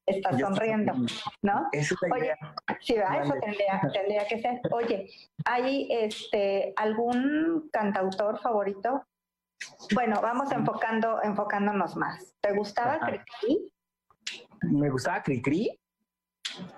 estás 0.06 0.38
sonriendo, 0.40 0.94
¿no? 1.42 1.68
Oye. 2.12 2.34
Sí, 2.80 2.94
¿verdad? 2.94 3.22
eso 3.22 3.34
tendría, 3.40 3.80
tendría 3.92 4.26
que 4.26 4.40
ser. 4.40 4.60
Oye, 4.70 5.10
¿hay 5.44 5.88
este 5.90 6.72
algún 6.76 7.68
cantautor 7.72 8.38
favorito? 8.38 9.04
Bueno, 9.94 10.20
vamos 10.20 10.50
enfocando, 10.52 11.22
enfocándonos 11.22 11.96
más. 11.96 12.34
¿Te 12.40 12.52
gustaba. 12.52 12.98
Cricri? 13.00 13.72
Me 14.62 14.90
gustaba 14.90 15.22
Cricri. 15.22 15.78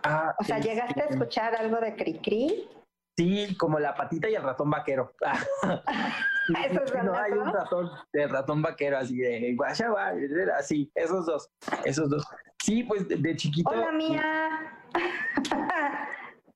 Ah, 0.02 0.34
O 0.38 0.44
sea, 0.44 0.58
este, 0.58 0.68
¿llegaste 0.70 1.00
a 1.02 1.04
escuchar 1.06 1.54
algo 1.56 1.78
de 1.80 1.94
Cricri? 1.96 2.68
Sí, 3.16 3.56
como 3.56 3.78
la 3.78 3.94
patita 3.94 4.28
y 4.30 4.34
el 4.34 4.42
ratón 4.42 4.70
vaquero. 4.70 5.12
Eso 6.68 6.82
es 6.84 7.04
no 7.04 7.14
hay 7.14 7.32
un 7.32 7.52
ratón, 7.52 7.90
el 8.12 8.28
ratón 8.30 8.62
vaquero 8.62 8.98
así 8.98 9.16
de 9.18 9.54
guayaba, 9.54 10.12
así, 10.58 10.90
esos 10.94 11.26
dos, 11.26 11.48
esos 11.84 12.08
dos. 12.10 12.24
Sí, 12.62 12.82
pues 12.84 13.06
de, 13.08 13.36
chiquito. 13.36 13.70
Hola, 13.70 13.92
mía. 13.92 14.76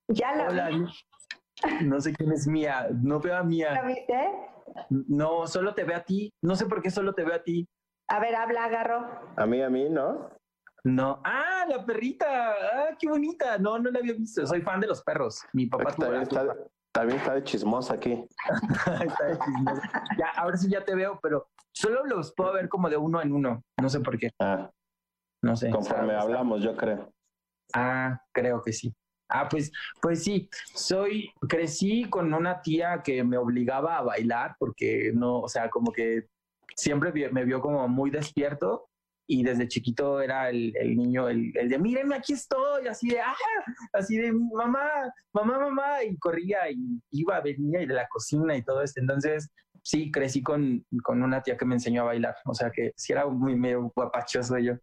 ¿Ya 0.08 0.34
la, 0.34 0.48
Hola, 0.48 0.68
vi- 0.68 1.84
no 1.86 2.00
sé 2.00 2.12
quién 2.12 2.32
es 2.32 2.46
Mía, 2.46 2.88
no 2.92 3.20
veo 3.20 3.34
a 3.34 3.38
la 3.38 3.44
Mía. 3.44 3.82
viste? 3.86 4.30
No, 4.90 5.46
solo 5.46 5.74
te 5.74 5.84
veo 5.84 5.96
a 5.96 6.04
ti. 6.04 6.32
No 6.42 6.56
sé 6.56 6.66
por 6.66 6.82
qué 6.82 6.90
solo 6.90 7.14
te 7.14 7.24
veo 7.24 7.34
a 7.34 7.42
ti. 7.42 7.66
A 8.08 8.20
ver, 8.20 8.34
habla, 8.34 8.64
agarro. 8.64 9.32
A 9.36 9.46
mí, 9.46 9.62
a 9.62 9.70
mí, 9.70 9.88
¿no? 9.88 10.30
No. 10.84 11.20
Ah, 11.24 11.64
la 11.68 11.84
perrita. 11.84 12.50
Ah, 12.52 12.96
qué 12.98 13.08
bonita. 13.08 13.56
No, 13.58 13.78
no 13.78 13.90
la 13.90 13.98
había 14.00 14.12
visto. 14.12 14.46
Soy 14.46 14.60
fan 14.60 14.80
de 14.80 14.86
los 14.86 15.02
perros. 15.02 15.40
Mi 15.52 15.66
papá 15.66 15.92
tuvo 15.92 16.06
También 16.06 16.22
está, 16.22 16.56
también 16.92 17.18
está 17.18 17.34
de 17.34 17.42
chismosa 17.44 17.94
aquí. 17.94 18.12
Está 19.02 19.24
de 19.24 19.38
chismoso. 19.38 19.82
Ya, 20.18 20.28
ahora 20.36 20.56
sí 20.56 20.68
ya 20.70 20.84
te 20.84 20.94
veo, 20.94 21.18
pero 21.22 21.48
solo 21.72 22.04
los 22.04 22.34
puedo 22.34 22.52
ver 22.52 22.68
como 22.68 22.90
de 22.90 22.96
uno 22.98 23.22
en 23.22 23.32
uno. 23.32 23.62
No 23.80 23.88
sé 23.88 24.00
por 24.00 24.18
qué. 24.18 24.30
Ah, 24.40 24.70
No 25.42 25.56
sé. 25.56 25.70
conforme 25.70 26.14
hablamos, 26.14 26.62
yo 26.62 26.76
creo. 26.76 27.10
Ah, 27.74 28.20
creo 28.32 28.60
que 28.62 28.72
sí. 28.72 28.94
Ah, 29.28 29.48
pues, 29.48 29.72
pues 30.02 30.22
sí, 30.22 30.48
soy, 30.74 31.30
crecí 31.48 32.04
con 32.10 32.32
una 32.34 32.60
tía 32.60 33.02
que 33.02 33.24
me 33.24 33.36
obligaba 33.38 33.96
a 33.98 34.02
bailar 34.02 34.54
porque 34.58 35.12
no, 35.14 35.40
o 35.40 35.48
sea, 35.48 35.70
como 35.70 35.92
que 35.92 36.26
siempre 36.76 37.12
me 37.30 37.44
vio 37.44 37.60
como 37.60 37.86
muy 37.88 38.10
despierto 38.10 38.88
y 39.26 39.42
desde 39.42 39.68
chiquito 39.68 40.20
era 40.20 40.50
el, 40.50 40.76
el 40.76 40.96
niño, 40.96 41.28
el, 41.30 41.50
el 41.56 41.68
de 41.70 41.78
mírenme, 41.78 42.16
aquí 42.16 42.34
estoy, 42.34 42.86
así 42.88 43.08
de, 43.08 43.20
ah, 43.20 43.34
así 43.94 44.18
de 44.18 44.32
mamá, 44.32 44.90
mamá, 45.32 45.58
mamá, 45.58 46.04
y 46.04 46.16
corría 46.18 46.70
y 46.70 47.00
iba, 47.10 47.40
venía 47.40 47.80
y 47.80 47.86
de 47.86 47.94
la 47.94 48.06
cocina 48.08 48.54
y 48.54 48.62
todo 48.62 48.82
esto. 48.82 49.00
Entonces, 49.00 49.48
sí, 49.82 50.10
crecí 50.10 50.42
con, 50.42 50.84
con 51.02 51.22
una 51.22 51.42
tía 51.42 51.56
que 51.56 51.64
me 51.64 51.74
enseñó 51.76 52.02
a 52.02 52.06
bailar, 52.06 52.34
o 52.44 52.52
sea 52.54 52.70
que 52.70 52.92
sí 52.96 53.12
era 53.14 53.26
muy 53.26 53.56
medio 53.56 53.90
guapachoso 53.96 54.58
yo. 54.58 54.74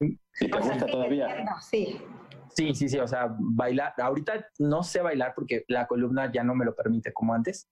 ¿Y 0.00 0.16
te 0.38 0.56
O 0.56 0.62
sea, 0.62 0.72
gusta 0.74 0.86
todavía? 0.86 1.44
sí. 1.60 2.00
Sí, 2.54 2.74
sí, 2.74 2.88
sí, 2.88 2.98
o 2.98 3.06
sea, 3.06 3.34
bailar, 3.38 3.94
ahorita 3.98 4.48
no 4.58 4.82
sé 4.82 5.00
bailar 5.00 5.32
porque 5.34 5.64
la 5.68 5.86
columna 5.86 6.30
ya 6.32 6.42
no 6.42 6.54
me 6.54 6.64
lo 6.64 6.74
permite 6.74 7.12
como 7.12 7.34
antes, 7.34 7.68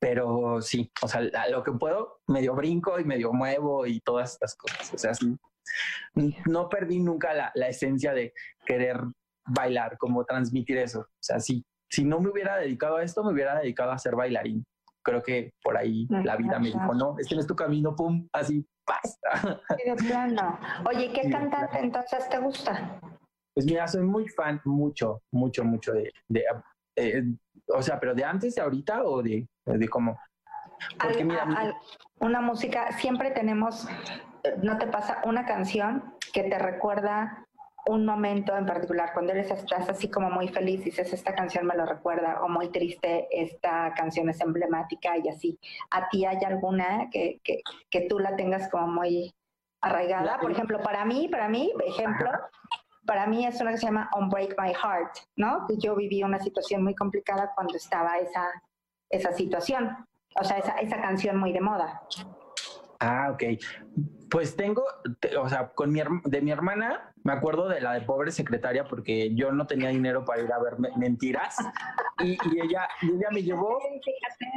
pero 0.00 0.60
sí, 0.60 0.90
o 1.02 1.08
sea, 1.08 1.22
lo 1.50 1.62
que 1.62 1.72
puedo, 1.72 2.20
medio 2.26 2.54
brinco 2.54 2.98
y 2.98 3.04
medio 3.04 3.32
muevo 3.32 3.86
y 3.86 4.00
todas 4.00 4.34
estas 4.34 4.56
cosas. 4.56 4.92
O 4.92 4.98
sea, 4.98 5.14
sí, 5.14 5.36
no 6.46 6.68
perdí 6.68 7.00
nunca 7.00 7.34
la, 7.34 7.52
la 7.54 7.68
esencia 7.68 8.12
de 8.12 8.32
querer 8.64 9.00
bailar, 9.46 9.96
como 9.98 10.24
transmitir 10.24 10.78
eso. 10.78 11.00
O 11.00 11.22
sea, 11.22 11.40
sí, 11.40 11.64
si 11.88 12.04
no 12.04 12.20
me 12.20 12.30
hubiera 12.30 12.56
dedicado 12.56 12.96
a 12.96 13.02
esto, 13.02 13.24
me 13.24 13.32
hubiera 13.32 13.58
dedicado 13.58 13.92
a 13.92 13.98
ser 13.98 14.16
bailarín. 14.16 14.64
Creo 15.02 15.22
que 15.22 15.52
por 15.62 15.76
ahí 15.76 16.08
la 16.10 16.36
vida 16.36 16.58
me 16.58 16.66
dijo, 16.66 16.92
no, 16.94 17.14
este 17.18 17.36
no 17.36 17.40
es 17.40 17.46
tu 17.46 17.54
camino, 17.54 17.94
pum, 17.94 18.28
así, 18.32 18.66
basta. 18.84 19.60
Oye, 20.88 21.12
¿qué 21.12 21.30
cantante 21.30 21.78
entonces 21.78 22.28
te 22.28 22.38
gusta? 22.38 23.00
Pues 23.56 23.64
mira, 23.64 23.88
soy 23.88 24.02
muy 24.02 24.28
fan, 24.28 24.60
mucho, 24.66 25.22
mucho, 25.30 25.64
mucho 25.64 25.94
de, 25.94 26.12
de 26.28 26.44
eh, 26.94 27.22
o 27.68 27.80
sea, 27.80 27.98
pero 27.98 28.14
de 28.14 28.22
antes, 28.22 28.54
de 28.54 28.60
ahorita 28.60 29.02
o 29.04 29.22
de, 29.22 29.48
de 29.64 29.88
cómo. 29.88 30.20
Porque 31.00 31.24
mira, 31.24 31.74
una 32.18 32.42
música, 32.42 32.92
siempre 32.92 33.30
tenemos, 33.30 33.88
¿no 34.62 34.76
te 34.76 34.86
pasa 34.88 35.22
una 35.24 35.46
canción 35.46 36.14
que 36.34 36.42
te 36.42 36.58
recuerda 36.58 37.46
un 37.86 38.04
momento 38.04 38.54
en 38.54 38.66
particular, 38.66 39.12
cuando 39.14 39.32
eres 39.32 39.50
estás 39.50 39.88
así 39.88 40.10
como 40.10 40.28
muy 40.28 40.48
feliz, 40.48 40.84
dices, 40.84 41.14
esta 41.14 41.34
canción 41.34 41.64
me 41.64 41.76
lo 41.76 41.86
recuerda, 41.86 42.42
o 42.42 42.48
muy 42.50 42.68
triste, 42.68 43.26
esta 43.30 43.94
canción 43.94 44.28
es 44.28 44.38
emblemática 44.42 45.16
y 45.16 45.28
así. 45.28 45.58
¿A 45.92 46.10
ti 46.10 46.26
hay 46.26 46.44
alguna 46.44 47.08
que, 47.10 47.40
que, 47.42 47.62
que 47.88 48.02
tú 48.02 48.18
la 48.18 48.36
tengas 48.36 48.68
como 48.68 48.88
muy 48.88 49.34
arraigada? 49.80 50.38
Por 50.40 50.50
ejemplo, 50.50 50.82
para 50.82 51.06
mí, 51.06 51.28
para 51.28 51.48
mí, 51.48 51.72
ejemplo, 51.86 52.28
para 53.06 53.26
mí 53.26 53.46
es 53.46 53.60
una 53.60 53.72
que 53.72 53.78
se 53.78 53.86
llama 53.86 54.10
On 54.14 54.28
Break 54.28 54.56
My 54.60 54.72
Heart, 54.72 55.16
¿no? 55.36 55.66
Yo 55.78 55.94
viví 55.94 56.22
una 56.22 56.38
situación 56.38 56.82
muy 56.82 56.94
complicada 56.94 57.52
cuando 57.54 57.76
estaba 57.76 58.18
esa, 58.18 58.44
esa 59.10 59.32
situación, 59.32 59.96
o 60.38 60.44
sea, 60.44 60.58
esa, 60.58 60.72
esa 60.78 61.00
canción 61.00 61.38
muy 61.38 61.52
de 61.52 61.60
moda. 61.60 62.02
Ah, 63.00 63.30
ok. 63.32 63.42
Pues 64.30 64.56
tengo, 64.56 64.84
o 65.38 65.48
sea, 65.48 65.68
con 65.68 65.92
mi, 65.92 66.00
de 66.24 66.40
mi 66.40 66.50
hermana, 66.50 67.12
me 67.22 67.32
acuerdo 67.32 67.68
de 67.68 67.80
la 67.80 67.92
de 67.92 68.00
pobre 68.00 68.32
secretaria 68.32 68.84
porque 68.84 69.34
yo 69.34 69.52
no 69.52 69.66
tenía 69.66 69.90
dinero 69.90 70.24
para 70.24 70.42
ir 70.42 70.52
a 70.52 70.58
ver 70.58 70.76
mentiras 70.96 71.56
y, 72.20 72.32
y, 72.32 72.60
ella, 72.60 72.88
y 73.02 73.10
ella 73.10 73.28
me 73.30 73.42
llevó. 73.42 73.78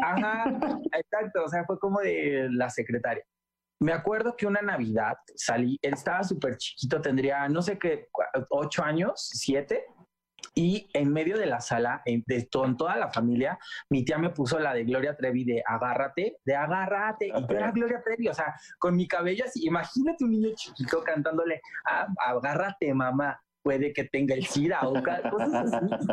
Ajá, 0.04 0.46
exacto, 0.94 1.44
o 1.46 1.50
sea, 1.50 1.66
fue 1.66 1.78
como 1.80 2.00
de 2.00 2.48
la 2.52 2.70
secretaria. 2.70 3.24
Me 3.80 3.94
acuerdo 3.94 4.36
que 4.36 4.46
una 4.46 4.62
Navidad 4.62 5.18
salí, 5.36 5.80
él 5.82 5.94
estaba 5.94 6.24
súper 6.24 6.58
chiquito, 6.58 7.02
tendría, 7.02 7.48
no 7.48 7.62
sé 7.62 7.80
qué, 7.80 8.08
ocho 8.50 8.84
años, 8.84 9.30
siete, 9.34 9.86
y 10.56 10.90
en 10.94 11.14
medio 11.14 11.38
de 11.38 11.46
la 11.46 11.62
sala, 11.62 12.02
en, 12.06 12.24
de 12.28 12.48
con 12.52 12.76
toda 12.76 12.98
la 12.98 13.10
familia, 13.10 13.58
mi 13.90 14.04
tía 14.04 14.18
me 14.18 14.30
puso 14.32 14.60
la 14.60 14.74
de 14.74 14.84
Gloria 14.84 15.16
Trevi 15.16 15.46
de 15.46 15.64
agárrate, 15.66 16.38
de 16.44 16.56
agárrate. 16.56 17.28
Y 17.28 17.32
yo 17.32 17.56
era 17.56 17.72
Gloria 17.72 18.02
Trevi, 18.04 18.28
o 18.28 18.34
sea, 18.34 18.54
con 18.78 18.96
mi 18.96 19.08
cabello 19.08 19.46
así. 19.46 19.66
Imagínate 19.66 20.24
un 20.24 20.32
niño 20.32 20.50
chiquito 20.56 21.02
cantándole, 21.04 21.62
ah, 21.90 22.08
agárrate, 22.18 22.94
mamá, 22.94 23.40
puede 23.64 23.94
que 23.94 24.06
tenga 24.06 24.36
el 24.36 24.46
SIDA 24.46 24.82
o 24.82 24.94
cosas 25.30 25.74
así. 25.74 26.08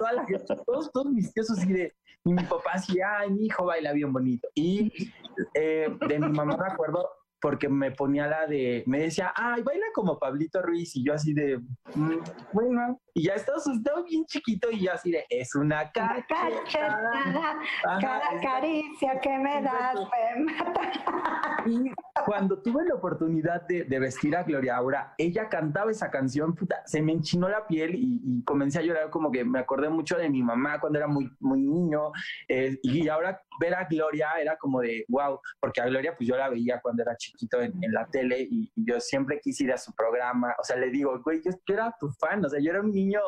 todos, 0.65 0.93
todos 0.93 1.13
mis 1.13 1.33
tíos 1.33 1.51
así 1.51 1.73
de. 1.73 1.95
Y 2.25 2.33
mi 2.33 2.43
papá 2.45 2.73
así, 2.75 2.99
ay, 3.01 3.31
mi 3.31 3.47
hijo 3.47 3.65
baila 3.65 3.93
bien 3.93 4.13
bonito. 4.13 4.49
Y 4.55 4.93
eh, 5.55 5.89
de 6.09 6.19
mi 6.19 6.29
mamá 6.29 6.57
me 6.57 6.73
acuerdo 6.73 7.09
porque 7.47 7.69
me 7.69 7.93
ponía 7.93 8.27
la 8.27 8.45
de, 8.45 8.83
me 8.87 9.03
decía, 9.03 9.33
ay, 9.37 9.63
baila 9.63 9.87
como 9.95 10.19
Pablito 10.19 10.61
Ruiz, 10.63 10.97
y 10.97 11.05
yo 11.05 11.15
así 11.15 11.33
de, 11.33 11.59
mm, 11.95 12.19
bueno, 12.53 13.01
y 13.17 13.23
ya 13.23 13.33
estaba, 13.33 13.57
estaba 13.57 14.03
bien 14.03 14.27
chiquito 14.27 14.71
y 14.71 14.85
yo 14.85 14.93
así 14.93 15.11
de, 15.11 15.25
es 15.31 15.55
una 15.55 15.91
cachetada. 15.91 17.57
cada 17.99 18.41
caricia 18.43 19.19
que 19.21 19.39
me 19.39 19.63
das 19.63 19.95
me 20.37 20.45
mata. 20.45 21.63
Y 21.65 21.91
cuando 22.27 22.61
tuve 22.61 22.85
la 22.87 22.95
oportunidad 22.95 23.63
de, 23.63 23.99
vestir 23.99 24.37
a 24.37 24.43
Gloria 24.43 24.77
Aura, 24.77 25.15
ella 25.17 25.49
cantaba 25.49 25.91
esa 25.91 26.11
canción, 26.11 26.55
puta, 26.55 26.83
se 26.85 27.01
me 27.01 27.13
enchinó 27.13 27.49
la 27.49 27.67
piel 27.67 27.95
y, 27.95 28.43
comencé 28.45 28.81
a 28.81 28.83
llorar 28.83 29.09
como 29.09 29.33
que 29.33 29.45
me 29.45 29.61
acordé 29.61 29.89
mucho 29.89 30.19
de 30.19 30.29
mi 30.29 30.43
mamá 30.43 30.79
cuando 30.79 30.99
era 30.99 31.09
muy, 31.09 31.31
muy 31.41 31.63
niño, 31.63 32.13
eh, 32.49 32.79
y 32.83 33.09
ahora 33.09 33.41
ver 33.59 33.75
a 33.75 33.85
Gloria 33.85 34.29
era 34.39 34.59
como 34.59 34.81
de, 34.81 35.07
wow, 35.09 35.41
porque 35.59 35.81
a 35.81 35.87
Gloria 35.87 36.15
pues 36.15 36.29
yo 36.29 36.37
la 36.37 36.51
veía 36.51 36.81
cuando 36.83 37.03
era 37.03 37.17
chiquito 37.17 37.63
en, 37.63 37.73
la 37.91 38.07
tele 38.07 38.47
y, 38.51 38.71
yo 38.77 39.01
siempre 39.01 39.41
quise 39.41 39.65
ir 39.65 39.73
a 39.73 39.79
su 39.79 39.93
programa, 39.95 40.55
o 40.61 40.65
sea, 40.65 40.77
le 40.77 40.91
digo, 40.91 41.19
güey, 41.25 41.41
yo, 41.43 41.51
yo 41.67 41.75
era 41.75 41.95
tu 41.99 42.11
fan, 42.21 42.45
o 42.45 42.49
sea, 42.49 42.61
yo 42.61 42.71
era 42.71 42.81
un 42.81 42.93
niño 42.93 43.06
niño 43.07 43.21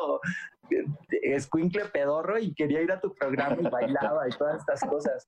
escuincle 1.09 1.85
pedorro 1.85 2.37
y 2.39 2.53
quería 2.53 2.81
ir 2.81 2.91
a 2.91 2.99
tu 2.99 3.13
programa 3.13 3.57
y 3.59 3.69
bailaba 3.69 4.27
y 4.27 4.31
todas 4.31 4.59
estas 4.59 4.81
cosas. 4.89 5.27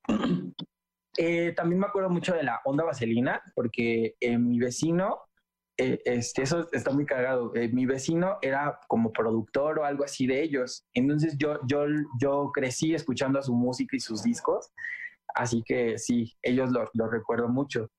Eh, 1.18 1.54
también 1.54 1.80
me 1.80 1.88
acuerdo 1.88 2.10
mucho 2.10 2.34
de 2.34 2.44
la 2.44 2.62
onda 2.64 2.84
vaselina, 2.84 3.42
porque 3.56 4.16
eh, 4.20 4.38
mi 4.38 4.60
vecino, 4.60 5.20
eh, 5.78 6.02
este, 6.06 6.44
eso 6.44 6.70
está 6.72 6.92
muy 6.92 7.06
cagado, 7.06 7.52
mi 7.72 7.86
vecino 7.86 8.38
era 8.42 8.80
como 8.88 9.12
productor 9.12 9.80
o 9.80 9.86
algo 9.86 10.04
así 10.04 10.26
de 10.28 10.42
ellos. 10.42 10.86
Entonces 10.94 11.36
yo, 11.38 11.60
yo, 11.68 11.86
yo 12.20 12.52
crecí 12.54 12.94
escuchando 12.94 13.42
su 13.42 13.54
música 13.54 13.96
y 13.96 14.00
sus 14.00 14.24
discos, 14.24 14.72
así 15.36 15.64
que 15.66 15.98
sí, 15.98 16.34
ellos 16.42 16.72
lo, 16.72 16.90
lo 16.94 17.10
recuerdo 17.10 17.50
mucho. 17.50 17.90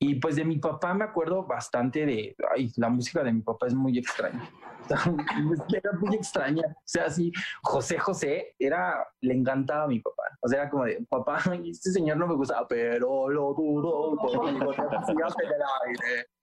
Y 0.00 0.14
pues 0.16 0.36
de 0.36 0.44
mi 0.44 0.58
papá 0.58 0.94
me 0.94 1.04
acuerdo 1.04 1.44
bastante 1.44 2.06
de, 2.06 2.36
ay, 2.54 2.70
la 2.76 2.88
música 2.88 3.24
de 3.24 3.32
mi 3.32 3.40
papá 3.40 3.66
es 3.66 3.74
muy 3.74 3.98
extraña. 3.98 4.48
era 5.72 5.92
muy 6.00 6.14
extraña. 6.14 6.62
O 6.68 6.82
sea, 6.84 7.06
así, 7.06 7.32
José 7.62 7.98
José 7.98 8.54
era, 8.58 9.06
le 9.20 9.34
encantaba 9.34 9.84
a 9.84 9.88
mi 9.88 9.98
papá. 9.98 10.22
O 10.40 10.48
sea, 10.48 10.62
era 10.62 10.70
como 10.70 10.84
de, 10.84 11.04
papá, 11.08 11.38
este 11.64 11.90
señor 11.90 12.16
no 12.16 12.28
me 12.28 12.36
gustaba, 12.36 12.66
pero 12.68 13.28
lo 13.28 13.54
dudo 13.54 14.16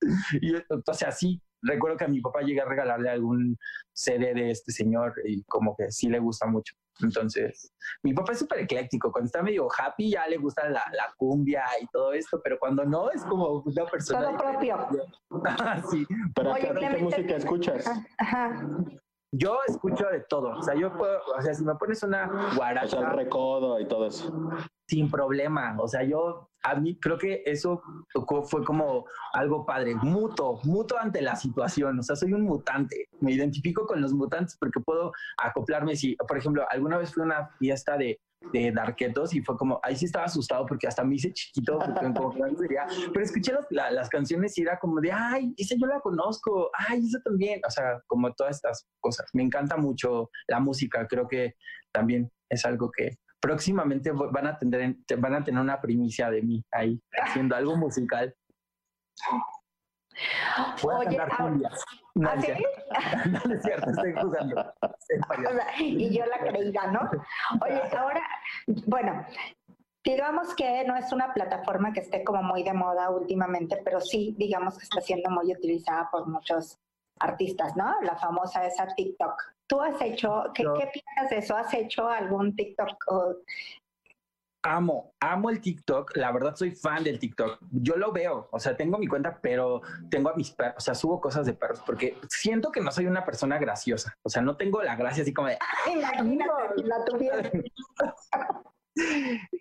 Y, 0.41 0.55
o 0.55 0.93
sea, 0.93 1.11
sí, 1.11 1.41
recuerdo 1.65 1.97
que 1.97 2.05
a 2.05 2.07
mi 2.07 2.21
papá 2.21 2.41
llegué 2.41 2.61
a 2.61 2.65
regalarle 2.65 3.09
algún 3.09 3.57
CD 3.93 4.33
de 4.33 4.51
este 4.51 4.71
señor 4.71 5.13
y 5.25 5.43
como 5.43 5.75
que 5.75 5.91
sí 5.91 6.09
le 6.09 6.19
gusta 6.19 6.45
mucho. 6.47 6.75
Entonces, 7.01 7.73
mi 8.03 8.13
papá 8.13 8.31
es 8.31 8.39
súper 8.39 8.59
ecléctico. 8.59 9.11
Cuando 9.11 9.25
está 9.25 9.43
medio 9.43 9.67
happy 9.77 10.11
ya 10.11 10.27
le 10.27 10.37
gusta 10.37 10.69
la, 10.69 10.83
la, 10.93 11.13
cumbia 11.17 11.63
y 11.81 11.87
todo 11.87 12.13
esto, 12.13 12.39
pero 12.41 12.57
cuando 12.57 12.85
no 12.85 13.11
es 13.11 13.23
como 13.25 13.63
una 13.65 13.85
persona... 13.85 14.29
Todo 14.29 14.37
propio. 14.37 14.87
sí. 15.91 16.05
¿Pero 16.33 16.53
qué 16.55 16.97
música 17.01 17.35
escuchas? 17.35 17.85
Ajá. 18.17 18.65
Yo 19.37 19.59
escucho 19.67 20.07
de 20.07 20.21
todo. 20.21 20.57
O 20.57 20.61
sea, 20.61 20.75
yo 20.75 20.95
puedo, 20.95 21.19
o 21.37 21.41
sea, 21.41 21.53
si 21.53 21.65
me 21.65 21.75
pones 21.75 22.01
una 22.03 22.53
guaracha. 22.55 22.97
O 22.97 22.99
sea, 23.01 23.09
el 23.09 23.17
recodo 23.17 23.79
y 23.79 23.87
todo 23.87 24.07
eso. 24.07 24.33
Sin 24.87 25.11
problema. 25.11 25.75
O 25.79 25.87
sea, 25.87 26.03
yo, 26.03 26.49
a 26.65 26.75
mí 26.75 26.97
creo 26.99 27.17
que 27.17 27.43
eso 27.45 27.81
fue 28.49 28.63
como 28.63 29.05
algo 29.33 29.65
padre. 29.65 29.93
Muto, 29.95 30.59
muto 30.63 30.97
ante 30.97 31.21
la 31.21 31.35
situación. 31.35 31.99
O 31.99 32.03
sea, 32.03 32.15
soy 32.15 32.33
un 32.33 32.41
mutante. 32.41 33.07
Me 33.21 33.33
identifico 33.33 33.85
con 33.85 34.01
los 34.01 34.13
mutantes 34.13 34.57
porque 34.59 34.79
puedo 34.79 35.11
acoplarme. 35.37 35.95
Si, 35.95 36.15
por 36.15 36.37
ejemplo, 36.37 36.65
alguna 36.69 36.97
vez 36.97 37.13
fui 37.13 37.21
a 37.21 37.25
una 37.25 37.49
fiesta 37.59 37.97
de 37.97 38.19
de 38.51 38.71
Darketos 38.71 39.33
y 39.33 39.41
fue 39.41 39.57
como, 39.57 39.79
ahí 39.81 39.95
sí 39.95 40.05
estaba 40.05 40.25
asustado 40.25 40.67
porque 40.67 40.87
hasta 40.87 41.03
me 41.03 41.15
hice 41.15 41.33
chiquito, 41.33 41.79
como 41.79 42.31
pero 42.31 43.25
escuché 43.25 43.51
las, 43.71 43.91
las, 43.91 44.07
canciones 44.07 44.55
y 44.59 44.61
era 44.61 44.77
como 44.77 45.01
de, 45.01 45.11
ay, 45.11 45.51
esa 45.57 45.73
yo 45.75 45.87
la 45.87 45.99
conozco, 45.99 46.69
ay, 46.77 46.99
esa 46.99 47.19
también, 47.21 47.59
o 47.67 47.71
sea, 47.71 47.99
como 48.05 48.31
todas 48.33 48.57
estas 48.57 48.85
cosas. 48.99 49.27
Me 49.33 49.41
encanta 49.41 49.77
mucho 49.77 50.29
la 50.47 50.59
música, 50.59 51.07
creo 51.07 51.27
que 51.27 51.55
también 51.91 52.31
es 52.49 52.65
algo 52.65 52.91
que 52.91 53.17
próximamente 53.45 54.11
van 54.11 54.47
a 54.47 54.57
tener, 54.57 54.95
van 55.19 55.35
a 55.35 55.43
tener 55.43 55.61
una 55.61 55.79
primicia 55.79 56.31
de 56.31 56.41
mí 56.41 56.65
ahí, 56.71 56.99
haciendo 57.21 57.55
algo 57.55 57.77
musical. 57.77 58.35
Oye, 60.81 61.17
no, 62.15 62.29
¿Ah, 62.29 62.35
no, 63.45 63.53
es 63.53 63.61
cierto, 63.61 63.91
estoy 63.91 64.13
jugando. 64.13 64.73
y 65.79 66.17
yo 66.17 66.25
la 66.25 66.39
creída, 66.39 66.87
¿no? 66.87 67.01
Oye, 67.61 67.81
ahora, 67.95 68.25
bueno, 68.87 69.25
digamos 70.03 70.55
que 70.55 70.83
no 70.85 70.95
es 70.95 71.11
una 71.13 71.31
plataforma 71.31 71.93
que 71.93 71.99
esté 71.99 72.23
como 72.23 72.41
muy 72.41 72.63
de 72.63 72.73
moda 72.73 73.11
últimamente, 73.11 73.79
pero 73.85 74.01
sí, 74.01 74.33
digamos 74.39 74.79
que 74.79 74.85
está 74.85 75.01
siendo 75.01 75.29
muy 75.29 75.53
utilizada 75.53 76.09
por 76.09 76.25
muchos 76.27 76.79
artistas, 77.19 77.75
¿no? 77.75 78.01
La 78.01 78.15
famosa 78.15 78.65
esa 78.65 78.87
TikTok. 78.87 79.54
¿Tú 79.67 79.81
has 79.81 79.99
hecho, 80.01 80.43
qué, 80.53 80.63
¿qué 80.63 80.91
piensas 80.93 81.29
de 81.29 81.37
eso? 81.37 81.55
¿Has 81.55 81.73
hecho 81.73 82.07
algún 82.07 82.55
TikTok 82.55 82.95
o 83.07 83.35
amo, 84.65 85.13
amo 85.19 85.49
el 85.49 85.61
TikTok. 85.61 86.17
La 86.17 86.31
verdad 86.31 86.55
soy 86.55 86.71
fan 86.71 87.03
del 87.03 87.19
TikTok. 87.19 87.59
Yo 87.71 87.95
lo 87.95 88.11
veo, 88.11 88.49
o 88.51 88.59
sea, 88.59 88.75
tengo 88.75 88.97
mi 88.97 89.07
cuenta, 89.07 89.39
pero 89.41 89.81
tengo 90.09 90.29
a 90.29 90.35
mis 90.35 90.51
perros, 90.51 90.75
o 90.77 90.81
sea, 90.81 90.95
subo 90.95 91.21
cosas 91.21 91.45
de 91.45 91.53
perros 91.53 91.81
porque 91.85 92.17
siento 92.29 92.71
que 92.71 92.81
no 92.81 92.91
soy 92.91 93.05
una 93.05 93.23
persona 93.23 93.57
graciosa. 93.57 94.17
O 94.23 94.29
sea, 94.29 94.41
no 94.41 94.57
tengo 94.57 94.81
la 94.81 94.95
gracia 94.95 95.23
así 95.23 95.33
como 95.33 95.49
de, 95.49 95.57
imagínate, 95.91 96.83
la 96.83 97.05
tuviera. 97.05 97.51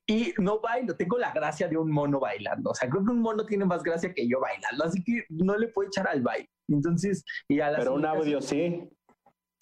y 0.07 0.33
no 0.39 0.61
bailo, 0.61 0.97
tengo 0.97 1.19
la 1.19 1.33
gracia 1.33 1.69
de 1.69 1.77
un 1.77 1.91
mono 1.91 2.19
bailando. 2.19 2.71
O 2.71 2.75
sea, 2.75 2.89
creo 2.89 3.05
que 3.05 3.13
un 3.13 3.21
mono 3.21 3.45
tiene 3.45 3.65
más 3.65 3.83
gracia 3.83 4.13
que 4.15 4.27
yo 4.27 4.41
bailando, 4.41 4.85
así 4.85 5.03
que 5.05 5.25
no 5.29 5.57
le 5.57 5.69
puedo 5.69 5.89
echar 5.89 6.09
al 6.09 6.23
baile. 6.23 6.49
Entonces, 6.69 7.25
y 7.49 7.61
a 7.61 7.75
Pero 7.77 7.95
un 7.95 8.07
audio 8.07 8.41
sí. 8.41 8.89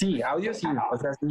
Sí, 0.03 0.21
audio 0.21 0.53
sí, 0.53 0.67
o 0.91 0.97
sea, 0.97 1.13
sí. 1.15 1.29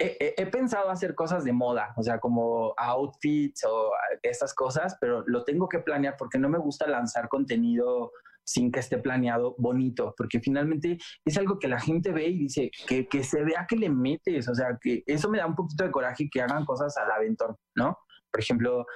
he, 0.00 0.46
pensado 0.46 0.90
hacer 0.90 1.14
cosas 1.14 1.44
de 1.44 1.52
moda, 1.52 1.94
o 1.96 2.02
sea, 2.02 2.18
como 2.18 2.74
outfits 2.76 3.62
o 3.64 3.92
estas 4.22 4.52
cosas, 4.52 4.96
pero 5.00 5.22
lo 5.28 5.44
tengo 5.44 5.68
que 5.68 5.78
planear 5.78 6.16
porque 6.18 6.36
no 6.36 6.48
me 6.48 6.58
gusta 6.58 6.88
lanzar 6.88 7.28
contenido 7.28 8.10
sin 8.42 8.72
que 8.72 8.80
esté 8.80 8.98
planeado 8.98 9.54
bonito, 9.58 10.12
porque 10.16 10.40
finalmente 10.40 10.98
es 11.24 11.38
algo 11.38 11.60
que 11.60 11.68
la 11.68 11.78
gente 11.78 12.10
ve 12.10 12.26
y 12.26 12.38
dice 12.38 12.72
que, 12.88 13.06
que 13.06 13.22
se 13.22 13.44
vea 13.44 13.64
que 13.68 13.76
le 13.76 13.90
metes, 13.90 14.48
o 14.48 14.56
sea, 14.56 14.76
que 14.80 15.04
eso 15.06 15.30
me 15.30 15.38
da 15.38 15.46
un 15.46 15.54
poquito 15.54 15.84
de 15.84 15.92
coraje 15.92 16.28
que 16.28 16.42
hagan 16.42 16.64
cosas 16.64 16.96
al 16.96 17.12
aventón, 17.12 17.54
¿no? 17.76 17.96
Por 18.28 18.40
ejemplo, 18.40 18.86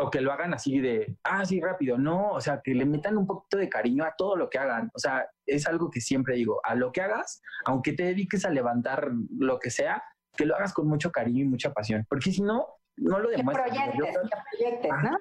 o 0.00 0.10
que 0.10 0.20
lo 0.20 0.32
hagan 0.32 0.54
así 0.54 0.80
de, 0.80 1.16
ah, 1.24 1.44
sí, 1.44 1.60
rápido. 1.60 1.98
No, 1.98 2.30
o 2.32 2.40
sea, 2.40 2.60
que 2.62 2.74
le 2.74 2.84
metan 2.84 3.16
un 3.16 3.26
poquito 3.26 3.56
de 3.56 3.68
cariño 3.68 4.04
a 4.04 4.14
todo 4.16 4.36
lo 4.36 4.48
que 4.48 4.58
hagan. 4.58 4.90
O 4.94 4.98
sea, 4.98 5.26
es 5.46 5.66
algo 5.66 5.90
que 5.90 6.00
siempre 6.00 6.36
digo, 6.36 6.60
a 6.64 6.74
lo 6.74 6.92
que 6.92 7.00
hagas, 7.00 7.42
aunque 7.64 7.92
te 7.92 8.04
dediques 8.04 8.44
a 8.44 8.50
levantar 8.50 9.10
lo 9.38 9.58
que 9.58 9.70
sea, 9.70 10.02
que 10.36 10.46
lo 10.46 10.56
hagas 10.56 10.72
con 10.72 10.88
mucho 10.88 11.10
cariño 11.10 11.44
y 11.44 11.48
mucha 11.48 11.72
pasión, 11.72 12.06
porque 12.08 12.32
si 12.32 12.42
no, 12.42 12.66
no 12.96 13.18
lo 13.18 13.30
demuestras. 13.30 13.68
Proyectes, 13.70 14.30
proyectes, 14.58 14.92
¿no? 15.02 15.18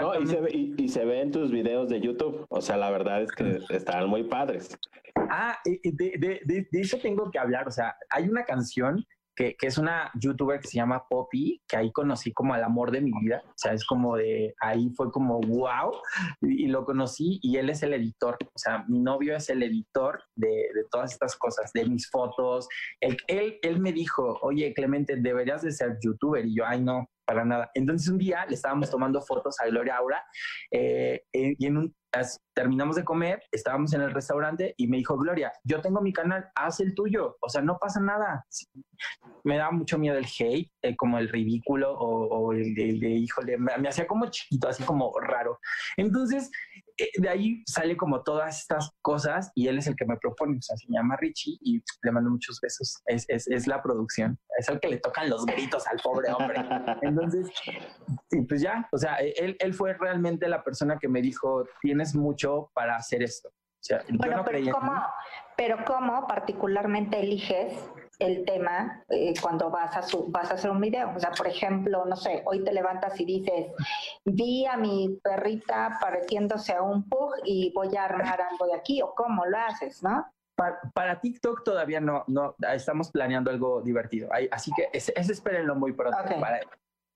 No, 0.00 0.20
y, 0.20 0.26
se 0.28 0.40
ve, 0.40 0.50
y, 0.52 0.88
se 0.88 1.04
ve 1.04 1.22
en 1.22 1.32
tus 1.32 1.50
videos 1.50 1.88
de 1.88 2.00
YouTube. 2.00 2.46
O 2.50 2.60
sea, 2.60 2.76
la 2.76 2.88
verdad 2.90 3.22
es 3.22 3.32
que 3.32 3.58
están 3.70 4.08
muy 4.08 4.22
padres. 4.22 4.78
Ah, 5.16 5.58
de, 5.64 5.80
de, 5.82 6.40
de, 6.44 6.68
de, 6.70 6.80
eso 6.80 6.98
tengo 6.98 7.28
que 7.32 7.38
hablar. 7.40 7.66
O 7.66 7.72
sea, 7.72 7.96
hay 8.10 8.28
una 8.28 8.44
canción 8.44 9.04
que, 9.34 9.56
es 9.60 9.78
una 9.78 10.10
youtuber 10.20 10.60
que 10.60 10.68
se 10.68 10.76
llama 10.76 11.04
Poppy, 11.08 11.62
que 11.66 11.76
ahí 11.76 11.92
conocí 11.92 12.32
como 12.32 12.54
al 12.54 12.64
amor 12.64 12.90
de 12.90 13.00
mi 13.00 13.12
vida. 13.20 13.42
O 13.46 13.54
sea, 13.56 13.72
es 13.72 13.84
como 13.84 14.16
de, 14.16 14.54
ahí 14.60 14.90
fue 14.90 15.10
como 15.10 15.40
wow, 15.40 15.92
y, 16.42 16.66
lo 16.66 16.84
conocí 16.84 17.38
y 17.42 17.56
él 17.56 17.70
es 17.70 17.82
el 17.82 17.94
editor. 17.94 18.36
O 18.42 18.58
sea, 18.58 18.84
mi 18.88 19.00
novio 19.00 19.36
es 19.36 19.48
el 19.48 19.62
editor 19.62 20.22
de, 20.34 20.48
de 20.48 20.84
todas 20.90 21.12
estas 21.12 21.36
cosas, 21.36 21.72
de 21.72 21.84
mis 21.86 22.10
fotos. 22.10 22.68
Él, 23.00 23.16
él, 23.26 23.58
él 23.62 23.80
me 23.80 23.92
dijo, 23.92 24.38
oye, 24.42 24.72
Clemente, 24.74 25.16
deberías 25.16 25.62
de 25.62 25.72
ser 25.72 25.98
youtuber. 26.02 26.44
Y 26.46 26.56
yo, 26.56 26.64
ay, 26.66 26.80
no, 26.80 27.08
para 27.24 27.44
nada. 27.44 27.70
Entonces 27.74 28.08
un 28.08 28.18
día 28.18 28.44
le 28.46 28.54
estábamos 28.54 28.90
tomando 28.90 29.20
fotos 29.20 29.58
a 29.60 29.66
Gloria 29.66 29.96
Aura 29.96 30.24
eh, 30.70 31.22
eh, 31.32 31.54
y 31.58 31.66
en 31.66 31.76
un, 31.76 31.94
terminamos 32.54 32.96
de 32.96 33.04
comer, 33.04 33.42
estábamos 33.50 33.92
en 33.94 34.02
el 34.02 34.12
restaurante 34.12 34.74
y 34.76 34.86
me 34.86 34.98
dijo, 34.98 35.16
Gloria, 35.16 35.52
yo 35.64 35.80
tengo 35.80 36.00
mi 36.00 36.12
canal, 36.12 36.50
haz 36.54 36.80
el 36.80 36.94
tuyo, 36.94 37.36
o 37.40 37.48
sea, 37.48 37.62
no 37.62 37.78
pasa 37.78 38.00
nada. 38.00 38.46
Me 39.44 39.56
daba 39.56 39.72
mucho 39.72 39.98
miedo 39.98 40.16
el 40.16 40.26
hate, 40.26 40.70
eh, 40.82 40.96
como 40.96 41.18
el 41.18 41.28
ridículo 41.28 41.92
o, 41.92 42.52
el 42.52 42.74
de, 42.74 43.08
híjole, 43.08 43.56
me, 43.58 43.88
hacía 43.88 44.06
como 44.06 44.26
chiquito, 44.26 44.68
así 44.68 44.82
como 44.84 45.12
raro. 45.20 45.58
Entonces, 45.96 46.50
eh, 46.98 47.08
de 47.16 47.28
ahí 47.28 47.62
sale 47.66 47.96
como 47.96 48.22
todas 48.22 48.60
estas 48.60 48.90
cosas 49.00 49.50
y 49.54 49.68
él 49.68 49.78
es 49.78 49.86
el 49.86 49.96
que 49.96 50.04
me 50.04 50.16
propone, 50.18 50.58
o 50.58 50.62
sea, 50.62 50.76
se 50.76 50.86
llama 50.88 51.16
Richie 51.16 51.56
y 51.60 51.82
le 52.02 52.12
mando 52.12 52.30
muchos 52.30 52.60
besos. 52.60 53.00
Es, 53.06 53.24
es, 53.28 53.48
es 53.48 53.66
la 53.66 53.82
producción, 53.82 54.38
es 54.58 54.68
el 54.68 54.78
que 54.78 54.88
le 54.88 54.98
tocan 54.98 55.30
los 55.30 55.44
gritos 55.46 55.86
al 55.86 55.98
pobre 55.98 56.30
hombre. 56.32 56.64
Entonces, 57.02 57.50
y 58.30 58.42
pues 58.42 58.60
ya, 58.60 58.86
o 58.92 58.98
sea, 58.98 59.16
él, 59.16 59.56
él 59.58 59.74
fue 59.74 59.94
realmente 59.94 60.48
la 60.48 60.62
persona 60.62 60.98
que 61.00 61.08
me 61.08 61.22
dijo, 61.22 61.64
tienes 62.02 62.14
mucho 62.14 62.70
para 62.74 62.96
hacer 62.96 63.22
esto. 63.22 63.48
O 63.48 63.84
sea, 63.84 64.04
bueno, 64.10 64.44
pero, 64.44 64.72
¿cómo, 64.72 64.92
pero 65.56 65.84
¿cómo 65.84 66.26
particularmente 66.26 67.20
eliges 67.20 67.74
el 68.18 68.44
tema 68.44 69.02
eh, 69.08 69.34
cuando 69.40 69.70
vas 69.70 69.96
a, 69.96 70.02
su, 70.02 70.30
vas 70.30 70.50
a 70.52 70.54
hacer 70.54 70.70
un 70.70 70.80
video. 70.80 71.12
O 71.16 71.18
sea, 71.18 71.32
por 71.32 71.48
ejemplo, 71.48 72.04
no 72.04 72.14
sé, 72.14 72.42
hoy 72.46 72.62
te 72.62 72.72
levantas 72.72 73.18
y 73.18 73.24
dices, 73.24 73.72
vi 74.24 74.64
a 74.66 74.76
mi 74.76 75.18
perrita 75.24 75.98
pareciéndose 76.00 76.72
a 76.72 76.82
un 76.82 77.08
pug 77.08 77.34
y 77.44 77.72
voy 77.74 77.96
a 77.96 78.04
armar 78.04 78.40
algo 78.40 78.66
de 78.66 78.74
aquí, 78.74 79.02
o 79.02 79.12
cómo 79.14 79.44
lo 79.46 79.58
haces, 79.58 80.02
¿no? 80.04 80.24
Para, 80.94 81.20
TikTok 81.20 81.64
todavía 81.64 82.00
no, 82.00 82.22
no, 82.28 82.54
estamos 82.72 83.10
planeando 83.10 83.50
algo 83.50 83.80
divertido. 83.82 84.28
así 84.52 84.70
que 84.76 84.88
ese, 84.92 85.12
espérenlo 85.16 85.74
muy 85.74 85.92
pronto. 85.92 86.18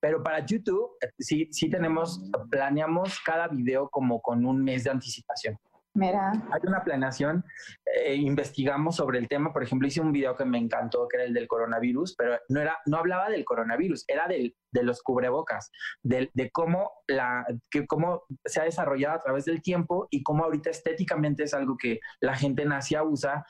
Pero 0.01 0.22
para 0.22 0.44
YouTube 0.44 0.90
eh, 1.01 1.09
sí, 1.18 1.49
sí 1.51 1.70
tenemos, 1.70 2.22
planeamos 2.51 3.18
cada 3.24 3.49
video 3.49 3.88
como 3.88 4.20
con 4.20 4.44
un 4.44 4.62
mes 4.62 4.84
de 4.84 4.90
anticipación. 4.90 5.59
Mira. 5.97 6.30
Hay 6.30 6.61
una 6.64 6.84
planeación, 6.84 7.42
eh, 7.86 8.16
investigamos 8.16 8.97
sobre 8.97 9.18
el 9.18 9.28
tema, 9.28 9.51
por 9.55 9.62
ejemplo, 9.62 9.88
hice 9.88 10.03
un 10.03 10.12
video 10.12 10.36
que 10.36 10.44
me 10.44 10.59
encantó, 10.59 11.09
que 11.09 11.16
era 11.16 11.24
el 11.24 11.32
del 11.32 11.49
coronavirus, 11.49 12.14
pero 12.16 12.38
no, 12.51 12.61
era, 12.61 12.76
no 12.84 12.99
hablaba 12.99 13.30
del 13.30 13.47
coronavirus, 13.47 14.05
era 14.07 14.28
del, 14.28 14.55
de 14.72 14.82
los 14.82 15.03
cubrebocas, 15.03 15.70
de, 16.03 16.30
de 16.34 16.51
cómo, 16.51 16.92
la, 17.09 17.47
que 17.70 17.86
cómo 17.86 18.24
se 18.44 18.61
ha 18.61 18.64
desarrollado 18.64 19.16
a 19.16 19.22
través 19.22 19.47
del 19.47 19.62
tiempo 19.62 20.07
y 20.11 20.22
cómo 20.22 20.44
ahorita 20.44 20.68
estéticamente 20.68 21.44
es 21.44 21.55
algo 21.55 21.78
que 21.78 22.01
la 22.20 22.36
gente 22.36 22.66
nacia 22.66 23.03
usa 23.03 23.47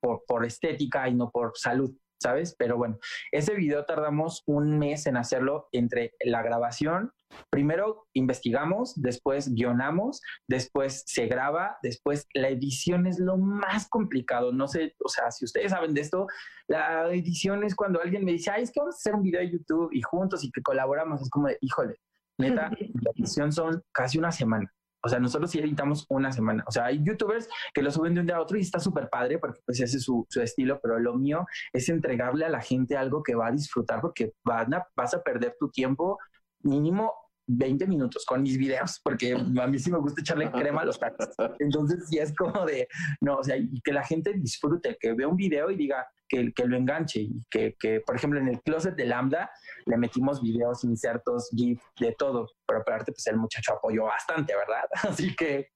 por, 0.00 0.22
por 0.28 0.44
estética 0.44 1.08
y 1.08 1.14
no 1.14 1.30
por 1.30 1.52
salud. 1.56 1.92
¿Sabes? 2.20 2.54
Pero 2.58 2.76
bueno, 2.76 2.98
ese 3.32 3.54
video 3.54 3.84
tardamos 3.84 4.42
un 4.46 4.78
mes 4.78 5.06
en 5.06 5.16
hacerlo 5.16 5.68
entre 5.72 6.14
la 6.24 6.42
grabación. 6.42 7.12
Primero 7.48 8.08
investigamos, 8.12 9.00
después 9.00 9.54
guionamos, 9.54 10.20
después 10.48 11.04
se 11.06 11.26
graba, 11.26 11.78
después 11.82 12.26
la 12.34 12.48
edición 12.48 13.06
es 13.06 13.18
lo 13.18 13.36
más 13.36 13.88
complicado. 13.88 14.52
No 14.52 14.68
sé, 14.68 14.94
o 15.04 15.08
sea, 15.08 15.30
si 15.30 15.44
ustedes 15.44 15.70
saben 15.70 15.94
de 15.94 16.00
esto, 16.00 16.26
la 16.66 17.08
edición 17.12 17.64
es 17.64 17.74
cuando 17.74 18.00
alguien 18.00 18.24
me 18.24 18.32
dice, 18.32 18.50
ay, 18.50 18.64
es 18.64 18.72
que 18.72 18.80
vamos 18.80 18.96
a 18.96 18.98
hacer 18.98 19.14
un 19.14 19.22
video 19.22 19.40
de 19.40 19.50
YouTube 19.50 19.90
y 19.92 20.02
juntos 20.02 20.44
y 20.44 20.50
que 20.50 20.62
colaboramos. 20.62 21.22
Es 21.22 21.30
como 21.30 21.48
de, 21.48 21.56
híjole, 21.60 21.96
neta, 22.38 22.70
la 23.02 23.10
edición 23.16 23.52
son 23.52 23.82
casi 23.92 24.18
una 24.18 24.32
semana. 24.32 24.70
O 25.02 25.08
sea, 25.08 25.18
nosotros 25.18 25.50
sí 25.50 25.58
editamos 25.58 26.06
una 26.08 26.32
semana. 26.32 26.64
O 26.66 26.70
sea, 26.70 26.86
hay 26.86 27.02
youtubers 27.02 27.48
que 27.72 27.82
lo 27.82 27.90
suben 27.90 28.14
de 28.14 28.20
un 28.20 28.26
día 28.26 28.36
a 28.36 28.40
otro 28.40 28.58
y 28.58 28.60
está 28.60 28.78
súper 28.80 29.08
padre 29.08 29.38
porque 29.38 29.60
pues 29.64 29.80
ese 29.80 29.96
es 29.96 30.02
su, 30.02 30.26
su, 30.28 30.40
estilo, 30.40 30.80
pero 30.82 30.98
lo 30.98 31.14
mío 31.14 31.46
es 31.72 31.88
entregarle 31.88 32.44
a 32.44 32.48
la 32.48 32.60
gente 32.60 32.96
algo 32.96 33.22
que 33.22 33.34
va 33.34 33.48
a 33.48 33.52
disfrutar 33.52 34.00
porque 34.00 34.32
van 34.44 34.74
a, 34.74 34.86
vas 34.94 35.14
a 35.14 35.22
perder 35.22 35.56
tu 35.58 35.70
tiempo 35.70 36.18
mínimo 36.62 37.12
20 37.56 37.86
minutos 37.86 38.24
con 38.24 38.42
mis 38.42 38.56
videos, 38.56 39.00
porque 39.02 39.32
a 39.32 39.66
mí 39.66 39.78
sí 39.78 39.90
me 39.90 39.98
gusta 39.98 40.20
echarle 40.20 40.50
crema 40.50 40.82
a 40.82 40.84
los 40.84 40.98
tacos. 40.98 41.28
Entonces, 41.58 42.08
sí 42.08 42.18
es 42.18 42.34
como 42.34 42.64
de, 42.64 42.86
no, 43.20 43.36
o 43.36 43.44
sea, 43.44 43.56
y 43.56 43.80
que 43.82 43.92
la 43.92 44.04
gente 44.04 44.32
disfrute, 44.34 44.96
que 45.00 45.14
vea 45.14 45.26
un 45.26 45.36
video 45.36 45.70
y 45.70 45.76
diga 45.76 46.06
que, 46.28 46.52
que 46.52 46.64
lo 46.66 46.76
enganche. 46.76 47.22
Y 47.22 47.42
que, 47.50 47.74
que, 47.78 48.00
por 48.00 48.16
ejemplo, 48.16 48.38
en 48.38 48.48
el 48.48 48.60
closet 48.62 48.94
de 48.94 49.06
Lambda 49.06 49.50
le 49.86 49.96
metimos 49.96 50.40
videos, 50.40 50.84
insertos, 50.84 51.50
GIF, 51.56 51.82
de 51.98 52.14
todo. 52.16 52.46
Pero 52.66 52.80
aparte, 52.80 53.12
pues 53.12 53.26
el 53.26 53.36
muchacho 53.36 53.74
apoyó 53.74 54.04
bastante, 54.04 54.54
¿verdad? 54.54 54.84
Así 55.10 55.34
que, 55.34 55.70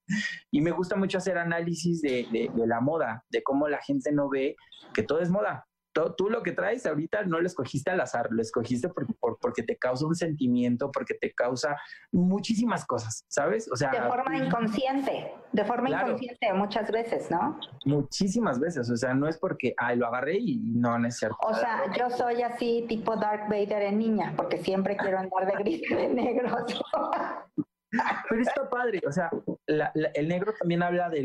y 0.53 0.61
me 0.61 0.71
gusta 0.71 0.97
mucho 0.97 1.19
hacer 1.19 1.39
análisis 1.39 2.01
de, 2.03 2.29
de, 2.31 2.51
de 2.55 2.67
la 2.67 2.81
moda, 2.81 3.25
de 3.31 3.43
cómo 3.43 3.69
la 3.69 3.83
gente 3.83 4.13
no 4.13 4.29
ve 4.29 4.55
que 4.93 5.03
todo 5.03 5.21
es 5.21 5.31
moda 5.31 5.67
tú 5.95 6.29
lo 6.29 6.43
que 6.43 6.53
traes 6.53 6.85
ahorita 6.87 7.25
no 7.25 7.41
lo 7.41 7.47
escogiste 7.47 7.91
al 7.91 8.01
azar, 8.01 8.29
lo 8.31 8.43
escogiste 8.43 8.89
porque, 8.89 9.15
porque 9.41 9.63
te 9.63 9.77
causa 9.77 10.07
un 10.07 10.15
sentimiento, 10.15 10.91
porque 10.91 11.15
te 11.15 11.33
causa 11.33 11.77
muchísimas 12.13 12.85
cosas, 12.85 13.25
¿sabes? 13.29 13.71
O 13.71 13.77
sea, 13.77 13.91
de 13.91 14.03
forma 14.03 14.37
inconsciente, 14.37 15.33
de 15.53 15.65
forma 15.65 15.91
inconsciente 15.91 16.53
muchas 16.53 16.91
veces, 16.91 17.31
¿no? 17.31 17.59
Muchísimas 17.85 18.59
veces, 18.59 18.91
o 18.91 18.97
sea, 18.97 19.15
no 19.15 19.29
es 19.29 19.39
porque, 19.39 19.75
ay, 19.77 19.97
lo 19.97 20.07
agarré 20.07 20.37
y 20.39 20.73
no, 20.75 20.99
no 20.99 21.09
es 21.09 21.17
cierto. 21.17 21.37
O 21.43 21.55
sea, 21.55 21.83
yo 21.97 22.11
soy 22.11 22.43
así 22.43 22.85
tipo 22.89 23.17
Dark 23.17 23.49
Vader 23.49 23.83
en 23.83 23.99
niña, 23.99 24.35
porque 24.37 24.59
siempre 24.59 24.97
quiero 24.97 25.19
andar 25.19 25.47
de 25.47 25.53
gris 25.63 25.83
y 25.91 25.95
de 25.95 26.09
negro. 26.09 26.57
Pero 28.29 28.43
está 28.43 28.69
padre, 28.69 29.01
o 29.07 29.13
sea, 29.13 29.31
el 29.67 30.29
negro 30.29 30.53
también 30.59 30.83
habla 30.83 31.09
de, 31.09 31.23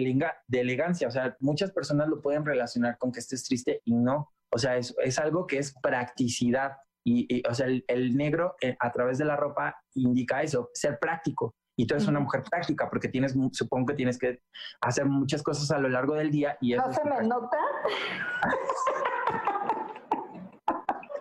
de 0.48 0.60
elegancia, 0.60 1.08
o 1.08 1.12
sea, 1.12 1.36
muchas 1.40 1.72
personas 1.72 2.08
lo 2.08 2.22
pueden 2.22 2.46
relacionar 2.46 3.00
con 3.00 3.12
que 3.12 3.20
estés 3.20 3.44
triste 3.44 3.82
y 3.86 3.96
no. 3.96 4.30
O 4.52 4.58
sea, 4.58 4.78
es, 4.78 4.96
es 5.04 5.20
algo 5.20 5.48
que 5.48 5.60
es 5.60 5.74
practicidad. 5.82 6.74
Y, 7.06 7.42
o 7.48 7.54
sea, 7.54 7.68
el, 7.68 8.16
negro 8.16 8.56
eh, 8.62 8.76
a 8.80 8.92
través 8.92 9.18
de 9.18 9.26
la 9.26 9.36
ropa 9.36 9.76
indica 9.96 10.44
eso, 10.44 10.70
ser 10.74 11.00
práctico. 11.00 11.56
Y 11.78 11.88
tú 11.88 11.96
eres 11.96 12.08
una 12.08 12.20
mujer 12.20 12.44
práctica 12.50 12.90
porque 12.90 13.08
tienes, 13.08 13.36
supongo 13.54 13.88
que 13.88 13.94
tienes 13.94 14.20
que 14.20 14.40
hacer 14.82 15.06
muchas 15.06 15.42
cosas 15.42 15.72
a 15.72 15.80
lo 15.80 15.88
largo 15.88 16.16
del 16.16 16.30
día. 16.30 16.58
Y 16.60 16.74
¿No 16.74 16.92
se 16.92 17.04
me 17.06 17.26
nota? 17.26 17.58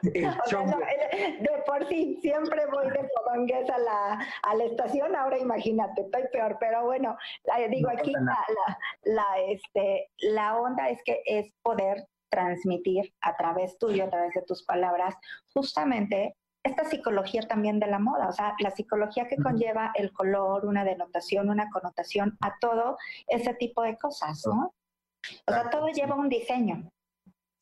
de 0.03 1.62
por 1.66 1.87
sí 1.89 2.18
siempre 2.20 2.66
voy 2.66 2.91
de 2.91 3.09
Podongués 3.14 3.68
a 3.70 3.79
la, 3.79 4.26
a 4.43 4.55
la 4.55 4.64
estación, 4.64 5.14
ahora 5.16 5.39
imagínate, 5.39 6.03
estoy 6.03 6.22
peor, 6.33 6.57
pero 6.61 6.85
bueno, 6.85 7.16
digo 7.70 7.91
aquí 7.91 8.12
la, 8.12 8.39
la, 9.05 9.41
este, 9.49 10.11
la 10.18 10.57
onda 10.57 10.89
es 10.89 11.01
que 11.05 11.22
es 11.26 11.51
poder 11.62 12.07
transmitir 12.29 13.14
a 13.20 13.37
través 13.37 13.79
tuyo, 13.79 14.05
a 14.05 14.11
través 14.11 14.35
de 14.35 14.43
tus 14.43 14.64
palabras, 14.64 15.14
justamente 15.53 16.37
esta 16.64 16.85
psicología 16.85 17.43
también 17.43 17.81
de 17.81 17.87
la 17.87 17.99
moda, 17.99 18.29
o 18.29 18.33
sea, 18.33 18.55
la 18.61 18.70
psicología 18.70 19.26
que 19.29 19.37
conlleva 19.37 19.93
el 19.95 20.12
color, 20.12 20.66
una 20.66 20.85
denotación, 20.85 21.49
una 21.49 21.70
connotación, 21.70 22.37
a 22.41 22.59
todo 22.61 22.99
ese 23.26 23.55
tipo 23.55 23.83
de 23.83 23.97
cosas, 23.97 24.43
¿no? 24.47 24.74
O 25.47 25.53
sea, 25.53 25.70
todo 25.70 25.89
lleva 25.89 26.14
un 26.14 26.29
diseño. 26.29 26.91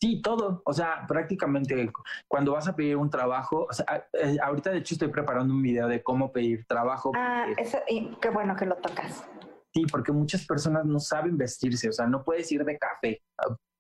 Sí, 0.01 0.21
todo. 0.21 0.63
O 0.67 0.73
sea, 0.73 1.07
prácticamente 1.09 1.91
cuando 2.29 2.53
vas 2.53 2.69
a 2.69 2.77
pedir 2.77 2.97
un 2.97 3.09
trabajo, 3.09 3.67
o 3.69 3.73
sea, 3.73 4.07
eh, 4.13 4.37
ahorita 4.43 4.71
de 4.71 4.79
hecho 4.79 4.95
estoy 4.95 5.09
preparando 5.09 5.55
un 5.55 5.63
video 5.63 5.89
de 5.89 6.03
cómo 6.03 6.33
pedir 6.33 6.67
trabajo. 6.67 7.13
Ah, 7.17 7.47
eso, 7.57 7.79
qué 8.21 8.31
bueno 8.31 8.55
que 8.57 8.67
lo 8.67 8.77
tocas. 8.77 9.27
Sí, 9.73 9.85
porque 9.91 10.13
muchas 10.13 10.47
personas 10.47 10.85
no 10.85 11.01
saben 11.01 11.37
vestirse, 11.37 11.89
o 11.89 11.93
sea, 11.93 12.07
no 12.07 12.25
puedes 12.25 12.51
ir 12.53 12.65
de 12.65 12.79
café 12.79 13.23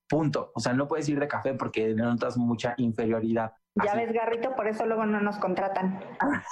punto. 0.08 0.52
O 0.54 0.60
sea, 0.60 0.72
no 0.72 0.86
puedes 0.88 1.08
ir 1.08 1.18
de 1.20 1.28
café 1.28 1.54
porque 1.54 1.94
notas 1.94 2.36
mucha 2.36 2.74
inferioridad. 2.78 3.52
Ya 3.74 3.90
Así. 3.92 3.98
ves, 4.00 4.12
Garrito, 4.12 4.54
por 4.56 4.66
eso 4.68 4.86
luego 4.86 5.04
no 5.06 5.20
nos 5.20 5.38
contratan. 5.38 6.00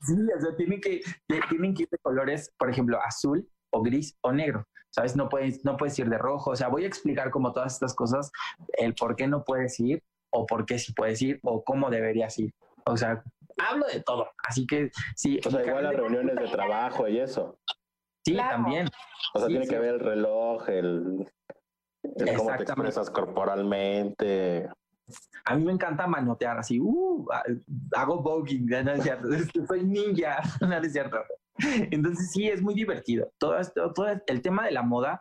Sí, 0.00 0.14
o 0.36 0.40
sea, 0.40 0.56
tienen 0.56 0.80
que, 0.80 1.00
tienen 1.48 1.74
que 1.74 1.84
ir 1.84 1.88
de 1.90 1.98
colores, 1.98 2.52
por 2.58 2.68
ejemplo, 2.70 2.98
azul 3.02 3.48
o 3.72 3.82
gris 3.82 4.16
o 4.22 4.32
negro. 4.32 4.66
¿Sabes? 4.90 5.16
No 5.16 5.28
puedes, 5.30 5.64
no 5.64 5.76
puedes 5.78 5.98
ir 5.98 6.10
de 6.10 6.18
rojo. 6.18 6.50
O 6.50 6.56
sea, 6.56 6.68
voy 6.68 6.84
a 6.84 6.86
explicar 6.88 7.30
como 7.30 7.52
todas 7.52 7.72
estas 7.74 7.94
cosas, 7.94 8.30
el 8.74 8.94
por 8.94 9.16
qué 9.16 9.26
no 9.26 9.42
puedes 9.44 9.78
ir 9.80 10.02
o 10.30 10.44
por 10.44 10.66
qué 10.66 10.78
sí 10.78 10.92
puedes 10.92 11.22
ir 11.22 11.40
o 11.44 11.62
cómo 11.64 11.88
deberías 11.88 12.38
ir. 12.38 12.52
O 12.84 12.96
sea, 12.96 13.22
hablo 13.70 13.86
de 13.86 14.02
todo. 14.02 14.28
Así 14.46 14.66
que 14.66 14.90
sí. 15.16 15.40
O 15.46 15.50
sea, 15.50 15.64
igual 15.64 15.84
las 15.84 15.94
reuniones 15.94 16.36
de 16.36 16.48
trabajo 16.48 17.08
y 17.08 17.20
eso. 17.20 17.58
Sí, 18.24 18.34
Claro. 18.34 18.50
también. 18.56 18.88
O 19.34 19.38
sea, 19.38 19.46
Sí, 19.46 19.52
tiene 19.54 19.64
sí. 19.66 19.70
que 19.70 19.78
ver 19.78 19.94
el 19.94 20.00
reloj, 20.00 20.68
el, 20.68 21.26
el 22.02 22.36
cómo 22.36 22.56
te 22.56 22.62
expresas 22.62 23.10
corporalmente. 23.10 24.68
A 25.44 25.56
mí 25.56 25.64
me 25.64 25.72
encanta 25.72 26.06
manotear 26.06 26.58
así, 26.58 26.80
uh, 26.80 27.26
hago 27.96 28.22
voguing, 28.22 28.66
no 28.84 28.92
es 28.92 29.02
cierto, 29.02 29.28
soy 29.66 29.84
ninja, 29.84 30.38
no 30.60 30.76
es 30.76 30.92
cierto. 30.92 31.18
Entonces 31.90 32.30
sí, 32.32 32.48
es 32.48 32.62
muy 32.62 32.74
divertido. 32.74 33.30
Todo, 33.38 33.58
esto, 33.58 33.92
todo 33.92 34.06
el 34.26 34.42
tema 34.42 34.64
de 34.64 34.72
la 34.72 34.82
moda, 34.82 35.20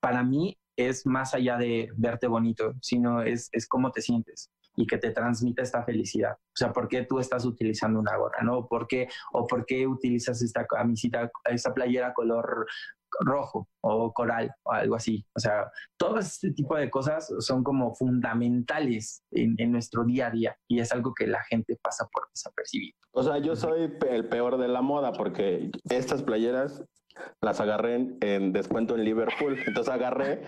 para 0.00 0.22
mí, 0.22 0.58
es 0.76 1.06
más 1.06 1.34
allá 1.34 1.56
de 1.56 1.90
verte 1.96 2.28
bonito, 2.28 2.74
sino 2.80 3.22
es, 3.22 3.48
es 3.52 3.66
cómo 3.66 3.90
te 3.90 4.00
sientes 4.00 4.50
y 4.78 4.86
que 4.86 4.96
te 4.96 5.10
transmite 5.10 5.62
esta 5.62 5.82
felicidad. 5.82 6.34
O 6.34 6.54
sea, 6.54 6.72
¿por 6.72 6.86
qué 6.86 7.04
tú 7.04 7.18
estás 7.18 7.44
utilizando 7.44 7.98
una 7.98 8.16
gorra? 8.16 8.42
¿no? 8.44 8.68
¿Por 8.68 8.86
qué, 8.86 9.08
¿O 9.32 9.44
por 9.44 9.66
qué 9.66 9.88
utilizas 9.88 10.40
esta 10.40 10.66
camisita, 10.66 11.30
esta 11.46 11.74
playera 11.74 12.14
color 12.14 12.64
rojo 13.20 13.68
o 13.80 14.12
coral 14.12 14.52
o 14.62 14.70
algo 14.70 14.94
así? 14.94 15.26
O 15.34 15.40
sea, 15.40 15.68
todo 15.96 16.20
este 16.20 16.52
tipo 16.52 16.76
de 16.76 16.88
cosas 16.90 17.28
son 17.40 17.64
como 17.64 17.92
fundamentales 17.96 19.24
en, 19.32 19.56
en 19.58 19.72
nuestro 19.72 20.04
día 20.04 20.28
a 20.28 20.30
día 20.30 20.56
y 20.68 20.78
es 20.78 20.92
algo 20.92 21.12
que 21.12 21.26
la 21.26 21.42
gente 21.50 21.76
pasa 21.82 22.06
por 22.12 22.28
desapercibido. 22.32 22.96
O 23.10 23.24
sea, 23.24 23.38
yo 23.38 23.56
soy 23.56 23.92
el 24.08 24.28
peor 24.28 24.58
de 24.58 24.68
la 24.68 24.80
moda 24.80 25.12
porque 25.12 25.72
estas 25.90 26.22
playeras 26.22 26.84
las 27.40 27.60
agarré 27.60 27.96
en, 27.96 28.18
en 28.20 28.52
descuento 28.52 28.94
en 28.94 29.02
Liverpool. 29.02 29.58
Entonces 29.66 29.92
agarré, 29.92 30.44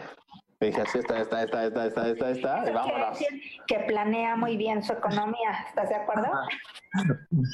y 0.61 0.67
dije 0.67 0.83
así, 0.83 0.99
esta, 0.99 1.19
esta, 1.21 1.43
esta, 1.43 1.65
esta, 1.65 1.87
esta, 1.87 2.09
esta, 2.09 2.31
esta, 2.31 2.71
y 2.71 2.73
vámonos. 2.75 3.19
decir 3.19 3.41
que 3.67 3.79
planea 3.81 4.37
muy 4.37 4.57
bien 4.59 4.83
su 4.83 4.93
economía. 4.93 5.53
¿Estás 5.67 5.89
de 5.89 5.95
acuerdo? 5.95 6.27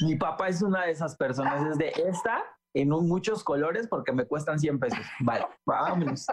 Mi 0.05 0.17
papá 0.17 0.49
es 0.49 0.61
una 0.61 0.87
de 0.87 0.91
esas 0.93 1.15
personas, 1.17 1.65
es 1.71 1.79
de 1.79 1.93
esta 2.09 2.43
en 2.75 2.93
un- 2.93 3.09
muchos 3.09 3.45
colores 3.45 3.87
porque 3.87 4.13
me 4.13 4.25
cuestan 4.27 4.59
100 4.59 4.81
pesos. 4.81 4.99
Vale, 5.21 5.47
vámonos. 5.65 6.27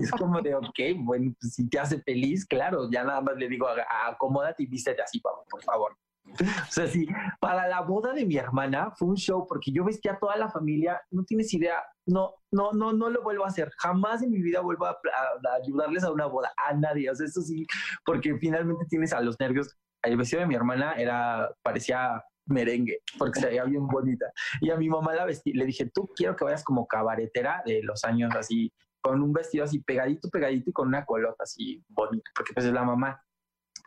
Es 0.00 0.10
como 0.12 0.40
de, 0.40 0.54
ok, 0.54 0.78
bueno, 0.96 1.34
pues 1.38 1.54
si 1.54 1.68
te 1.68 1.78
hace 1.78 2.00
feliz, 2.00 2.46
claro, 2.46 2.88
ya 2.90 3.04
nada 3.04 3.20
más 3.20 3.36
le 3.36 3.46
digo, 3.48 3.68
"A- 3.68 4.08
acomódate 4.08 4.62
y 4.62 4.66
vístete 4.66 5.02
así, 5.02 5.20
por 5.20 5.62
favor. 5.62 5.94
O 6.32 6.70
sea, 6.72 6.86
sí, 6.88 7.06
para 7.40 7.68
la 7.68 7.82
boda 7.82 8.12
de 8.12 8.24
mi 8.24 8.36
hermana 8.36 8.90
fue 8.96 9.08
un 9.08 9.16
show 9.16 9.46
porque 9.46 9.70
yo 9.70 9.84
vestía 9.84 10.12
a 10.12 10.18
toda 10.18 10.36
la 10.36 10.48
familia, 10.50 11.00
no 11.10 11.22
tienes 11.24 11.52
idea, 11.54 11.82
no, 12.06 12.34
no, 12.50 12.72
no, 12.72 12.92
no 12.92 13.08
lo 13.10 13.22
vuelvo 13.22 13.44
a 13.44 13.48
hacer, 13.48 13.70
jamás 13.78 14.22
en 14.22 14.30
mi 14.30 14.42
vida 14.42 14.60
vuelvo 14.60 14.86
a, 14.86 14.90
a- 14.90 15.54
ayudarles 15.62 16.02
a 16.02 16.10
una 16.10 16.26
boda, 16.26 16.52
a 16.56 16.74
nadie, 16.74 17.08
o 17.10 17.14
sea, 17.14 17.26
eso 17.26 17.40
sí, 17.42 17.66
porque 18.04 18.36
finalmente 18.38 18.84
tienes 18.88 19.12
a 19.12 19.20
los 19.20 19.38
nervios. 19.38 19.76
El 20.02 20.16
vestido 20.16 20.40
de 20.40 20.46
mi 20.48 20.54
hermana 20.54 20.94
era, 20.94 21.50
parecía 21.62 22.22
merengue, 22.46 22.98
porque 23.18 23.40
se 23.40 23.46
veía 23.46 23.64
bien 23.64 23.86
bonita. 23.86 24.26
Y 24.60 24.70
a 24.70 24.76
mi 24.76 24.88
mamá 24.88 25.14
la 25.14 25.24
vestí, 25.24 25.52
le 25.52 25.64
dije, 25.64 25.90
tú 25.94 26.10
quiero 26.14 26.36
que 26.36 26.44
vayas 26.44 26.62
como 26.64 26.86
cabaretera 26.86 27.62
de 27.64 27.82
los 27.82 28.04
años 28.04 28.34
así, 28.36 28.70
con 29.00 29.22
un 29.22 29.32
vestido 29.32 29.64
así 29.64 29.78
pegadito, 29.80 30.28
pegadito 30.30 30.68
y 30.70 30.72
con 30.72 30.88
una 30.88 31.04
colota 31.06 31.42
así 31.44 31.82
bonita, 31.88 32.30
porque 32.34 32.52
pues 32.54 32.66
es 32.66 32.72
la 32.72 32.82
mamá. 32.84 33.22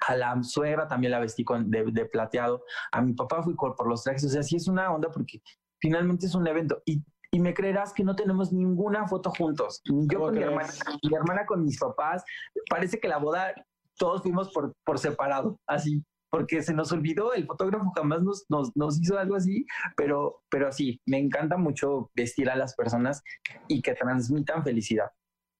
A 0.06 0.16
la 0.16 0.42
suegra 0.44 0.88
también 0.88 1.12
la 1.12 1.20
vestí 1.20 1.44
con, 1.44 1.70
de, 1.72 1.86
de 1.92 2.06
plateado. 2.06 2.64
A 2.92 3.02
mi 3.02 3.14
papá 3.14 3.42
fui 3.42 3.56
por, 3.56 3.88
los 3.88 4.04
trajes. 4.04 4.26
O 4.26 4.30
sea, 4.30 4.44
sí 4.44 4.56
es 4.56 4.68
una 4.68 4.92
onda 4.94 5.10
porque 5.10 5.42
finalmente 5.80 6.26
es 6.26 6.36
un 6.36 6.48
evento. 6.48 6.82
Y, 6.86 7.04
y 7.32 7.40
me 7.40 7.54
creerás 7.54 7.94
que 7.94 8.04
no 8.04 8.16
tenemos 8.16 8.54
ninguna 8.54 9.08
foto 9.08 9.32
juntos. 9.32 9.82
Yo 9.86 10.20
¿Cómo 10.20 10.26
con 10.26 10.36
mi 10.36 10.44
hermana, 10.44 10.70
mi 11.04 11.16
hermana 11.16 11.46
con 11.46 11.64
mis 11.64 11.80
papás. 11.80 12.24
Parece 12.70 13.00
que 13.00 13.08
la 13.08 13.18
boda 13.18 13.54
todos 13.98 14.22
fuimos 14.22 14.52
por, 14.54 14.74
por 14.86 15.00
separado, 15.00 15.60
así. 15.68 16.04
Porque 16.30 16.62
se 16.62 16.74
nos 16.74 16.92
olvidó, 16.92 17.34
el 17.34 17.46
fotógrafo 17.46 17.90
jamás 17.96 18.22
nos, 18.22 18.46
nos, 18.50 18.76
nos 18.76 19.00
hizo 19.00 19.18
algo 19.18 19.36
así, 19.36 19.66
pero, 19.96 20.44
pero 20.50 20.74
sí, 20.74 21.02
me 21.06 21.18
encanta 21.18 21.56
mucho 21.56 22.12
vestir 22.16 22.50
a 22.50 22.58
las 22.58 22.76
personas 22.76 23.24
y 23.70 23.82
que 23.82 23.94
transmitan 23.94 24.62
felicidad 24.62 25.10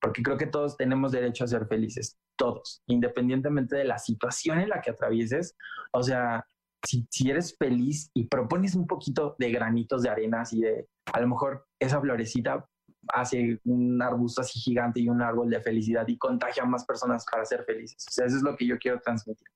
porque 0.00 0.22
creo 0.22 0.36
que 0.36 0.46
todos 0.46 0.76
tenemos 0.76 1.12
derecho 1.12 1.44
a 1.44 1.48
ser 1.48 1.66
felices, 1.66 2.18
todos, 2.36 2.82
independientemente 2.86 3.76
de 3.76 3.84
la 3.84 3.98
situación 3.98 4.60
en 4.60 4.68
la 4.68 4.80
que 4.80 4.90
atravieses. 4.90 5.56
O 5.92 6.02
sea, 6.02 6.46
si, 6.86 7.06
si 7.10 7.30
eres 7.30 7.56
feliz 7.58 8.10
y 8.14 8.26
propones 8.26 8.74
un 8.74 8.86
poquito 8.86 9.34
de 9.38 9.50
granitos 9.50 10.02
de 10.02 10.10
arena, 10.10 10.42
así 10.42 10.60
de, 10.60 10.88
a 11.12 11.20
lo 11.20 11.28
mejor 11.28 11.66
esa 11.80 12.00
florecita 12.00 12.68
hace 13.12 13.60
un 13.64 14.00
arbusto 14.02 14.42
así 14.42 14.58
gigante 14.60 15.00
y 15.00 15.08
un 15.08 15.22
árbol 15.22 15.48
de 15.50 15.60
felicidad 15.60 16.06
y 16.08 16.18
contagia 16.18 16.62
a 16.62 16.66
más 16.66 16.84
personas 16.84 17.24
para 17.30 17.44
ser 17.44 17.64
felices. 17.64 18.04
O 18.08 18.12
sea, 18.12 18.26
eso 18.26 18.36
es 18.36 18.42
lo 18.42 18.56
que 18.56 18.66
yo 18.66 18.78
quiero 18.78 19.00
transmitir. 19.00 19.46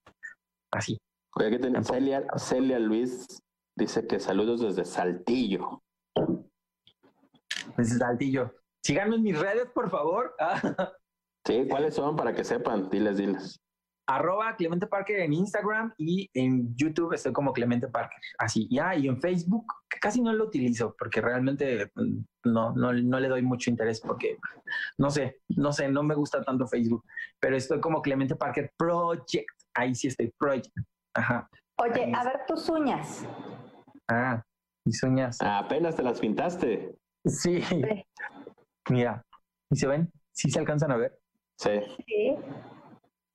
Así. 0.72 0.98
Oye, 1.36 1.58
ten- 1.58 1.84
Celia, 1.84 2.24
Celia 2.36 2.78
Luis 2.78 3.26
dice 3.76 4.06
que 4.06 4.18
saludos 4.20 4.60
desde 4.62 4.84
Saltillo. 4.84 5.82
Ese 7.78 7.98
saltillo. 7.98 8.52
Síganme 8.84 9.16
en 9.16 9.22
mis 9.22 9.38
redes, 9.38 9.66
por 9.74 9.90
favor. 9.90 10.34
Sí, 11.44 11.66
¿cuáles 11.68 11.96
son? 11.96 12.14
Para 12.14 12.32
que 12.32 12.44
sepan, 12.44 12.88
diles, 12.88 13.16
diles. 13.16 13.60
arroba 14.08 14.54
Clemente 14.54 14.86
Parker 14.86 15.18
en 15.18 15.32
Instagram 15.32 15.92
y 15.98 16.30
en 16.34 16.72
YouTube 16.76 17.14
estoy 17.14 17.32
como 17.32 17.52
Clemente 17.52 17.88
Parker. 17.88 18.16
Así, 18.38 18.68
ya, 18.70 18.94
y 18.94 19.08
en 19.08 19.20
Facebook 19.20 19.66
que 19.90 19.98
casi 19.98 20.22
no 20.22 20.32
lo 20.32 20.44
utilizo 20.44 20.94
porque 20.96 21.20
realmente 21.20 21.90
mm, 21.96 22.18
no, 22.44 22.72
no, 22.76 22.92
no 22.92 23.18
le 23.18 23.26
doy 23.26 23.42
mucho 23.42 23.70
interés 23.70 24.00
porque 24.00 24.38
no 24.98 25.10
sé, 25.10 25.40
no 25.48 25.72
sé, 25.72 25.88
no 25.88 26.04
me 26.04 26.14
gusta 26.14 26.40
tanto 26.44 26.68
Facebook, 26.68 27.04
pero 27.40 27.56
estoy 27.56 27.80
como 27.80 28.02
Clemente 28.02 28.36
Parker 28.36 28.70
Project. 28.78 29.50
Ahí 29.74 29.96
sí 29.96 30.06
estoy, 30.06 30.32
Project. 30.38 30.70
Ajá. 31.16 31.48
Oye, 31.80 32.12
a 32.14 32.22
ver 32.22 32.42
tus 32.46 32.68
uñas. 32.68 33.26
Ah, 34.08 34.40
mis 34.86 35.02
uñas. 35.02 35.38
Ah, 35.42 35.58
apenas 35.58 35.96
te 35.96 36.04
las 36.04 36.20
pintaste. 36.20 36.94
Sí, 37.26 37.60
Sí. 37.62 37.82
Mira, 38.90 39.24
¿y 39.70 39.76
se 39.76 39.86
ven? 39.86 40.10
¿Sí 40.32 40.50
se 40.50 40.58
alcanzan 40.58 40.92
a 40.92 40.96
ver? 40.96 41.18
Sí. 41.58 41.70
Sí. 42.06 42.36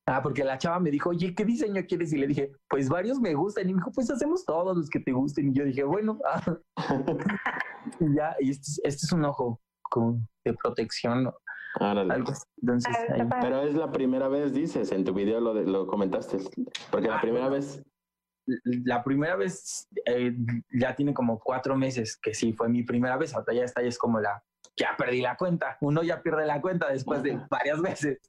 Ah, 0.10 0.22
porque 0.22 0.44
la 0.44 0.58
chava 0.58 0.80
me 0.80 0.90
dijo, 0.90 1.10
oye, 1.10 1.36
¿qué 1.36 1.44
diseño 1.44 1.82
quieres? 1.86 2.14
Y 2.14 2.18
le 2.18 2.28
dije, 2.28 2.52
pues 2.70 2.88
varios 2.88 3.20
me 3.20 3.34
gustan. 3.34 3.70
Y 3.70 3.74
me 3.74 3.80
dijo, 3.80 3.92
pues 3.92 4.10
hacemos 4.10 4.46
todos 4.46 4.76
los 4.78 4.90
que 4.90 5.00
te 5.02 5.12
gusten. 5.12 5.50
Y 5.50 5.54
yo 5.54 5.66
dije, 5.66 5.84
bueno, 5.84 6.18
ah. 6.26 6.42
y 8.00 8.16
ya, 8.16 8.36
y 8.40 8.52
este, 8.52 8.62
es- 8.64 8.82
este 8.84 9.06
es 9.06 9.12
un 9.12 9.26
ojo 9.26 9.60
como 9.84 10.20
de 10.46 10.54
protección, 10.54 11.24
¿no? 11.26 11.34
Árale. 11.80 12.14
algo 12.14 12.32
así. 12.32 12.44
Entonces, 12.62 12.96
A 12.96 13.02
ver, 13.02 13.22
ahí-. 13.22 13.30
Pero 13.42 13.62
es 13.64 13.76
la 13.76 13.92
primera 13.92 14.28
vez, 14.30 14.54
dices, 14.54 14.92
en 14.92 15.04
tu 15.04 15.14
video 15.14 15.40
lo, 15.42 15.54
de- 15.54 15.66
lo 15.66 15.86
comentaste. 15.88 16.38
Porque 16.90 17.08
la 17.10 17.18
Ah, 17.18 17.22
primera 17.22 17.50
bueno. 17.50 17.66
vez. 17.66 17.84
la 18.64 19.04
primera 19.04 19.36
vez 19.36 19.88
eh, 20.06 20.34
ya 20.80 20.96
tiene 20.96 21.14
como 21.14 21.38
cuatro 21.38 21.76
meses 21.76 22.18
que 22.18 22.34
sí 22.34 22.54
fue 22.54 22.70
mi 22.70 22.84
primera 22.84 23.18
vez. 23.18 23.34
Ahorita 23.34 23.52
ya 23.54 23.64
está, 23.66 23.82
ya 23.82 23.90
es 23.90 23.98
como 23.98 24.22
la, 24.22 24.42
ya 24.78 24.96
perdí 24.98 25.22
la 25.22 25.36
cuenta. 25.36 25.78
Uno 25.82 26.04
ya 26.04 26.22
pierde 26.22 26.46
la 26.46 26.62
cuenta 26.62 26.88
después 26.90 27.24
de 27.24 27.40
varias 27.50 27.82
veces. 27.82 28.20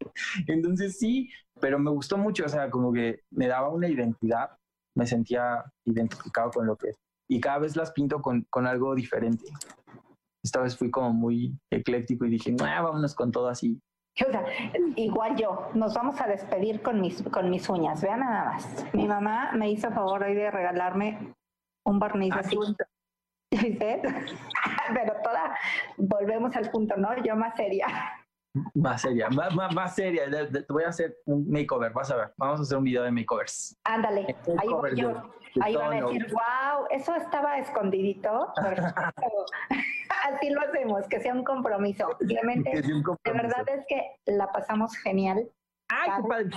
Entonces 0.46 0.99
sí, 0.99 1.30
pero 1.61 1.78
me 1.78 1.90
gustó 1.90 2.16
mucho. 2.18 2.44
O 2.46 2.49
sea, 2.49 2.70
como 2.70 2.92
que 2.92 3.20
me 3.30 3.46
daba 3.46 3.68
una 3.68 3.88
identidad, 3.88 4.51
me 4.96 5.07
sentía 5.07 5.64
identificado 5.84 6.51
con 6.51 6.66
lo 6.66 6.76
que 6.76 6.92
y 7.30 7.40
cada 7.40 7.59
vez 7.59 7.76
las 7.76 7.92
pinto 7.92 8.22
con, 8.22 8.46
con 8.49 8.66
algo 8.66 8.94
diferente. 8.94 9.44
Esta 10.42 10.61
vez 10.62 10.76
fui 10.76 10.90
como 10.90 11.12
muy 11.12 11.59
ecléctico 11.70 12.24
y 12.24 12.30
dije, 12.30 12.57
"Ah, 12.64 12.80
vámonos 12.80 13.14
con 13.14 13.30
todo 13.30 13.49
así. 13.49 13.78
O 14.26 14.30
sea, 14.32 14.44
igual 14.96 15.36
yo, 15.36 15.68
nos 15.74 15.94
vamos 15.94 16.20
a 16.20 16.26
despedir 16.26 16.80
con 16.82 17.01
mis, 17.01 17.22
con 17.22 17.51
mis 17.51 17.68
uñas. 17.68 18.03
Vean 18.03 18.20
nada 18.20 18.53
más. 18.53 18.86
Mi 18.94 19.07
mamá 19.07 19.53
me 19.53 19.70
hizo 19.70 19.90
favor 19.92 20.22
hoy 20.24 20.34
de 20.34 20.51
regalarme 20.51 21.34
un 21.84 21.99
barniz 21.99 22.32
Ah, 22.32 22.40
así. 22.40 22.57
Pero 24.94 25.12
toda, 25.22 25.57
volvemos 25.96 26.55
al 26.57 26.70
punto, 26.70 26.96
¿no? 26.96 27.16
Yo 27.24 27.34
más 27.36 27.55
seria. 27.57 27.86
Más 28.74 29.03
seria, 29.03 29.28
más, 29.30 29.55
más, 29.55 29.74
más 29.74 29.94
seria. 29.94 30.26
De- 30.28 30.46
de- 30.46 30.62
Te 30.62 30.72
voy 30.72 30.84
a 30.84 30.88
hacer 30.88 31.16
un 31.26 31.49
makeover, 31.51 31.92
vas 31.92 32.11
a 32.11 32.16
ver. 32.16 32.32
Vamos 32.36 32.61
a 32.61 32.62
hacer 32.62 32.78
un 32.78 32.84
video 32.84 33.03
de 33.05 33.11
makeovers. 33.11 33.76
Ándale, 33.84 34.34
ahí 34.59 34.68
voy 34.68 34.96
yo. 34.96 35.09
de- 35.09 35.14
de 35.14 35.64
Ahí 35.64 35.74
van 35.76 35.92
a 35.92 36.07
decir, 36.07 36.26
wow, 36.30 36.86
eso 36.90 37.14
estaba 37.14 37.59
escondidito. 37.59 38.53
Así 40.24 40.51
lo 40.51 40.61
hacemos, 40.61 41.07
que 41.09 41.20
sea 41.20 41.32
un 41.34 41.44
compromiso. 41.44 42.09
Que 42.18 42.36
un 42.44 42.62
de 42.62 43.32
verdad 43.32 43.64
es 43.68 43.84
que 43.88 44.16
la 44.26 44.51
pasamos 44.53 44.96
genial. 44.99 45.49
Ay, 45.88 46.11
qué 46.22 46.28
padre. 46.28 46.51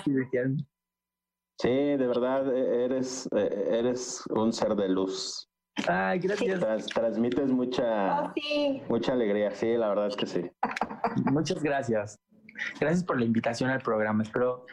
Sí, 1.59 1.69
de 1.69 2.07
verdad, 2.07 2.53
e- 2.53 2.85
eres, 2.85 3.29
eh, 3.35 3.67
eres 3.79 4.23
un 4.29 4.51
ser 4.51 4.75
de 4.75 4.89
luz. 4.89 5.47
Ay, 5.88 6.19
gracias. 6.19 6.59
Trans- 6.59 6.86
transmites 6.88 7.49
mucha, 7.51 8.24
Oh, 8.24 8.34
sí. 8.36 8.82
mucha 8.89 9.13
alegría. 9.13 9.51
Sí, 9.51 9.76
la 9.78 9.89
verdad 9.89 10.07
es 10.07 10.15
que 10.15 10.26
sí. 10.26 10.49
Muchas 11.32 11.61
gracias. 11.63 12.19
Gracias 12.80 13.03
por 13.03 13.17
la 13.19 13.26
invitación 13.26 13.69
al 13.69 13.80
programa. 13.82 14.22
Espero 14.24 14.65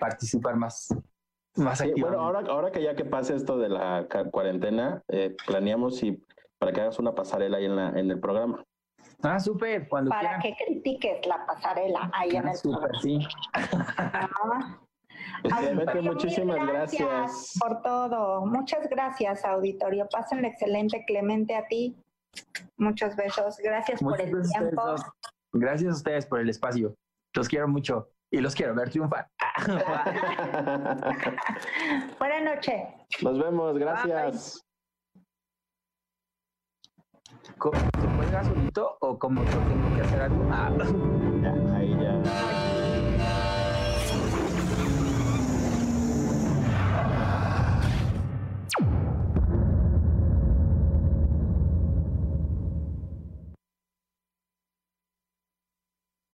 participar 0.00 0.56
más. 0.56 0.88
más 1.56 1.78
Sí, 1.80 1.92
bueno, 2.00 2.20
ahora, 2.20 2.40
ahora 2.48 2.70
que 2.70 2.82
ya 2.82 2.94
que 2.94 3.04
pase 3.04 3.34
esto 3.36 3.58
de 3.58 3.68
la 3.68 4.06
cuarentena, 4.30 5.02
eh, 5.08 5.36
planeamos 5.46 6.02
y 6.02 6.22
para 6.58 6.72
que 6.72 6.80
hagas 6.80 6.98
una 6.98 7.14
pasarela 7.14 7.58
ahí 7.58 7.66
en, 7.66 7.76
la, 7.76 7.88
en 7.90 8.10
el 8.10 8.18
programa. 8.20 8.64
Ah, 9.22 9.38
súper, 9.38 9.88
cuando 9.88 10.10
Para 10.10 10.38
quieran. 10.38 10.40
que 10.40 10.56
critiques 10.64 11.26
la 11.26 11.44
pasarela 11.46 12.10
ahí 12.14 12.30
en 12.36 12.46
Ah, 12.46 12.50
el 12.52 12.56
súper, 12.56 12.90
sí. 13.02 13.18
programa. 13.52 13.80
Pues, 14.32 14.48
Clemente, 14.48 14.83
Auditorio, 15.50 16.12
muchísimas 16.12 16.66
gracias. 16.66 17.52
por 17.60 17.82
todo. 17.82 18.46
Muchas 18.46 18.88
gracias, 18.88 19.44
auditorio. 19.44 20.08
Pásenle 20.10 20.48
excelente, 20.48 21.04
Clemente, 21.06 21.54
a 21.56 21.66
ti. 21.66 21.96
Muchos 22.78 23.14
besos. 23.16 23.56
Gracias 23.58 24.00
por 24.00 24.18
el 24.20 24.30
gracias 24.30 24.56
a 24.56 24.60
ustedes 24.64 24.74
tiempo. 24.74 24.94
Gracias 25.52 25.92
a 25.92 25.96
ustedes 25.96 26.26
por 26.26 26.40
el 26.40 26.48
espacio. 26.48 26.94
Los 27.36 27.48
quiero 27.48 27.68
mucho 27.68 28.08
y 28.32 28.40
los 28.40 28.54
quiero 28.54 28.74
ver 28.74 28.90
triunfar. 28.90 29.28
Buenas 32.18 32.42
noches. 32.42 32.82
Nos 33.22 33.38
vemos, 33.38 33.78
gracias. 33.78 34.60
¿Cómo- 37.58 37.78
¿Se 37.78 38.16
cuelga 38.16 38.42
solito 38.44 38.96
o 39.00 39.18
como 39.18 39.44
yo 39.44 39.58
tengo 39.58 39.94
que 39.94 40.00
hacer 40.02 40.22
algo? 40.22 40.44
Ah. 40.50 40.70